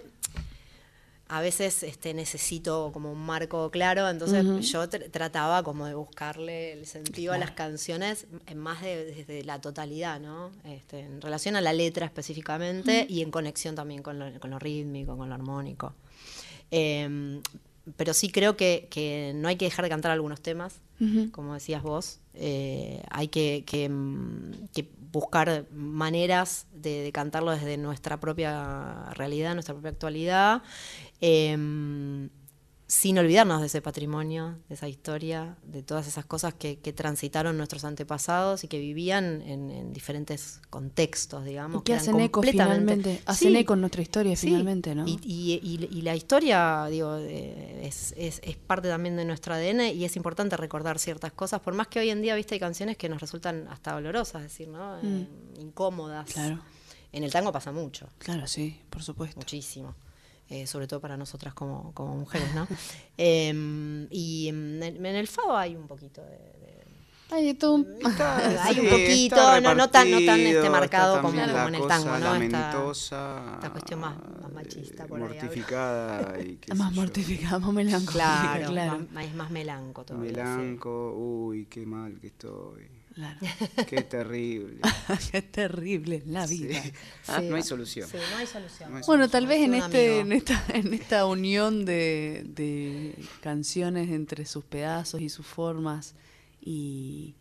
a 1.32 1.40
veces 1.40 1.82
este, 1.84 2.12
necesito 2.12 2.90
como 2.92 3.12
un 3.12 3.20
marco 3.24 3.70
claro, 3.70 4.08
entonces 4.08 4.44
yo 4.62 4.84
tr- 4.90 5.10
trataba 5.10 5.62
como 5.62 5.86
de 5.86 5.94
buscarle 5.94 6.72
el 6.72 6.86
sentido 6.86 7.32
a 7.32 7.38
las 7.38 7.52
canciones 7.52 8.26
en 8.46 8.58
más 8.58 8.82
de, 8.82 9.04
desde 9.04 9.44
la 9.44 9.60
totalidad, 9.60 10.18
¿no? 10.20 10.50
Este, 10.64 11.00
en 11.00 11.20
relación 11.20 11.54
a 11.56 11.60
la 11.60 11.72
letra 11.72 12.04
específicamente 12.06 13.06
y 13.08 13.22
en 13.22 13.30
conexión 13.30 13.74
también 13.76 14.02
con 14.02 14.18
lo, 14.18 14.40
con 14.40 14.50
lo 14.50 14.58
rítmico, 14.58 15.16
con 15.16 15.28
lo 15.28 15.34
armónico. 15.36 15.94
Em, 16.70 17.40
pero 17.96 18.14
sí 18.14 18.28
creo 18.30 18.56
que, 18.56 18.88
que 18.90 19.32
no 19.34 19.48
hay 19.48 19.56
que 19.56 19.64
dejar 19.64 19.84
de 19.84 19.88
cantar 19.88 20.10
algunos 20.12 20.40
temas, 20.40 20.74
como 21.32 21.54
decías 21.54 21.82
vos. 21.82 22.20
Eh, 22.34 23.02
hay 23.10 23.28
que, 23.28 23.64
que, 23.66 23.88
mm, 23.88 24.68
que 24.74 24.86
buscar 25.12 25.66
maneras 25.72 26.66
de, 26.72 27.02
de 27.02 27.12
cantarlo 27.12 27.50
desde 27.52 27.76
nuestra 27.76 28.20
propia 28.20 29.10
realidad, 29.14 29.54
nuestra 29.54 29.74
propia 29.74 29.90
actualidad, 29.90 30.62
em, 31.20 32.28
sin 32.92 33.16
olvidarnos 33.20 33.60
de 33.60 33.68
ese 33.68 33.80
patrimonio, 33.80 34.58
de 34.68 34.74
esa 34.74 34.88
historia, 34.88 35.56
de 35.62 35.80
todas 35.84 36.08
esas 36.08 36.24
cosas 36.24 36.54
que, 36.54 36.80
que 36.80 36.92
transitaron 36.92 37.56
nuestros 37.56 37.84
antepasados 37.84 38.64
y 38.64 38.68
que 38.68 38.80
vivían 38.80 39.42
en, 39.42 39.70
en 39.70 39.92
diferentes 39.92 40.60
contextos, 40.70 41.44
digamos. 41.44 41.82
Y 41.82 41.84
que 41.84 41.94
hacen 41.94 42.18
eco 42.18 42.42
finalmente. 42.42 43.22
Hacen 43.26 43.52
Sí, 43.52 43.56
eco 43.58 43.74
en 43.74 43.80
nuestra 43.82 44.02
historia 44.02 44.34
Sí, 44.34 44.48
finalmente, 44.48 44.96
¿no? 44.96 45.06
Y, 45.06 45.20
y- 45.22 45.60
y- 45.62 45.98
y 45.98 46.02
la 46.02 46.16
historia, 46.16 46.86
digo, 46.90 47.16
eh, 47.18 47.82
es, 47.86 48.12
es- 48.16 48.40
es 48.42 48.56
parte 48.56 48.88
también 48.88 49.16
de 49.16 49.24
nuestro 49.24 49.54
ADN 49.54 49.92
y 49.94 50.04
es 50.04 50.16
importante 50.16 50.56
recordar 50.56 50.98
ciertas 50.98 51.30
cosas, 51.30 51.60
por 51.60 51.74
más 51.74 51.86
que 51.86 52.00
hoy 52.00 52.10
en 52.10 52.22
día, 52.22 52.34
viste, 52.34 52.54
hay 52.56 52.60
canciones 52.60 52.96
que 52.96 53.08
nos 53.08 53.20
resultan 53.20 53.68
hasta 53.68 53.92
dolorosas, 53.92 54.42
es 54.42 54.50
decir, 54.50 54.66
¿no? 54.66 54.98
Eh, 55.00 55.28
incómodas. 55.60 56.28
Claro. 56.32 56.58
En 57.12 57.22
el 57.22 57.30
tango 57.30 57.52
pasa 57.52 57.70
mucho, 57.70 58.08
Claro, 58.18 58.48
sí, 58.48 58.80
por 58.90 59.04
supuesto. 59.04 59.38
muchísimo. 59.38 59.94
Eh, 60.50 60.66
sobre 60.66 60.86
todo 60.86 61.00
para 61.00 61.16
nosotras 61.16 61.54
como, 61.54 61.92
como 61.94 62.14
mujeres, 62.16 62.52
¿no? 62.54 62.66
Em, 63.16 64.06
y 64.10 64.48
en 64.48 64.82
el, 64.82 64.96
en 64.96 65.06
el 65.16 65.26
Fado 65.28 65.56
hay 65.56 65.76
un 65.76 65.86
poquito 65.86 66.20
de... 66.22 66.30
de- 66.30 66.80
Ay, 67.32 67.54
tú. 67.54 67.86
Está- 68.04 68.64
hay 68.64 68.80
un 68.80 68.86
sí, 68.86 68.90
poquito, 68.90 69.36
está 69.36 69.60
no, 69.60 69.74
no 69.76 69.88
tan, 69.88 70.10
no 70.10 70.18
tan 70.26 70.40
este 70.40 70.68
marcado 70.68 71.22
como, 71.22 71.28
como 71.28 71.68
en 71.68 71.74
el 71.76 71.86
tango, 71.86 72.18
¿no? 72.18 72.34
Esta, 72.34 73.54
esta 73.54 73.70
cuestión 73.70 74.00
más, 74.00 74.16
más 74.42 74.52
machista 74.52 75.04
eh, 75.04 75.06
por 75.06 75.22
ahí. 75.22 75.28
mortificada 75.28 76.40
y 76.40 76.56
qué 76.60 76.74
Más 76.74 76.92
mortificada, 76.92 77.60
más 77.60 77.72
melancólica. 77.72 78.12
Claro, 78.12 78.66
claro. 78.72 79.06
Más, 79.12 79.24
es 79.26 79.34
más 79.36 79.50
melanco 79.52 80.04
todavía. 80.04 80.30
sí. 80.30 80.36
Melanco, 80.36 81.12
uy, 81.16 81.66
qué 81.66 81.86
mal 81.86 82.18
que 82.20 82.26
estoy. 82.26 82.99
Claro. 83.14 83.38
Qué 83.88 84.02
terrible. 84.02 84.80
Qué 85.32 85.42
terrible 85.42 86.22
la 86.26 86.46
vida. 86.46 86.82
Sí. 86.82 86.92
Sí. 87.22 87.48
No 87.48 87.56
hay 87.56 87.62
solución. 87.62 88.08
Sí, 88.08 88.16
no 88.30 88.36
hay 88.38 88.46
solución. 88.46 88.90
No 88.90 88.96
hay 88.98 89.02
Bueno, 89.06 89.28
tal 89.28 89.46
vez 89.46 89.60
en, 89.62 89.74
este, 89.74 90.20
en, 90.20 90.32
esta, 90.32 90.64
en 90.68 90.94
esta 90.94 91.26
unión 91.26 91.84
de, 91.84 92.44
de 92.46 93.14
canciones 93.40 94.10
entre 94.10 94.46
sus 94.46 94.64
pedazos 94.64 95.20
y 95.20 95.28
sus 95.28 95.46
formas 95.46 96.14
y, 96.60 97.34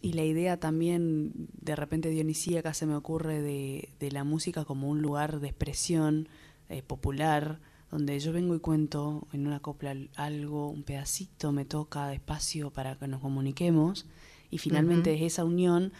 y 0.00 0.12
la 0.12 0.24
idea 0.24 0.58
también 0.58 1.32
de 1.60 1.76
repente 1.76 2.10
dionisíaca 2.10 2.74
se 2.74 2.86
me 2.86 2.94
ocurre 2.94 3.40
de, 3.40 3.88
de 4.00 4.10
la 4.10 4.24
música 4.24 4.64
como 4.64 4.88
un 4.88 5.00
lugar 5.00 5.40
de 5.40 5.48
expresión 5.48 6.28
eh, 6.68 6.82
popular 6.82 7.60
donde 7.90 8.18
yo 8.18 8.32
vengo 8.32 8.56
y 8.56 8.58
cuento 8.58 9.28
en 9.32 9.46
una 9.46 9.60
copla 9.60 9.94
algo, 10.16 10.68
un 10.68 10.82
pedacito 10.82 11.52
me 11.52 11.64
toca 11.64 12.08
de 12.08 12.16
espacio 12.16 12.70
para 12.70 12.98
que 12.98 13.06
nos 13.06 13.20
comuniquemos 13.20 14.06
y 14.54 14.58
finalmente 14.58 15.12
es 15.14 15.22
esa 15.22 15.44
unión 15.44 15.92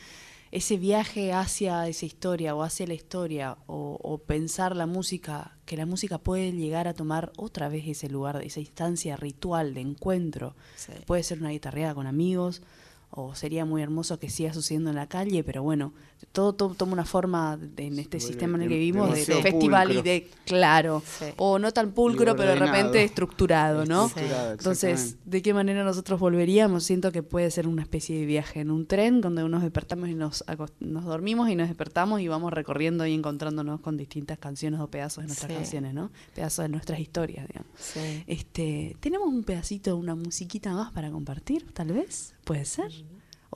ese 0.54 0.76
viaje 0.76 1.32
hacia 1.32 1.88
esa 1.88 2.06
historia 2.06 2.54
o 2.54 2.62
hacia 2.62 2.86
la 2.86 2.94
historia 2.94 3.58
o, 3.66 3.98
o 4.00 4.18
pensar 4.18 4.76
la 4.76 4.86
música, 4.86 5.56
que 5.66 5.76
la 5.76 5.84
música 5.84 6.18
puede 6.18 6.52
llegar 6.52 6.86
a 6.86 6.94
tomar 6.94 7.32
otra 7.36 7.68
vez 7.68 7.88
ese 7.88 8.08
lugar, 8.08 8.40
esa 8.40 8.60
instancia 8.60 9.16
ritual 9.16 9.74
de 9.74 9.80
encuentro. 9.80 10.54
Sí. 10.76 10.92
Puede 11.06 11.24
ser 11.24 11.40
una 11.40 11.50
guitarreada 11.50 11.96
con 11.96 12.06
amigos 12.06 12.62
o 13.10 13.34
sería 13.34 13.64
muy 13.64 13.82
hermoso 13.82 14.20
que 14.20 14.30
siga 14.30 14.54
sucediendo 14.54 14.90
en 14.90 14.96
la 14.96 15.08
calle, 15.08 15.42
pero 15.42 15.64
bueno, 15.64 15.92
todo, 16.32 16.52
todo 16.54 16.74
toma 16.74 16.92
una 16.92 17.04
forma 17.04 17.56
de- 17.56 17.86
en 17.86 17.98
este 17.98 18.20
sistema 18.20 18.56
en 18.56 18.62
el 18.64 18.68
que 18.68 18.74
vivimos 18.78 19.10
de, 19.12 19.24
festival 19.42 19.92
y 19.92 20.02
de, 20.02 20.28
claro, 20.44 21.02
Sí. 21.06 21.26
o 21.36 21.58
no 21.58 21.72
tan 21.72 21.92
pulcro, 21.92 22.34
pero 22.36 22.50
de 22.50 22.56
repente 22.56 23.02
estructurado, 23.04 23.84
¿no? 23.86 24.06
Estructurado, 24.06 24.52
Entonces. 24.52 25.16
¿de 25.24 25.42
qué 25.42 25.54
manera 25.54 25.84
nosotros 25.84 26.20
volveríamos? 26.20 26.84
Siento 26.84 27.12
que 27.12 27.22
puede 27.22 27.50
ser 27.50 27.66
una 27.68 27.82
especie 27.82 28.18
de 28.18 28.26
viaje 28.26 28.60
en 28.60 28.70
un 28.70 28.86
tren 28.86 29.20
donde 29.20 29.48
nos 29.48 29.62
despertamos 29.62 30.08
y 30.08 30.14
nos, 30.14 30.44
nos 30.80 31.04
dormimos 31.04 31.48
y 31.50 31.56
nos 31.56 31.68
despertamos 31.68 32.20
y 32.20 32.28
vamos 32.28 32.52
recorriendo 32.52 33.06
y 33.06 33.12
encontrándonos 33.14 33.80
con 33.80 33.96
distintas 33.96 34.38
canciones 34.38 34.80
o 34.80 34.88
pedazos 34.88 35.22
de 35.24 35.28
nuestras 35.28 35.50
Sí. 35.50 35.56
canciones, 35.56 35.94
¿no? 35.94 36.10
Pedazos 36.34 36.64
de 36.64 36.68
nuestras 36.68 36.98
historias, 37.00 37.46
digamos. 37.46 37.70
Sí. 37.78 38.24
Este, 38.26 38.96
¿tenemos 39.00 39.28
un 39.28 39.44
pedacito, 39.44 39.96
una 39.96 40.14
musiquita 40.14 40.72
más 40.72 40.92
para 40.92 41.10
compartir, 41.10 41.66
tal 41.72 41.92
vez? 41.92 42.34
¿Puede 42.44 42.64
ser? 42.64 42.90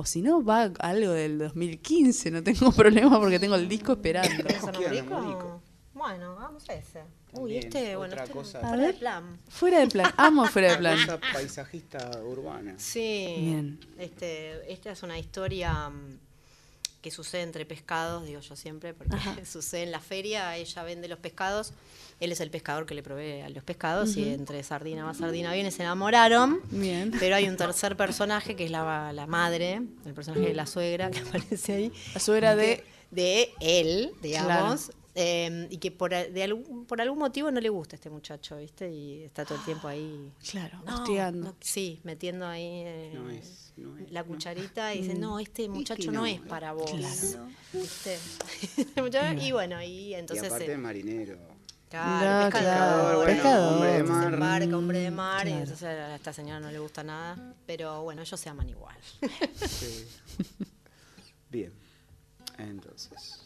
O 0.00 0.04
si 0.04 0.22
no, 0.22 0.44
va 0.44 0.70
algo 0.78 1.10
del 1.10 1.38
2015, 1.38 2.30
no 2.30 2.40
tengo 2.44 2.70
problema 2.82 3.18
porque 3.18 3.40
tengo 3.40 3.56
el 3.56 3.68
disco 3.68 3.94
esperando. 3.94 4.44
Numerico. 4.72 5.60
Bueno, 5.92 6.36
vamos 6.36 6.68
a 6.68 6.74
ese. 6.74 7.00
Uy, 7.32 7.58
También, 7.58 7.64
este, 7.64 7.96
bueno, 7.96 8.12
otra 8.12 8.22
este 8.22 8.32
cosa. 8.32 8.60
fuera 8.60 8.86
de 8.86 8.92
plan. 8.92 9.40
Fuera 9.48 9.80
de 9.80 9.88
plan, 9.88 10.14
amo 10.16 10.46
fuera 10.46 10.70
de 10.70 10.76
plan. 10.78 10.98
Cosa 10.98 11.18
paisajista 11.32 12.10
urbana. 12.22 12.74
Sí. 12.78 13.34
Bien. 13.40 13.80
Este, 13.98 14.72
esta 14.72 14.92
es 14.92 15.02
una 15.02 15.18
historia 15.18 15.90
mm, 15.90 16.20
que 17.02 17.10
sucede 17.10 17.42
entre 17.42 17.66
pescados, 17.66 18.24
digo 18.24 18.38
yo 18.38 18.54
siempre, 18.54 18.94
porque 18.94 19.16
sucede 19.44 19.82
en 19.82 19.90
la 19.90 19.98
feria, 20.00 20.56
ella 20.56 20.82
vende 20.84 21.08
los 21.08 21.18
pescados, 21.18 21.72
él 22.20 22.32
es 22.32 22.40
el 22.40 22.50
pescador 22.50 22.84
que 22.86 22.94
le 22.94 23.02
provee 23.02 23.42
a 23.42 23.48
los 23.48 23.62
pescados 23.64 24.16
y 24.16 24.28
entre 24.32 24.62
sardina 24.62 25.04
va, 25.04 25.14
sardina 25.14 25.52
viene, 25.52 25.70
se 25.70 25.82
enamoraron. 25.82 26.60
Bien. 26.70 27.12
Pero 27.18 27.36
hay 27.36 27.48
un 27.48 27.56
tercer 27.56 27.96
personaje 27.96 28.56
que 28.56 28.64
es 28.64 28.70
la, 28.70 29.12
la 29.12 29.26
madre, 29.26 29.82
el 30.04 30.14
personaje 30.14 30.46
de 30.48 30.54
la 30.54 30.66
suegra 30.66 31.10
que 31.10 31.18
aparece 31.28 31.72
ahí. 31.74 31.92
La 32.14 32.20
suegra 32.20 32.56
de... 32.56 32.84
de 33.10 33.50
él, 33.60 34.12
digamos. 34.22 34.90
eh, 35.14 35.66
y 35.70 35.78
que 35.78 35.90
por, 35.90 36.10
de 36.10 36.42
algún, 36.42 36.84
por 36.86 37.00
algún 37.00 37.18
motivo 37.18 37.50
no 37.50 37.60
le 37.60 37.68
gusta 37.68 37.94
a 37.94 37.98
este 37.98 38.10
muchacho, 38.10 38.56
¿viste? 38.58 38.90
Y 38.90 39.22
está 39.22 39.44
todo 39.44 39.58
el 39.58 39.64
tiempo 39.64 39.88
ahí. 39.88 40.30
Claro, 40.50 40.80
No, 40.84 41.56
sí, 41.60 42.00
metiendo 42.04 42.46
ahí 42.46 42.82
eh, 42.84 43.12
No 43.14 43.30
es, 43.30 43.72
no 43.76 43.96
es, 43.98 44.10
la 44.12 44.22
no. 44.22 44.28
cucharita 44.28 44.94
y 44.94 45.02
dice, 45.02 45.14
no, 45.14 45.38
este 45.40 45.68
muchacho 45.68 46.12
no, 46.12 46.20
no, 46.20 46.26
es 46.26 46.40
para 46.40 46.72
vos. 46.72 46.90
Claro. 46.90 47.48
¿Viste? 47.72 48.18
Este 48.78 49.44
y 49.44 49.52
bueno, 49.52 49.82
y 49.82 49.86
Y 49.86 50.14
entonces... 50.14 50.46
aparte 50.46 50.72
eh, 50.72 50.76
marinero. 50.78 51.57
Claro, 51.88 52.44
No, 52.44 52.50
pescador, 52.50 52.74
claro, 52.76 53.16
bueno, 53.18 53.32
pescador. 53.32 53.72
hombre 53.74 53.92
de 53.92 54.02
mar. 54.02 54.32
embarca, 54.34 54.76
hombre 54.76 54.98
de 55.00 55.10
mar, 55.10 55.48
y 55.48 55.52
entonces 55.52 55.82
a 55.82 56.14
esta 56.14 56.32
señora 56.32 56.60
no 56.60 56.70
le 56.70 56.78
gusta 56.78 57.02
nada. 57.02 57.54
Pero 57.66 58.02
bueno, 58.02 58.22
ellos 58.22 58.38
se 58.40 58.48
aman 58.48 58.68
igual. 58.68 58.96
Sí. 59.56 60.06
Bien. 61.50 61.72
Entonces. 62.58 63.44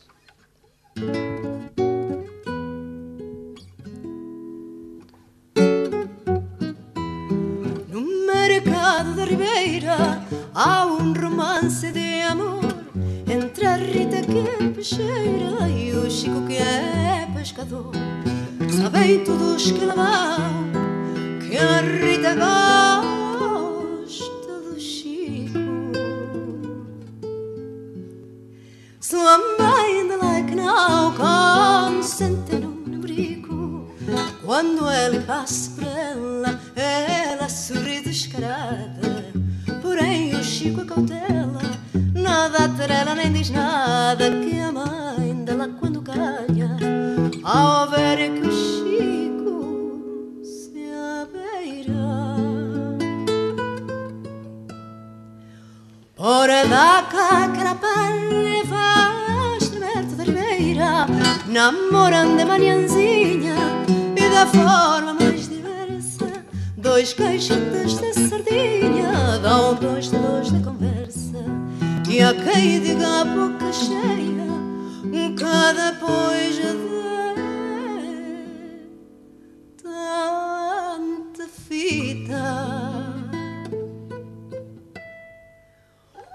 No 7.88 8.01
mercado 8.26 9.14
de 9.14 9.24
Ribeira 9.26 10.24
há 10.55 10.86
um 10.86 11.12
romance 11.12 11.90
de 11.93 12.22
amor 12.22 12.62
entre 13.28 13.66
a 13.66 13.76
Rita 13.76 14.22
que 14.22 14.38
é 14.38 14.68
peixeira 14.70 15.68
e 15.68 15.93
o 15.95 16.11
Chico 16.11 16.47
que 16.47 16.57
é 16.57 17.28
pescador. 17.34 17.93
Sabem 18.74 19.22
todos 19.22 19.70
que 19.70 19.84
vão 19.84 20.72
que 21.40 21.58
a 21.58 21.82
Rita 21.82 22.34
gosta 22.34 24.52
do 24.62 24.80
Chico. 24.80 25.58
Sua 28.98 29.36
mãe 29.58 30.00
ainda 30.00 30.16
lá 30.16 30.42
que 30.42 30.54
não 30.54 31.12
consente 31.12 32.56
num 32.56 32.98
brico 32.98 33.92
Quando 34.42 34.90
ele 34.90 35.20
passa 35.20 35.72
por 35.72 35.84
ela, 35.86 36.58
ela 36.74 37.50
sorri 37.50 38.00
descarada. 38.00 39.30
Porém 39.82 40.34
o 40.34 40.42
Chico 40.42 40.80
a 40.80 40.86
cautela 40.86 41.60
Nada 42.14 42.70
trela 42.70 43.14
nem 43.14 43.34
diz 43.34 43.50
nada 43.50 44.30
Que 44.30 44.60
a 44.60 44.72
mãe 44.72 45.44
dela 45.44 45.68
quando 45.78 46.00
ganha. 46.00 46.78
Ao 47.44 47.90
ver 47.90 48.40
que 48.40 48.51
Ora 56.24 56.62
cá 57.10 57.46
aquela 57.46 57.74
palha 57.74 58.64
faz 58.68 59.68
tremer-te 59.70 60.14
da 60.14 60.22
ribeira 60.22 61.06
Namorando 61.48 62.36
de 62.36 62.44
manhãzinha 62.44 63.56
e 64.16 64.30
da 64.30 64.46
forma 64.46 65.14
mais 65.14 65.48
diversa 65.48 66.44
Dois 66.76 67.12
caixotes 67.12 67.98
de 67.98 68.14
sardinha 68.28 69.40
dão 69.42 69.74
dois 69.74 70.10
dedos 70.10 70.52
de 70.52 70.62
conversa 70.62 71.44
E 72.08 72.22
a 72.22 72.32
quem 72.32 72.80
diga 72.80 73.22
a 73.22 73.24
boca 73.24 73.72
cheia 73.72 75.34
Cada 75.36 75.90
depois 75.90 76.54
de 76.54 77.01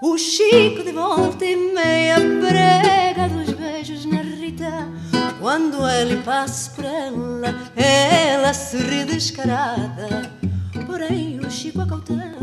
o 0.00 0.16
Chico 0.16 0.82
de 0.84 0.92
volta 0.92 1.44
e 1.44 1.56
meia 1.56 2.16
prega 2.40 3.28
dos 3.28 3.52
beijos 3.52 4.04
na 4.04 4.22
Rita. 4.22 4.88
Quando 5.40 5.88
ele 5.88 6.16
passa 6.22 6.70
por 6.74 6.84
ela, 6.84 7.54
ela 7.76 8.54
sorri 8.54 9.04
descarada. 9.04 10.30
Porém 10.86 11.40
o 11.40 11.50
Chico 11.50 11.80
a 11.80 11.86
cautela. 11.86 12.38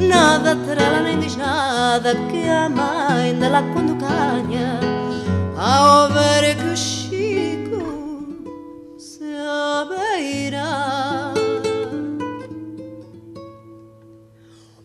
Nada 0.00 0.56
trela 0.56 1.00
nem 1.00 1.18
diz 1.18 1.36
nada 1.36 2.14
Que 2.30 2.48
a 2.48 2.68
mãe 2.68 3.34
dela 3.38 3.62
quando 3.72 3.94
ganha. 3.94 4.80
Ao 5.56 6.08
ver 6.08 6.56
que 6.56 6.64
o 6.64 6.76
Chico 6.76 8.34
se 8.98 9.24
abeira 9.34 11.23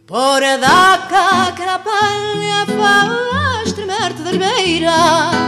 Por 0.09 0.43
a 0.43 0.57
daca 0.57 1.53
que 1.55 1.61
a 1.61 1.77
palha 1.77 2.65
faz 2.65 3.71
tremer-te 3.73 4.23
da 4.23 4.31
ribeira. 4.31 5.39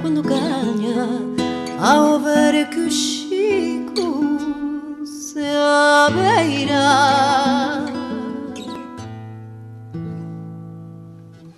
Quando 0.00 0.22
ganha 0.22 1.08
Ao 1.80 2.20
ver 2.20 2.68
que 2.70 2.80
o 2.80 2.90
Chico 2.90 4.24
se 5.04 5.44
abeira 6.06 7.91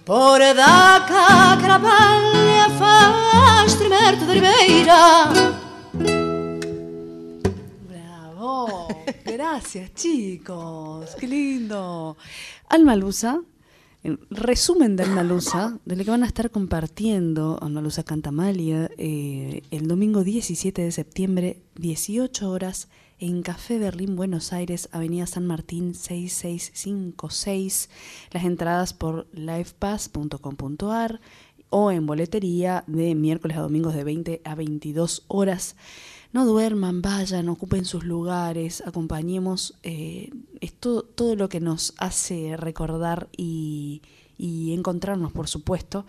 Por 0.05 0.39
daca 0.39 1.57
que 1.59 1.67
la 1.67 1.81
paglia 1.81 2.69
fa 2.79 3.65
strimerto 3.67 4.27
de 4.27 4.35
ribeira 4.35 5.33
Bravo. 7.89 8.89
Gracias, 9.25 9.95
chicos. 9.95 11.17
Qué 11.19 11.27
lindo. 11.27 12.19
Alma 12.69 12.97
Lusa, 12.97 13.41
en 14.03 14.21
resumen 14.29 14.97
de 14.97 15.05
Alma 15.05 15.23
Lusa, 15.23 15.79
de 15.87 15.97
lo 15.97 16.05
que 16.05 16.11
van 16.11 16.23
a 16.23 16.27
estar 16.27 16.51
compartiendo 16.51 17.59
Alma 17.63 17.81
Lusa 17.81 18.03
Cantamalia 18.03 18.91
eh, 18.99 19.63
el 19.71 19.89
domingo 19.89 20.23
17 20.23 20.83
de 20.83 20.93
septiembre, 20.93 21.63
18 21.77 22.51
horas, 22.51 22.89
en 23.25 23.43
Café 23.43 23.79
Berlín, 23.79 24.17
Buenos 24.17 24.53
Aires, 24.53 24.91
Avenida 24.93 25.27
San 25.27 25.47
Martín 25.47 25.95
6656. 25.95 27.89
Las 28.33 28.45
entradas 28.45 28.93
por 28.93 29.27
livepass.com.ar 29.33 31.23
o 31.71 31.91
en 31.91 32.05
boletería 32.05 32.85
de 32.87 33.15
miércoles 33.15 33.57
a 33.57 33.63
domingos 33.63 33.95
de 33.95 34.05
20 34.05 34.43
a 34.45 34.55
22 34.55 35.25
horas. 35.29 35.75
No 36.35 36.45
duerman, 36.45 37.01
vayan, 37.01 37.49
ocupen 37.49 37.87
sus 37.87 38.05
lugares, 38.05 38.83
acompañemos 38.87 39.79
eh, 39.83 40.29
esto, 40.61 41.03
todo 41.03 41.35
lo 41.35 41.49
que 41.49 41.61
nos 41.61 41.95
hace 41.97 42.59
recordar 42.59 43.31
y, 43.35 44.03
y 44.37 44.75
encontrarnos, 44.75 45.33
por 45.33 45.49
supuesto. 45.49 46.05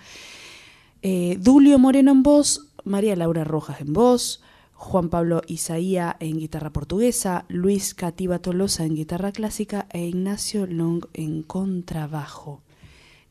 Eh, 1.01 1.38
Dulio 1.39 1.80
Moreno 1.80 2.11
en 2.11 2.24
voz, 2.24 2.68
María 2.84 3.16
Laura 3.16 3.45
Rojas 3.45 3.80
en 3.80 3.93
voz, 3.93 4.41
Juan 4.76 5.10
Pablo 5.10 5.42
Isaía 5.48 6.18
en 6.20 6.38
guitarra 6.38 6.70
portuguesa, 6.72 7.46
Luis 7.48 7.94
Cativa 7.94 8.40
Tolosa 8.40 8.86
en 8.86 8.96
guitarra 8.96 9.32
clásica 9.32 9.88
e 9.92 10.06
Ignacio 10.06 10.68
Long 10.68 11.06
en 11.14 11.44
contrabajo. 11.44 12.62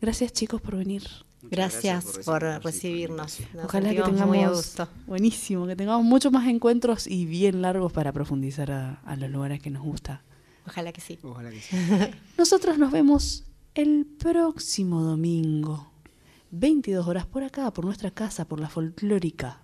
Gracias 0.01 0.33
chicos 0.33 0.61
por 0.61 0.77
venir. 0.77 1.03
Gracias, 1.43 2.21
por 2.25 2.43
recibirnos. 2.43 3.41
Nos 3.53 3.67
Ojalá 3.67 3.91
que 3.91 3.97
sentimos 3.97 4.27
muy 4.27 4.39
a 4.39 4.41
tengamos, 4.41 4.57
gusto. 4.57 4.89
buenísimo, 5.07 5.67
que 5.67 5.77
tengamos 5.77 6.05
muchos 6.05 6.33
más 6.33 6.49
encuentros 6.49 7.07
y 7.07 7.27
bien 7.27 7.61
largos 7.61 7.93
para 7.93 8.13
profundizar 8.13 8.71
a, 8.73 8.95
a 9.05 9.17
los 9.17 9.31
lugares 9.31 9.61
que 9.61 9.69
nos 9.71 9.83
gusta. 9.83 10.23
Ojalá 10.67 10.93
que 10.93 11.03
sí. 11.03 11.19
Ojalá 11.23 11.51
que 11.51 11.61
sí. 11.61 11.77
Nosotros 12.39 12.79
nos 12.79 12.91
vemos 12.91 13.45
el 13.75 14.07
próximo 14.07 15.03
domingo, 15.03 15.91
22 16.51 17.07
horas 17.07 17.27
por 17.27 17.45
acá, 17.45 17.71
por 17.73 17.85
nuestra 17.85 18.11
casa, 18.11 18.47
por 18.47 18.59
la 18.59 18.71
folclórica. 18.71 19.64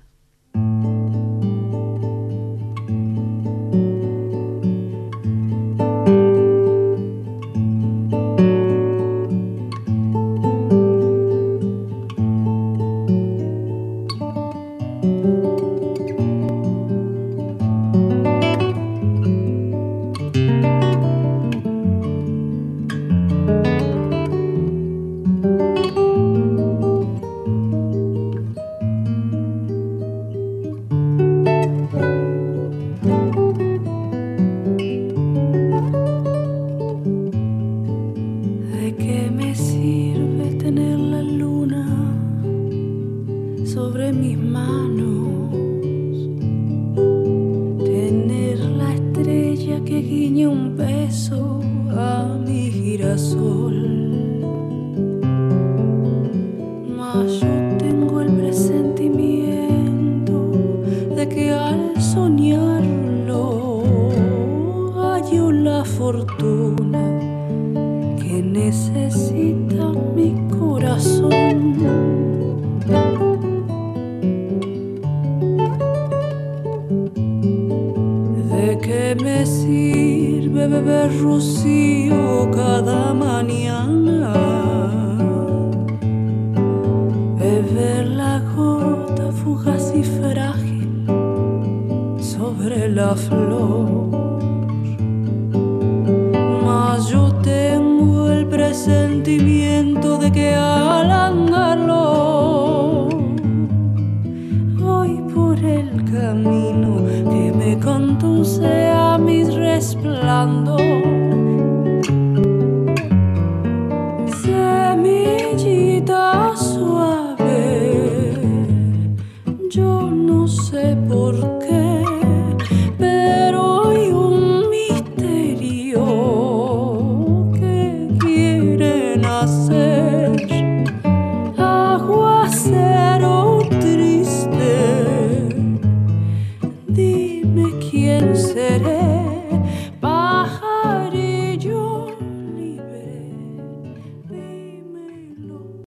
Guiña 50.11 50.49
un 50.49 50.75
beso 50.75 51.61
a 51.95 52.37
mi 52.45 52.69
girasol. 52.69 53.70